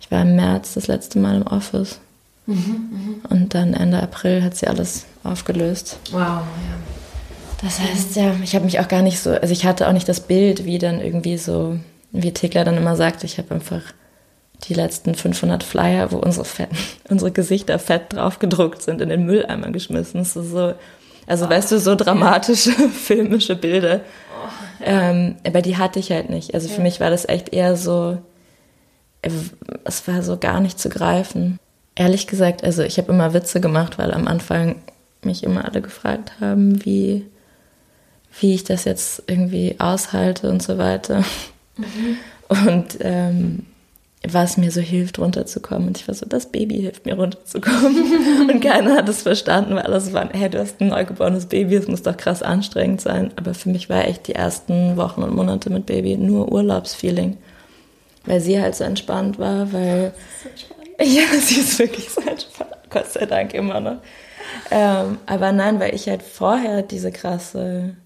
ich 0.00 0.10
war 0.10 0.22
im 0.22 0.36
März 0.36 0.74
das 0.74 0.86
letzte 0.86 1.18
Mal 1.18 1.36
im 1.36 1.46
Office. 1.46 2.00
Mhm, 2.46 2.56
mhm. 2.56 3.20
Und 3.28 3.54
dann 3.54 3.74
Ende 3.74 4.02
April 4.02 4.42
hat 4.42 4.56
sie 4.56 4.66
alles 4.66 5.06
aufgelöst. 5.22 5.98
Wow, 6.10 6.20
ja. 6.20 6.42
Das 7.62 7.78
heißt, 7.78 8.16
ja, 8.16 8.34
ich 8.42 8.54
habe 8.54 8.64
mich 8.64 8.80
auch 8.80 8.88
gar 8.88 9.02
nicht 9.02 9.20
so, 9.20 9.30
also 9.30 9.52
ich 9.52 9.64
hatte 9.64 9.86
auch 9.86 9.92
nicht 9.92 10.08
das 10.08 10.20
Bild, 10.20 10.64
wie 10.64 10.78
dann 10.78 11.00
irgendwie 11.00 11.38
so, 11.38 11.78
wie 12.10 12.32
Tegler 12.32 12.64
dann 12.64 12.76
immer 12.76 12.96
sagt, 12.96 13.22
ich 13.22 13.38
habe 13.38 13.54
einfach 13.54 13.82
die 14.68 14.74
letzten 14.74 15.14
500 15.14 15.62
Flyer, 15.62 16.10
wo 16.10 16.18
unsere, 16.18 16.44
fett, 16.44 16.70
unsere 17.08 17.30
Gesichter 17.30 17.78
fett 17.78 18.12
drauf 18.12 18.40
gedruckt 18.40 18.82
sind, 18.82 19.00
in 19.00 19.08
den 19.08 19.24
Mülleimer 19.26 19.70
geschmissen. 19.70 20.20
Das 20.20 20.36
ist 20.36 20.50
so, 20.50 20.74
also 21.26 21.46
oh, 21.46 21.50
weißt 21.50 21.72
du, 21.72 21.78
so 21.78 21.94
dramatische 21.94 22.70
filmische 22.88 23.56
Bilder. 23.56 24.00
Oh, 24.00 24.84
ja. 24.84 25.10
ähm, 25.10 25.36
aber 25.46 25.62
die 25.62 25.76
hatte 25.76 25.98
ich 25.98 26.10
halt 26.10 26.30
nicht. 26.30 26.54
Also 26.54 26.68
für 26.68 26.78
ja. 26.78 26.82
mich 26.82 27.00
war 27.00 27.10
das 27.10 27.28
echt 27.28 27.52
eher 27.52 27.76
so, 27.76 28.18
es 29.84 30.08
war 30.08 30.22
so 30.22 30.36
gar 30.36 30.60
nicht 30.60 30.78
zu 30.78 30.88
greifen. 30.88 31.58
Ehrlich 31.94 32.26
gesagt, 32.26 32.64
also 32.64 32.82
ich 32.82 32.98
habe 32.98 33.12
immer 33.12 33.34
Witze 33.34 33.60
gemacht, 33.60 33.98
weil 33.98 34.12
am 34.12 34.26
Anfang 34.26 34.76
mich 35.22 35.44
immer 35.44 35.64
alle 35.64 35.82
gefragt 35.82 36.32
haben, 36.40 36.84
wie, 36.84 37.26
wie 38.40 38.54
ich 38.54 38.64
das 38.64 38.84
jetzt 38.84 39.22
irgendwie 39.26 39.76
aushalte 39.78 40.50
und 40.50 40.62
so 40.62 40.78
weiter. 40.78 41.22
Mhm. 41.76 42.16
Und 42.66 42.98
ähm, 43.00 43.64
was 44.28 44.56
mir 44.56 44.70
so 44.70 44.80
hilft, 44.80 45.18
runterzukommen. 45.18 45.88
Und 45.88 45.98
ich 45.98 46.06
war 46.06 46.14
so, 46.14 46.26
das 46.26 46.46
Baby 46.46 46.76
hilft 46.76 47.06
mir 47.06 47.14
runterzukommen. 47.14 48.48
und 48.50 48.60
keiner 48.60 48.96
hat 48.96 49.08
es 49.08 49.22
verstanden, 49.22 49.74
weil 49.74 49.82
alles 49.82 50.12
war, 50.12 50.28
hey, 50.32 50.48
du 50.48 50.58
hast 50.58 50.80
ein 50.80 50.88
neugeborenes 50.88 51.46
Baby, 51.46 51.76
es 51.76 51.88
muss 51.88 52.02
doch 52.02 52.16
krass 52.16 52.42
anstrengend 52.42 53.00
sein. 53.00 53.32
Aber 53.36 53.54
für 53.54 53.68
mich 53.68 53.88
war 53.88 54.06
echt 54.06 54.28
die 54.28 54.34
ersten 54.34 54.96
Wochen 54.96 55.22
und 55.22 55.34
Monate 55.34 55.70
mit 55.70 55.86
Baby 55.86 56.16
nur 56.16 56.52
Urlaubsfeeling. 56.52 57.36
Weil 58.24 58.40
sie 58.40 58.60
halt 58.60 58.76
so 58.76 58.84
entspannt 58.84 59.38
war, 59.40 59.72
weil. 59.72 60.12
So 60.42 61.04
ja, 61.04 61.24
sie 61.40 61.60
ist 61.60 61.78
wirklich 61.80 62.08
so 62.08 62.20
entspannt. 62.20 62.70
Gott 62.90 63.10
sei 63.10 63.26
Dank 63.26 63.54
immer 63.54 63.80
noch. 63.80 63.96
Ähm, 64.70 65.18
aber 65.26 65.50
nein, 65.50 65.80
weil 65.80 65.94
ich 65.94 66.08
halt 66.08 66.22
vorher 66.22 66.82
diese 66.82 67.10
krasse 67.10 67.96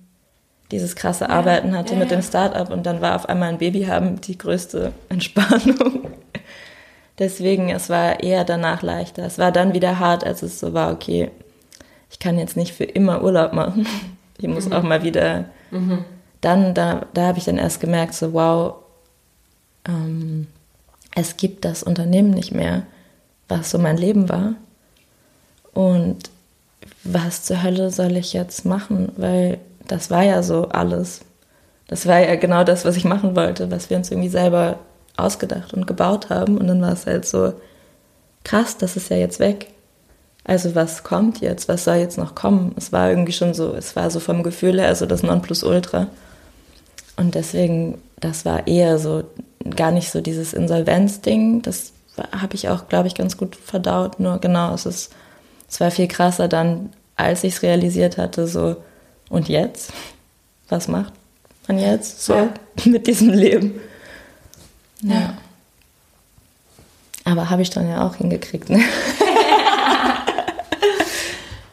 dieses 0.70 0.96
krasse 0.96 1.30
Arbeiten 1.30 1.76
hatte 1.76 1.94
ja, 1.94 2.00
mit 2.00 2.10
dem 2.10 2.22
Startup 2.22 2.70
und 2.70 2.84
dann 2.86 3.00
war 3.00 3.16
auf 3.16 3.28
einmal 3.28 3.50
ein 3.50 3.58
Baby 3.58 3.84
haben 3.84 4.20
die 4.20 4.36
größte 4.36 4.92
Entspannung. 5.08 6.10
Deswegen, 7.18 7.70
es 7.70 7.88
war 7.88 8.20
eher 8.22 8.44
danach 8.44 8.82
leichter. 8.82 9.24
Es 9.24 9.38
war 9.38 9.52
dann 9.52 9.72
wieder 9.72 9.98
hart, 9.98 10.24
als 10.24 10.42
es 10.42 10.60
so 10.60 10.74
war, 10.74 10.92
okay, 10.92 11.30
ich 12.10 12.18
kann 12.18 12.38
jetzt 12.38 12.56
nicht 12.56 12.72
für 12.72 12.84
immer 12.84 13.22
Urlaub 13.22 13.52
machen. 13.52 13.86
Ich 14.38 14.48
muss 14.48 14.66
mhm. 14.66 14.74
auch 14.74 14.82
mal 14.82 15.02
wieder. 15.02 15.46
Mhm. 15.70 16.04
Dann, 16.42 16.74
da, 16.74 17.06
da 17.14 17.28
habe 17.28 17.38
ich 17.38 17.46
dann 17.46 17.56
erst 17.56 17.80
gemerkt, 17.80 18.12
so 18.12 18.34
wow, 18.34 18.74
ähm, 19.88 20.46
es 21.14 21.38
gibt 21.38 21.64
das 21.64 21.82
Unternehmen 21.82 22.32
nicht 22.32 22.52
mehr, 22.52 22.82
was 23.48 23.70
so 23.70 23.78
mein 23.78 23.96
Leben 23.96 24.28
war. 24.28 24.52
Und 25.72 26.30
was 27.02 27.44
zur 27.44 27.62
Hölle 27.62 27.90
soll 27.90 28.18
ich 28.18 28.34
jetzt 28.34 28.66
machen? 28.66 29.10
Weil 29.16 29.58
das 29.88 30.10
war 30.10 30.22
ja 30.22 30.42
so 30.42 30.68
alles. 30.68 31.20
Das 31.88 32.06
war 32.06 32.18
ja 32.18 32.34
genau 32.36 32.64
das, 32.64 32.84
was 32.84 32.96
ich 32.96 33.04
machen 33.04 33.36
wollte, 33.36 33.70
was 33.70 33.90
wir 33.90 33.96
uns 33.96 34.10
irgendwie 34.10 34.28
selber 34.28 34.78
ausgedacht 35.16 35.72
und 35.72 35.86
gebaut 35.86 36.30
haben. 36.30 36.58
Und 36.58 36.66
dann 36.66 36.82
war 36.82 36.92
es 36.92 37.06
halt 37.06 37.26
so 37.26 37.52
krass, 38.44 38.76
das 38.76 38.96
ist 38.96 39.10
ja 39.10 39.16
jetzt 39.16 39.38
weg. 39.38 39.68
Also 40.44 40.74
was 40.74 41.02
kommt 41.02 41.40
jetzt? 41.40 41.68
Was 41.68 41.84
soll 41.84 41.96
jetzt 41.96 42.18
noch 42.18 42.34
kommen? 42.34 42.74
Es 42.76 42.92
war 42.92 43.10
irgendwie 43.10 43.32
schon 43.32 43.54
so, 43.54 43.74
es 43.74 43.96
war 43.96 44.10
so 44.10 44.20
vom 44.20 44.42
Gefühl 44.42 44.78
her, 44.78 44.88
also 44.88 45.06
das 45.06 45.22
Nonplusultra. 45.22 46.06
Und 47.16 47.34
deswegen, 47.34 47.98
das 48.20 48.44
war 48.44 48.66
eher 48.66 48.98
so, 48.98 49.24
gar 49.74 49.90
nicht 49.90 50.10
so 50.10 50.20
dieses 50.20 50.52
Insolvenzding. 50.52 51.62
Das 51.62 51.92
habe 52.32 52.54
ich 52.54 52.68
auch, 52.68 52.88
glaube 52.88 53.08
ich, 53.08 53.14
ganz 53.14 53.36
gut 53.36 53.56
verdaut. 53.56 54.20
Nur 54.20 54.38
genau, 54.38 54.74
es 54.74 54.86
ist, 54.86 55.12
es 55.68 55.80
war 55.80 55.90
viel 55.90 56.08
krasser 56.08 56.46
dann, 56.46 56.90
als 57.16 57.42
ich 57.42 57.54
es 57.54 57.62
realisiert 57.62 58.18
hatte, 58.18 58.46
so, 58.46 58.76
und 59.28 59.48
jetzt? 59.48 59.92
Was 60.68 60.88
macht 60.88 61.12
man 61.68 61.78
jetzt 61.78 62.24
so 62.24 62.34
ja. 62.34 62.54
mit 62.84 63.06
diesem 63.06 63.30
Leben? 63.30 63.80
Ja. 65.02 65.14
ja. 65.14 65.38
Aber 67.24 67.50
habe 67.50 67.62
ich 67.62 67.70
dann 67.70 67.88
ja 67.88 68.06
auch 68.06 68.16
hingekriegt, 68.16 68.70
ne? 68.70 68.78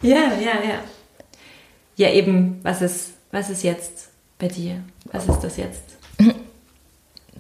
ja, 0.02 0.34
ja, 0.34 0.64
ja. 0.64 0.80
Ja, 1.96 2.10
eben, 2.10 2.60
was 2.64 2.82
ist, 2.82 3.10
was 3.32 3.52
ist 3.52 3.64
jetzt 3.64 4.10
bei 4.40 4.48
dir? 4.48 4.84
Was 5.06 5.28
ist 5.28 5.42
das 5.42 5.58
jetzt? 5.58 5.84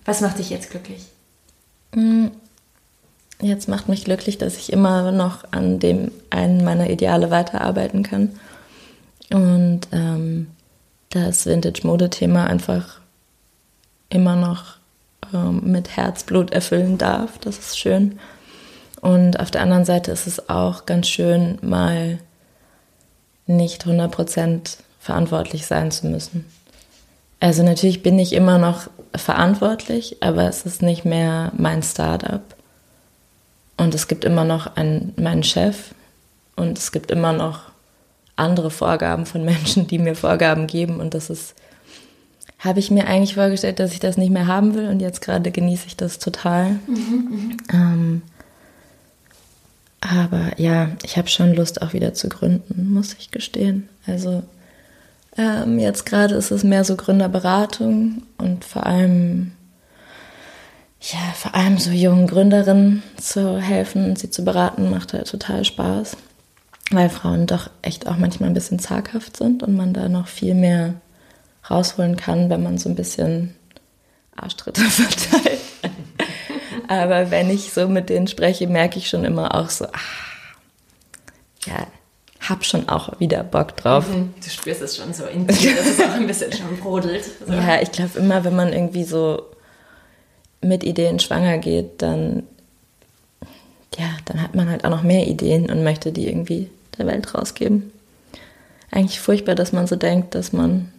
Was 0.06 0.22
macht 0.22 0.38
dich 0.38 0.50
jetzt 0.50 0.70
glücklich? 0.70 1.06
Mm, 1.96 2.28
jetzt 3.42 3.68
macht 3.68 3.90
mich 3.90 4.06
glücklich, 4.06 4.38
dass 4.38 4.58
ich 4.58 4.72
immer 4.72 5.12
noch 5.12 5.46
an 5.52 5.80
dem 5.80 6.12
einen 6.30 6.64
meiner 6.64 6.90
Ideale 6.90 7.32
weiterarbeiten 7.32 8.04
kann. 8.04 8.38
Und 9.34 9.82
ähm, 9.92 10.52
das 11.10 11.48
Vintage-Mode-Thema 11.48 12.46
einfach 12.46 13.00
immer 14.10 14.36
noch 14.36 14.76
ähm, 15.34 15.72
mit 15.72 15.98
Herzblut 15.98 16.52
erfüllen 16.52 17.00
darf. 17.00 17.40
Das 17.40 17.58
ist 17.58 17.80
schön. 17.80 18.20
Und 19.02 19.40
auf 19.40 19.50
der 19.50 19.62
anderen 19.62 19.86
Seite 19.86 20.12
ist 20.12 20.28
es 20.28 20.50
auch 20.50 20.86
ganz 20.86 21.08
schön, 21.08 21.58
mal 21.64 22.20
nicht 23.48 23.88
100% 23.88 24.78
verantwortlich 25.00 25.66
sein 25.66 25.90
zu 25.90 26.06
müssen. 26.06 26.46
Also 27.40 27.64
natürlich 27.64 28.04
bin 28.04 28.20
ich 28.20 28.34
immer 28.34 28.60
noch 28.60 28.88
verantwortlich, 29.16 30.18
aber 30.22 30.48
es 30.48 30.66
ist 30.68 30.84
nicht 30.84 31.06
mehr 31.06 31.52
mein 31.58 31.82
Startup. 31.82 32.44
Und 33.78 33.96
es 33.96 34.08
gibt 34.08 34.26
immer 34.26 34.46
noch 34.46 34.76
einen, 34.76 35.14
meinen 35.18 35.44
Chef 35.44 35.96
und 36.56 36.78
es 36.78 36.92
gibt 36.92 37.10
immer 37.10 37.34
noch 37.34 37.73
andere 38.36 38.72
Vorgaben 38.72 39.26
von 39.26 39.44
Menschen, 39.46 39.88
die 39.88 40.00
mir 40.00 40.16
Vorgaben 40.16 40.68
geben. 40.68 41.00
Und 41.00 41.14
das 41.14 41.30
ist, 41.30 41.56
habe 42.60 42.80
ich 42.80 42.92
mir 42.92 43.08
eigentlich 43.08 43.36
vorgestellt, 43.36 43.80
dass 43.80 43.94
ich 43.94 44.00
das 44.00 44.18
nicht 44.18 44.32
mehr 44.32 44.48
haben 44.48 44.76
will 44.76 44.88
und 44.88 45.02
jetzt 45.02 45.22
gerade 45.22 45.52
genieße 45.52 45.88
ich 45.88 45.98
das 45.98 46.20
total. 46.20 46.80
Mhm, 46.88 47.58
ähm, 47.72 48.22
aber 50.02 50.52
ja, 50.58 50.90
ich 51.04 51.18
habe 51.18 51.30
schon 51.30 51.54
Lust 51.54 51.82
auch 51.82 51.94
wieder 51.94 52.14
zu 52.14 52.28
gründen, 52.28 52.94
muss 52.94 53.16
ich 53.18 53.32
gestehen. 53.32 53.88
Also 54.06 54.44
ähm, 55.38 55.80
jetzt 55.80 56.06
gerade 56.06 56.36
ist 56.36 56.52
es 56.52 56.64
mehr 56.64 56.84
so 56.84 56.96
Gründerberatung 56.96 58.24
und 58.38 58.66
vor 58.66 58.86
allem, 58.86 59.54
ja, 61.02 61.20
vor 61.36 61.56
allem 61.56 61.78
so 61.78 61.92
jungen 61.92 62.28
Gründerinnen 62.28 63.02
zu 63.18 63.60
helfen 63.60 64.06
und 64.06 64.20
sie 64.20 64.30
zu 64.30 64.44
beraten, 64.44 64.90
macht 64.90 65.14
halt 65.14 65.30
total 65.30 65.64
Spaß. 65.64 66.18
Weil 66.92 67.10
Frauen 67.10 67.48
doch 67.48 67.70
echt 67.82 68.08
auch 68.08 68.18
manchmal 68.18 68.50
ein 68.50 68.54
bisschen 68.54 68.80
zaghaft 68.80 69.38
sind 69.38 69.64
und 69.64 69.76
man 69.76 69.94
da 69.94 70.10
noch 70.10 70.28
viel 70.28 70.54
mehr 70.54 70.96
rausholen 71.70 72.18
kann, 72.18 72.50
wenn 72.50 72.62
man 72.62 72.78
so 72.78 72.90
ein 72.90 72.96
bisschen 72.96 73.56
Arschtritte 74.36 74.82
verteilt. 74.90 75.60
Aber 76.88 77.32
wenn 77.32 77.50
ich 77.50 77.72
so 77.72 77.88
mit 77.88 78.10
denen 78.10 78.28
spreche, 78.28 78.68
merke 78.68 79.00
ich 79.00 79.10
schon 79.10 79.24
immer 79.26 79.56
auch 79.56 79.70
so, 79.70 79.86
ah, 79.86 80.00
ja, 81.66 81.88
hab 82.42 82.66
schon 82.66 82.90
auch 82.90 83.20
wieder 83.20 83.44
Bock 83.44 83.78
drauf. 83.78 84.10
Mhm. 84.10 84.34
Du 84.44 84.50
spürst 84.50 84.82
es 84.82 84.98
schon 84.98 85.14
so 85.14 85.26
in 85.26 85.48
dir, 85.48 85.76
dass 85.76 85.88
es 85.88 86.00
auch 86.02 86.12
ein 86.12 86.28
bisschen 86.28 86.52
schon 86.52 86.78
brodelt. 86.78 87.24
So. 87.46 87.54
Ja, 87.54 87.82
ich 87.82 87.92
glaube 87.92 88.20
immer, 88.20 88.44
wenn 88.44 88.56
man 88.56 88.74
irgendwie 88.74 89.06
so 89.06 89.44
mit 90.62 90.84
Ideen 90.84 91.20
schwanger 91.20 91.58
geht, 91.58 92.02
dann, 92.02 92.44
ja, 93.98 94.10
dann 94.26 94.42
hat 94.42 94.56
man 94.56 94.70
halt 94.70 94.86
auch 94.86 94.90
noch 94.90 95.04
mehr 95.04 95.28
Ideen 95.28 95.70
und 95.70 95.84
möchte 95.84 96.12
die 96.12 96.28
irgendwie 96.28 96.70
der 96.98 97.08
Welt 97.08 97.34
rausgeben. 97.34 97.92
Eigentlich 98.92 99.20
furchtbar, 99.20 99.56
dass 99.56 99.72
man 99.72 99.88
so 99.88 99.96
denkt, 99.96 100.36
dass 100.36 100.54
man, 100.54 100.92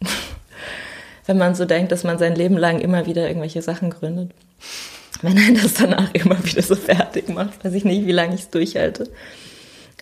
wenn 1.26 1.38
man 1.38 1.54
so 1.54 1.64
denkt, 1.64 1.92
dass 1.92 2.04
man 2.04 2.18
sein 2.18 2.34
Leben 2.34 2.56
lang 2.56 2.80
immer 2.80 3.06
wieder 3.06 3.26
irgendwelche 3.26 3.62
Sachen 3.62 3.90
gründet 3.90 4.30
wenn 5.22 5.36
er 5.36 5.62
das 5.62 5.74
danach 5.74 6.12
immer 6.14 6.42
wieder 6.44 6.62
so 6.62 6.76
fertig 6.76 7.28
macht. 7.28 7.64
Weiß 7.64 7.74
ich 7.74 7.84
nicht, 7.84 8.06
wie 8.06 8.12
lange 8.12 8.34
ich 8.34 8.42
es 8.42 8.50
durchhalte. 8.50 9.10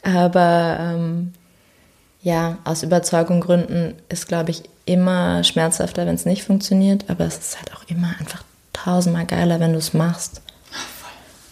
Aber 0.02 0.78
ähm, 0.80 1.32
ja, 2.22 2.58
aus 2.64 2.82
Überzeugung 2.82 3.40
gründen 3.40 3.94
ist, 4.08 4.28
glaube 4.28 4.50
ich, 4.50 4.62
immer 4.84 5.44
schmerzhafter, 5.44 6.06
wenn 6.06 6.14
es 6.14 6.24
nicht 6.24 6.44
funktioniert. 6.44 7.04
Aber 7.08 7.24
es 7.24 7.38
ist 7.38 7.58
halt 7.58 7.74
auch 7.74 7.88
immer 7.88 8.14
einfach 8.18 8.44
tausendmal 8.72 9.26
geiler, 9.26 9.60
wenn 9.60 9.72
du 9.72 9.78
es 9.78 9.94
machst. 9.94 10.42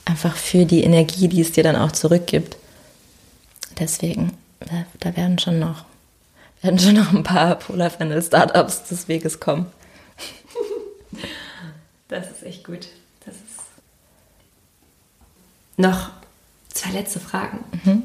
Einfach 0.07 0.37
für 0.37 0.65
die 0.65 0.83
Energie, 0.83 1.29
die 1.29 1.43
es 1.43 1.53
dir 1.53 1.63
dann 1.63 1.77
auch 1.77 1.93
zurückgibt. 1.93 2.57
Deswegen, 3.79 4.33
da, 5.01 5.15
werden 5.15 5.39
schon 5.39 5.59
noch 5.59 5.85
werden 6.63 6.79
schon 6.79 6.95
noch 6.95 7.13
ein 7.13 7.23
paar 7.23 7.57
Polar 7.57 7.91
Funnel 7.91 8.23
Startups 8.23 8.85
des 8.85 9.09
Weges 9.09 9.39
kommen. 9.39 9.67
Das 12.09 12.31
ist 12.31 12.45
echt 12.45 12.63
gut. 12.63 12.87
Noch 15.77 16.11
zwei 16.73 16.91
letzte 16.91 17.21
Fragen. 17.21 17.65
Mhm. 17.85 18.03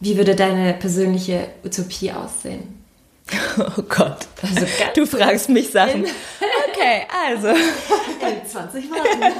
Wie 0.00 0.16
würde 0.16 0.34
deine 0.34 0.74
persönliche 0.74 1.48
Utopie 1.64 2.12
aussehen? 2.12 2.82
Oh 3.58 3.82
Gott. 3.82 4.26
Also 4.42 4.66
du 4.94 5.06
fragst 5.06 5.48
mich 5.48 5.70
Sachen. 5.70 6.04
okay, 6.04 7.06
also. 7.26 7.48
In 7.48 8.46
20 8.46 8.90
Worten. 8.90 9.34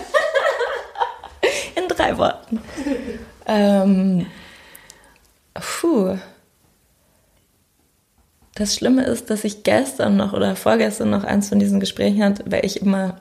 Drei 2.05 2.19
Worten. 2.19 2.61
ähm, 3.47 4.27
puh. 5.55 6.19
Das 8.55 8.75
Schlimme 8.75 9.05
ist, 9.05 9.31
dass 9.31 9.45
ich 9.45 9.65
gestern 9.65 10.17
noch 10.17 10.33
oder 10.33 10.55
vorgestern 10.55 11.11
noch 11.11 11.25
eins 11.25 11.49
von 11.49 11.59
diesen 11.59 11.81
Gesprächen 11.81 12.23
hatte, 12.23 12.45
weil 12.47 12.65
ich 12.65 12.81
immer 12.81 13.17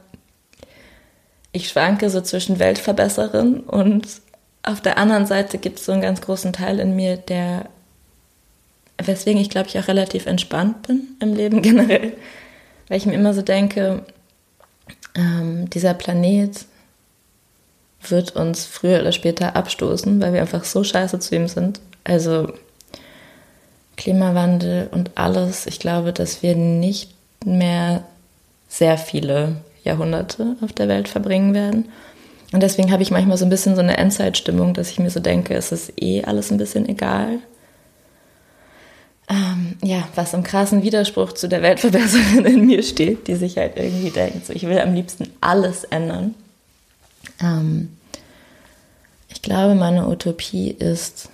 ich 1.54 1.70
schwanke 1.70 2.10
so 2.10 2.20
zwischen 2.20 2.60
Weltverbesserin 2.60 3.62
und 3.62 4.08
auf 4.64 4.82
der 4.82 4.98
anderen 4.98 5.28
Seite 5.28 5.60
gibt 5.60 5.80
es 5.80 5.86
so 5.86 5.92
einen 5.92 6.02
ganz 6.02 6.20
großen 6.22 6.52
Teil 6.52 6.80
in 6.80 6.96
mir, 6.96 7.18
der, 7.18 7.70
weswegen 8.98 9.40
ich 9.40 9.52
glaube 9.52 9.70
ich 9.70 9.78
auch 9.78 9.88
relativ 9.88 10.26
entspannt 10.26 10.88
bin 10.88 11.16
im 11.20 11.34
Leben 11.34 11.62
generell, 11.62 12.14
weil 12.88 12.98
ich 12.98 13.06
mir 13.06 13.14
immer 13.14 13.34
so 13.34 13.44
denke, 13.44 14.04
ähm, 15.16 15.70
dieser 15.70 15.94
Planet 15.94 16.66
wird 18.12 18.36
uns 18.36 18.66
früher 18.66 19.02
oder 19.02 19.12
später 19.12 19.56
abstoßen, 19.56 20.22
weil 20.22 20.34
wir 20.34 20.42
einfach 20.42 20.64
so 20.64 20.84
scheiße 20.84 21.20
zu 21.20 21.36
ihm 21.36 21.48
sind. 21.48 21.80
Also 22.04 22.54
Klimawandel 23.98 24.90
und 24.92 25.12
alles, 25.16 25.66
ich 25.66 25.80
glaube, 25.80 26.14
dass 26.14 26.44
wir 26.44 26.56
nicht 26.56 27.12
mehr 27.46 28.04
sehr 28.68 28.98
viele 28.98 29.58
Jahrhunderte 29.84 30.56
auf 30.62 30.74
der 30.74 30.88
Welt 30.88 31.08
verbringen 31.08 31.54
werden. 31.54 31.90
Und 32.52 32.62
deswegen 32.62 32.92
habe 32.92 33.04
ich 33.04 33.12
manchmal 33.12 33.38
so 33.38 33.46
ein 33.46 33.50
bisschen 33.50 33.76
so 33.76 33.82
eine 33.82 33.98
Endzeitstimmung, 33.98 34.74
dass 34.74 34.92
ich 34.92 35.00
mir 35.00 35.10
so 35.10 35.20
denke, 35.20 35.56
es 35.56 35.72
ist 35.72 35.94
eh 36.02 36.24
alles 36.24 36.52
ein 36.52 36.58
bisschen 36.58 36.88
egal. 36.88 37.40
Ähm, 39.30 39.78
ja, 39.82 40.08
was 40.16 40.34
im 40.34 40.44
krassen 40.44 40.84
Widerspruch 40.84 41.34
zu 41.34 41.48
der 41.48 41.62
Weltverbesserin 41.62 42.46
in 42.46 42.66
mir 42.66 42.84
steht, 42.84 43.28
die 43.28 43.36
sich 43.36 43.58
halt 43.58 43.78
irgendwie 43.78 44.10
denkt, 44.10 44.46
so, 44.46 44.54
ich 44.54 44.68
will 44.68 44.80
am 44.80 44.94
liebsten 44.94 45.30
alles 45.42 45.84
ändern. 45.86 46.36
Ähm, 47.42 47.98
ich 49.30 49.42
glaube, 49.42 49.76
meine 49.76 50.08
Utopie 50.08 50.70
ist, 50.70 51.30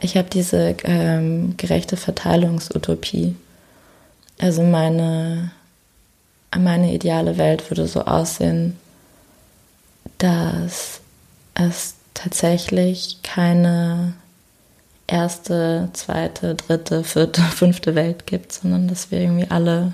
ich 0.00 0.16
habe 0.16 0.28
diese 0.28 0.76
ähm, 0.84 1.56
gerechte 1.56 1.96
Verteilungsutopie. 1.96 3.36
Also 4.38 4.62
meine 4.62 5.52
meine 6.58 6.92
ideale 6.92 7.38
Welt 7.38 7.70
würde 7.70 7.86
so 7.86 8.02
aussehen, 8.02 8.76
dass 10.18 11.00
es 11.54 11.94
tatsächlich 12.14 13.22
keine 13.22 14.14
erste, 15.06 15.90
zweite, 15.92 16.54
dritte, 16.54 17.04
vierte, 17.04 17.42
fünfte 17.56 17.94
Welt 17.94 18.26
gibt, 18.26 18.52
sondern 18.52 18.88
dass 18.88 19.10
wir 19.10 19.20
irgendwie 19.20 19.50
alle, 19.50 19.92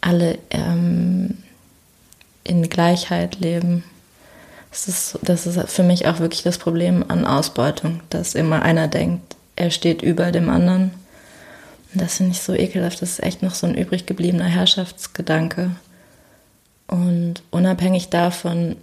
alle 0.00 0.38
ähm, 0.50 1.38
in 2.46 2.68
Gleichheit 2.68 3.40
leben. 3.40 3.84
Das 4.70 4.88
ist, 4.88 5.18
das 5.22 5.46
ist 5.46 5.70
für 5.70 5.82
mich 5.82 6.06
auch 6.06 6.20
wirklich 6.20 6.42
das 6.42 6.58
Problem 6.58 7.04
an 7.08 7.26
Ausbeutung, 7.26 8.00
dass 8.10 8.34
immer 8.34 8.62
einer 8.62 8.88
denkt, 8.88 9.36
er 9.56 9.70
steht 9.70 10.02
über 10.02 10.32
dem 10.32 10.50
anderen 10.50 10.90
das 11.98 12.16
finde 12.16 12.32
ich 12.32 12.40
so 12.40 12.54
ekelhaft. 12.54 13.02
Das 13.02 13.10
ist 13.10 13.22
echt 13.22 13.42
noch 13.42 13.54
so 13.54 13.66
ein 13.66 13.74
übrig 13.74 14.06
gebliebener 14.06 14.44
Herrschaftsgedanke. 14.44 15.70
Und 16.86 17.42
unabhängig 17.50 18.10
davon, 18.10 18.76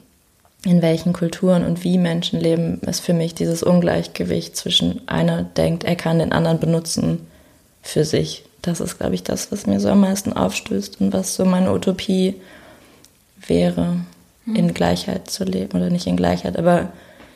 in 0.66 0.82
welchen 0.82 1.14
Kulturen 1.14 1.66
und 1.66 1.84
wie 1.84 1.98
Menschen 1.98 2.40
leben, 2.40 2.80
ist 2.82 3.02
für 3.02 3.14
mich 3.14 3.36
dieses 3.36 3.64
Ungleichgewicht 3.64 4.56
zwischen 4.56 5.08
einer 5.08 5.44
denkt, 5.44 5.84
er 5.84 5.96
kann 5.96 6.20
den 6.20 6.32
anderen 6.32 6.60
benutzen 6.60 7.28
für 7.82 8.06
sich. 8.06 8.46
Das 8.62 8.80
ist, 8.80 8.98
glaube 8.98 9.16
ich, 9.16 9.24
das, 9.24 9.52
was 9.52 9.68
mir 9.68 9.80
so 9.80 9.90
am 9.90 10.02
meisten 10.02 10.34
aufstößt 10.34 11.02
und 11.02 11.14
was 11.14 11.36
so 11.36 11.44
meine 11.44 11.72
Utopie 11.74 12.36
wäre, 13.48 13.98
mhm. 14.46 14.56
in 14.56 14.74
Gleichheit 14.74 15.30
zu 15.30 15.44
leben. 15.44 15.78
Oder 15.78 15.90
nicht 15.90 16.08
in 16.08 16.18
Gleichheit, 16.18 16.58
aber 16.58 16.92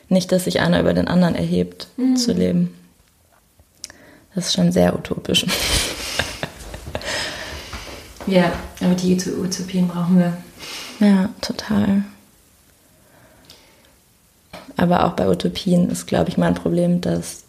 nicht, 0.09 0.31
dass 0.31 0.45
sich 0.45 0.59
einer 0.59 0.79
über 0.79 0.93
den 0.93 1.07
anderen 1.07 1.35
erhebt, 1.35 1.87
mhm. 1.97 2.15
zu 2.15 2.33
leben. 2.33 2.73
Das 4.35 4.47
ist 4.47 4.53
schon 4.53 4.71
sehr 4.71 4.95
utopisch. 4.95 5.45
ja, 8.27 8.51
aber 8.81 8.93
die 8.93 9.15
Utopien 9.15 9.87
brauchen 9.87 10.19
wir. 10.19 10.37
Ja, 10.99 11.29
total. 11.41 12.03
Aber 14.75 15.05
auch 15.05 15.13
bei 15.13 15.27
Utopien 15.27 15.89
ist, 15.89 16.05
glaube 16.05 16.29
ich, 16.29 16.37
mein 16.37 16.53
Problem, 16.53 17.01
dass 17.01 17.43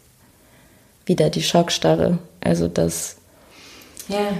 wieder 1.05 1.31
die 1.31 1.43
Schockstarre, 1.43 2.19
also 2.41 2.69
dass, 2.69 3.17
ja. 4.09 4.31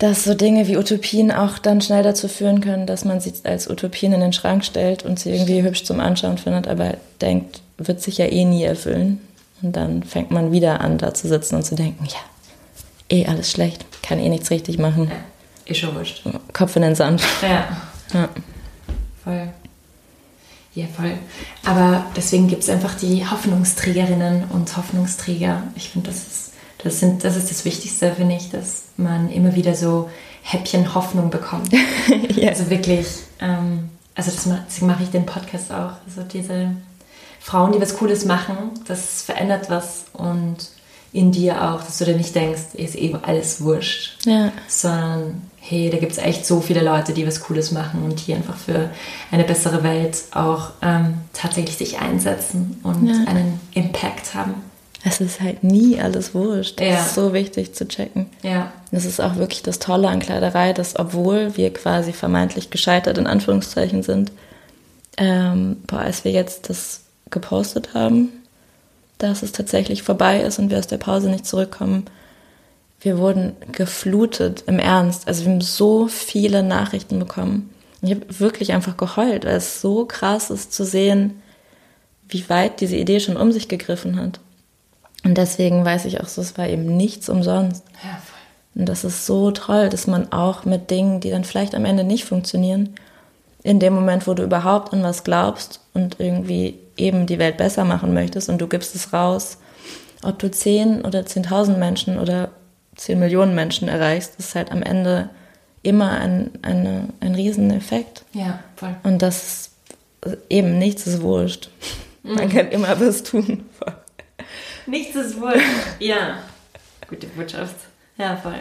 Dass 0.00 0.24
so 0.24 0.32
Dinge 0.32 0.66
wie 0.66 0.78
Utopien 0.78 1.30
auch 1.30 1.58
dann 1.58 1.82
schnell 1.82 2.02
dazu 2.02 2.26
führen 2.26 2.62
können, 2.62 2.86
dass 2.86 3.04
man 3.04 3.20
sie 3.20 3.34
als 3.44 3.68
Utopien 3.68 4.14
in 4.14 4.20
den 4.20 4.32
Schrank 4.32 4.64
stellt 4.64 5.04
und 5.04 5.20
sie 5.20 5.30
irgendwie 5.30 5.62
hübsch 5.62 5.84
zum 5.84 6.00
Anschauen 6.00 6.38
findet, 6.38 6.66
aber 6.68 6.96
denkt, 7.20 7.60
wird 7.76 8.00
sich 8.00 8.16
ja 8.16 8.24
eh 8.24 8.46
nie 8.46 8.64
erfüllen. 8.64 9.20
Und 9.60 9.76
dann 9.76 10.02
fängt 10.02 10.30
man 10.30 10.52
wieder 10.52 10.80
an, 10.80 10.96
da 10.96 11.12
zu 11.12 11.28
sitzen 11.28 11.56
und 11.56 11.64
zu 11.64 11.74
denken, 11.74 12.06
ja, 12.06 13.14
eh 13.14 13.26
alles 13.26 13.50
schlecht, 13.50 13.84
kann 14.02 14.18
eh 14.18 14.30
nichts 14.30 14.50
richtig 14.50 14.78
machen. 14.78 15.12
Eh 15.66 15.74
schon 15.74 15.94
wurscht. 15.94 16.22
Kopf 16.54 16.76
in 16.76 16.82
den 16.82 16.94
Sand. 16.94 17.22
Ja. 17.42 17.68
ja. 18.14 18.28
Voll. 19.22 19.48
Ja, 20.74 20.86
voll. 20.96 21.12
Aber 21.66 22.06
deswegen 22.16 22.48
gibt 22.48 22.62
es 22.62 22.70
einfach 22.70 22.94
die 22.94 23.28
Hoffnungsträgerinnen 23.28 24.44
und 24.50 24.74
Hoffnungsträger. 24.78 25.62
Ich 25.74 25.90
finde, 25.90 26.08
das 26.08 26.16
ist, 26.16 26.49
das, 26.82 27.00
sind, 27.00 27.24
das 27.24 27.36
ist 27.36 27.50
das 27.50 27.64
Wichtigste, 27.64 28.12
finde 28.12 28.36
ich, 28.36 28.50
dass 28.50 28.84
man 28.96 29.30
immer 29.30 29.54
wieder 29.54 29.74
so 29.74 30.08
Häppchen 30.42 30.94
Hoffnung 30.94 31.30
bekommt. 31.30 31.72
ja. 32.36 32.48
Also 32.48 32.70
wirklich, 32.70 33.06
ähm, 33.40 33.90
also 34.14 34.30
das, 34.30 34.48
deswegen 34.66 34.86
mache 34.86 35.02
ich 35.02 35.10
den 35.10 35.26
Podcast 35.26 35.70
auch. 35.72 35.92
Also 36.06 36.22
diese 36.30 36.72
Frauen, 37.40 37.72
die 37.72 37.80
was 37.80 37.96
Cooles 37.96 38.24
machen, 38.24 38.56
das 38.86 39.22
verändert 39.22 39.70
was 39.70 40.06
und 40.12 40.56
in 41.12 41.32
dir 41.32 41.70
auch, 41.70 41.82
dass 41.82 41.98
du 41.98 42.04
dir 42.04 42.16
nicht 42.16 42.34
denkst, 42.34 42.74
ist 42.74 42.94
eben 42.94 43.18
alles 43.24 43.62
wurscht. 43.62 44.24
Ja. 44.26 44.52
Sondern 44.68 45.42
hey, 45.60 45.90
da 45.90 45.98
gibt 45.98 46.12
es 46.12 46.18
echt 46.18 46.46
so 46.46 46.60
viele 46.60 46.82
Leute, 46.82 47.12
die 47.12 47.26
was 47.26 47.40
Cooles 47.40 47.72
machen 47.72 48.02
und 48.02 48.18
hier 48.18 48.36
einfach 48.36 48.56
für 48.56 48.90
eine 49.30 49.44
bessere 49.44 49.82
Welt 49.82 50.22
auch 50.32 50.70
ähm, 50.82 51.14
tatsächlich 51.32 51.76
sich 51.76 51.98
einsetzen 51.98 52.80
und 52.82 53.06
ja. 53.06 53.14
einen 53.26 53.60
Impact 53.74 54.34
haben. 54.34 54.54
Es 55.02 55.20
ist 55.20 55.40
halt 55.40 55.64
nie 55.64 56.00
alles 56.00 56.34
wurscht. 56.34 56.78
Das 56.78 56.86
ja. 56.86 57.00
ist 57.00 57.14
so 57.14 57.32
wichtig 57.32 57.74
zu 57.74 57.88
checken. 57.88 58.26
Ja. 58.42 58.72
Das 58.90 59.04
ist 59.04 59.20
auch 59.20 59.36
wirklich 59.36 59.62
das 59.62 59.78
Tolle 59.78 60.08
an 60.08 60.20
Kleiderei, 60.20 60.72
dass 60.72 60.98
obwohl 60.98 61.56
wir 61.56 61.72
quasi 61.72 62.12
vermeintlich 62.12 62.70
gescheitert 62.70 63.16
in 63.16 63.26
Anführungszeichen 63.26 64.02
sind, 64.02 64.32
ähm, 65.16 65.78
boah, 65.86 66.00
als 66.00 66.24
wir 66.24 66.32
jetzt 66.32 66.68
das 66.68 67.02
gepostet 67.30 67.94
haben, 67.94 68.28
dass 69.18 69.42
es 69.42 69.52
tatsächlich 69.52 70.02
vorbei 70.02 70.40
ist 70.40 70.58
und 70.58 70.70
wir 70.70 70.78
aus 70.78 70.86
der 70.86 70.98
Pause 70.98 71.30
nicht 71.30 71.46
zurückkommen, 71.46 72.06
wir 73.00 73.18
wurden 73.18 73.54
geflutet 73.72 74.64
im 74.66 74.78
Ernst. 74.78 75.26
Also 75.26 75.44
wir 75.44 75.52
haben 75.52 75.60
so 75.62 76.08
viele 76.08 76.62
Nachrichten 76.62 77.18
bekommen. 77.18 77.70
Ich 78.02 78.10
habe 78.10 78.22
wirklich 78.38 78.72
einfach 78.72 78.96
geheult, 78.96 79.44
weil 79.44 79.56
es 79.56 79.80
so 79.80 80.04
krass 80.04 80.50
ist 80.50 80.72
zu 80.72 80.84
sehen, 80.84 81.42
wie 82.28 82.48
weit 82.48 82.80
diese 82.80 82.96
Idee 82.96 83.20
schon 83.20 83.36
um 83.36 83.52
sich 83.52 83.68
gegriffen 83.68 84.16
hat. 84.16 84.40
Und 85.24 85.36
deswegen 85.36 85.84
weiß 85.84 86.06
ich 86.06 86.20
auch 86.20 86.28
so, 86.28 86.40
es 86.40 86.56
war 86.56 86.68
eben 86.68 86.96
nichts 86.96 87.28
umsonst. 87.28 87.84
Ja, 88.02 88.10
voll. 88.10 88.38
Und 88.74 88.88
das 88.88 89.04
ist 89.04 89.26
so 89.26 89.50
toll, 89.50 89.88
dass 89.88 90.06
man 90.06 90.32
auch 90.32 90.64
mit 90.64 90.90
Dingen, 90.90 91.20
die 91.20 91.30
dann 91.30 91.44
vielleicht 91.44 91.74
am 91.74 91.84
Ende 91.84 92.04
nicht 92.04 92.24
funktionieren, 92.24 92.94
in 93.62 93.78
dem 93.80 93.92
Moment, 93.92 94.26
wo 94.26 94.34
du 94.34 94.42
überhaupt 94.42 94.92
an 94.92 95.02
was 95.02 95.24
glaubst 95.24 95.80
und 95.92 96.18
irgendwie 96.18 96.78
eben 96.96 97.26
die 97.26 97.38
Welt 97.38 97.56
besser 97.58 97.84
machen 97.84 98.14
möchtest 98.14 98.48
und 98.48 98.58
du 98.58 98.66
gibst 98.66 98.94
es 98.94 99.12
raus, 99.12 99.58
ob 100.22 100.38
du 100.38 100.50
zehn 100.50 101.02
oder 101.02 101.26
zehntausend 101.26 101.78
Menschen 101.78 102.18
oder 102.18 102.50
10 102.96 103.18
Millionen 103.18 103.54
Menschen 103.54 103.88
erreichst, 103.88 104.38
ist 104.38 104.54
halt 104.54 104.70
am 104.70 104.82
Ende 104.82 105.30
immer 105.82 106.10
ein, 106.10 106.50
eine, 106.60 107.08
ein 107.20 107.34
Rieseneffekt. 107.34 108.24
Ja, 108.34 108.60
voll. 108.76 108.94
Und 109.02 109.22
das 109.22 109.70
eben 110.50 110.78
nichts 110.78 111.06
ist 111.06 111.22
wurscht. 111.22 111.70
Mhm. 112.22 112.34
Man 112.34 112.48
kann 112.50 112.68
immer 112.68 113.00
was 113.00 113.22
tun. 113.22 113.64
Nichts 114.90 115.16
ist 115.16 115.40
wurscht. 115.40 115.60
Ja. 115.98 116.38
Gute 117.08 117.26
Botschaft. 117.28 117.76
Ja, 118.16 118.36
voll. 118.36 118.60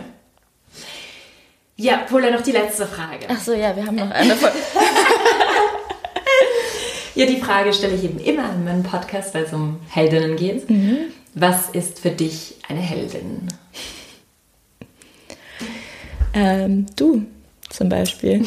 Ja, 1.75 1.97
Pola, 2.09 2.32
noch 2.32 2.41
die 2.41 2.51
letzte 2.51 2.86
Frage. 2.86 3.25
Ach 3.30 3.39
so, 3.39 3.53
ja, 3.53 3.75
wir 3.75 3.86
haben 3.86 3.95
noch 3.95 4.09
eine. 4.11 4.36
ja, 7.15 7.25
die 7.25 7.38
Frage 7.39 7.73
stelle 7.73 7.95
ich 7.95 8.03
eben 8.03 8.19
immer 8.19 8.51
in 8.53 8.63
meinem 8.65 8.84
Podcast, 8.84 9.34
weil 9.34 9.43
es 9.43 9.53
um 9.53 9.80
Heldinnen 9.89 10.36
geht. 10.36 10.69
Mhm. 10.69 10.97
Was 11.36 11.69
ist 11.69 11.99
für 11.99 12.11
dich 12.11 12.55
eine 12.67 12.82
Heldin? 12.82 13.47
Ähm, 16.34 16.86
du 16.95 17.25
zum 17.69 17.89
Beispiel. 17.89 18.45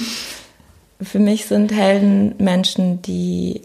Für 1.01 1.19
mich 1.19 1.47
sind 1.47 1.73
Helden 1.73 2.35
Menschen, 2.39 3.03
die 3.03 3.63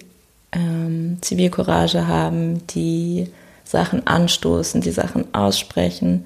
ähm, 0.52 1.18
Zivilcourage 1.22 2.08
haben, 2.08 2.66
die 2.68 3.28
Sachen 3.70 4.08
anstoßen, 4.08 4.82
die 4.82 4.92
Sachen 4.92 5.34
aussprechen, 5.34 6.26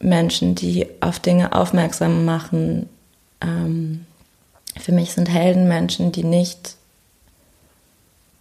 Menschen, 0.00 0.54
die 0.54 0.86
auf 1.00 1.20
Dinge 1.20 1.52
aufmerksam 1.52 2.24
machen. 2.24 2.88
Ähm, 3.40 4.04
für 4.78 4.92
mich 4.92 5.12
sind 5.12 5.30
Helden 5.30 5.68
Menschen, 5.68 6.12
die 6.12 6.24
nicht 6.24 6.76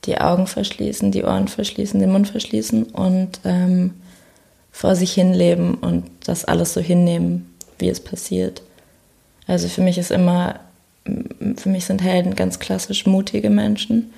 die 0.05 0.19
Augen 0.19 0.47
verschließen, 0.47 1.11
die 1.11 1.23
Ohren 1.23 1.47
verschließen, 1.47 1.99
den 1.99 2.11
Mund 2.11 2.27
verschließen 2.27 2.83
und 2.83 3.39
ähm, 3.43 3.93
vor 4.71 4.95
sich 4.95 5.13
hinleben 5.13 5.75
und 5.75 6.05
das 6.25 6.45
alles 6.45 6.73
so 6.73 6.81
hinnehmen, 6.81 7.53
wie 7.79 7.89
es 7.89 7.99
passiert. 7.99 8.61
Also 9.47 9.67
für 9.67 9.81
mich 9.81 9.97
ist 9.97 10.11
immer, 10.11 10.59
für 11.55 11.69
mich 11.69 11.85
sind 11.85 12.01
Helden 12.01 12.35
ganz 12.35 12.59
klassisch 12.59 13.05
mutige 13.05 13.49
Menschen. 13.49 14.11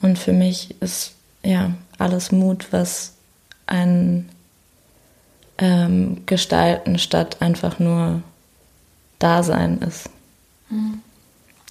Und 0.00 0.18
für 0.18 0.32
mich 0.32 0.74
ist 0.80 1.12
ja 1.44 1.72
alles 1.98 2.32
Mut, 2.32 2.68
was 2.70 3.15
ein 3.66 4.28
ähm, 5.58 6.22
Gestalten 6.26 6.98
statt 6.98 7.38
einfach 7.40 7.78
nur 7.78 8.22
Dasein 9.18 9.78
ist. 9.78 10.10
Mhm. 10.68 11.00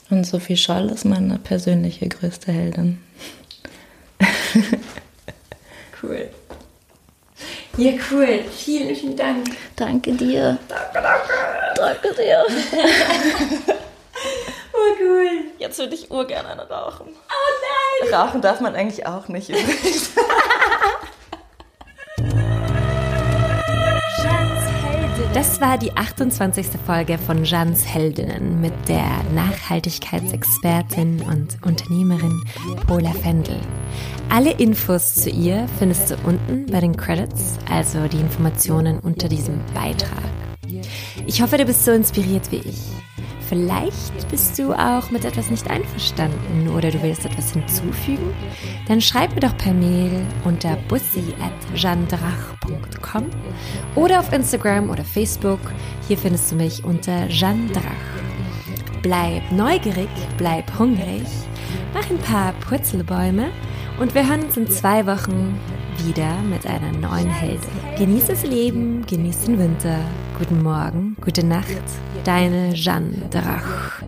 Und 0.10 0.24
Sophie 0.26 0.58
Scholl 0.58 0.90
ist 0.90 1.06
meine 1.06 1.40
persönliche 1.40 2.08
größte 2.08 2.52
Heldin. 2.52 3.02
cool. 6.04 6.30
Ja, 7.78 7.92
cool. 8.12 8.46
Vielen, 8.56 8.96
vielen 8.96 9.18
Dank. 9.18 9.48
Danke 9.76 10.14
dir. 10.14 10.58
Danke, 10.68 11.02
danke. 11.02 11.34
Danke 11.76 12.14
dir. 12.14 12.46
oh, 14.74 14.96
cool. 15.02 15.30
Jetzt 15.58 15.78
würde 15.80 15.96
ich 15.96 16.10
urgern 16.10 16.46
eine 16.46 16.70
rauchen. 16.70 17.08
Oh 17.10 18.06
nein. 18.06 18.14
Rauchen 18.14 18.42
darf 18.42 18.62
man 18.62 18.76
eigentlich 18.76 19.06
auch 19.06 19.28
nicht 19.28 19.50
Das 25.36 25.60
war 25.60 25.78
die 25.78 25.92
28. 25.92 26.66
Folge 26.86 27.18
von 27.18 27.44
Jeans 27.44 27.86
Heldinnen 27.86 28.62
mit 28.62 28.72
der 28.88 29.06
Nachhaltigkeitsexpertin 29.34 31.22
und 31.24 31.58
Unternehmerin 31.62 32.42
Paula 32.88 33.12
Fendel. 33.12 33.60
Alle 34.30 34.52
Infos 34.52 35.16
zu 35.16 35.30
ihr 35.30 35.68
findest 35.78 36.12
du 36.12 36.16
unten 36.24 36.68
bei 36.68 36.80
den 36.80 36.96
Credits, 36.96 37.60
also 37.70 38.08
die 38.08 38.22
Informationen 38.22 39.00
unter 39.00 39.28
diesem 39.28 39.60
Beitrag. 39.74 40.24
Ich 41.28 41.42
hoffe, 41.42 41.58
du 41.58 41.66
bist 41.66 41.84
so 41.84 41.92
inspiriert 41.92 42.50
wie 42.54 42.62
ich. 42.70 42.80
Vielleicht 43.48 44.28
bist 44.32 44.58
du 44.58 44.74
auch 44.74 45.12
mit 45.12 45.24
etwas 45.24 45.52
nicht 45.52 45.70
einverstanden 45.70 46.68
oder 46.70 46.90
du 46.90 47.00
willst 47.04 47.26
etwas 47.26 47.54
hinzufügen? 47.54 48.34
Dann 48.88 49.02
schreib 49.02 49.36
mir 49.36 49.42
doch 49.42 49.56
per 49.58 49.74
Mail 49.74 50.26
unter 50.44 50.76
bussi.jeandrach.com 50.88 53.26
oder 53.94 54.20
auf 54.20 54.34
Instagram 54.34 54.90
oder 54.90 55.06
Facebook. 55.06 55.60
Hier 56.08 56.18
findest 56.18 56.52
du 56.52 56.56
mich 56.56 56.84
unter 56.84 57.28
Jeanne 57.28 57.68
Drach. 57.68 57.84
Bleib 59.04 59.52
neugierig, 59.52 60.10
bleib 60.38 60.80
hungrig, 60.80 61.28
mach 61.94 62.10
ein 62.10 62.18
paar 62.18 62.54
Purzelbäume 62.54 63.52
und 64.00 64.16
wir 64.16 64.28
hören 64.28 64.46
uns 64.46 64.58
in 64.58 64.68
zwei 64.68 65.06
Wochen 65.06 65.60
wieder 66.04 66.42
mit 66.42 66.66
einer 66.66 66.92
neuen 66.92 67.30
Heldin. 67.30 67.70
Genieß 67.98 68.26
das 68.26 68.44
Leben, 68.44 69.06
genieß 69.06 69.42
den 69.42 69.60
Winter. 69.60 70.00
Guten 70.40 70.64
Morgen, 70.64 71.16
gute 71.22 71.46
Nacht. 71.46 71.84
Deine 72.26 72.74
Jeanne 72.74 73.30
Drach. 73.30 74.02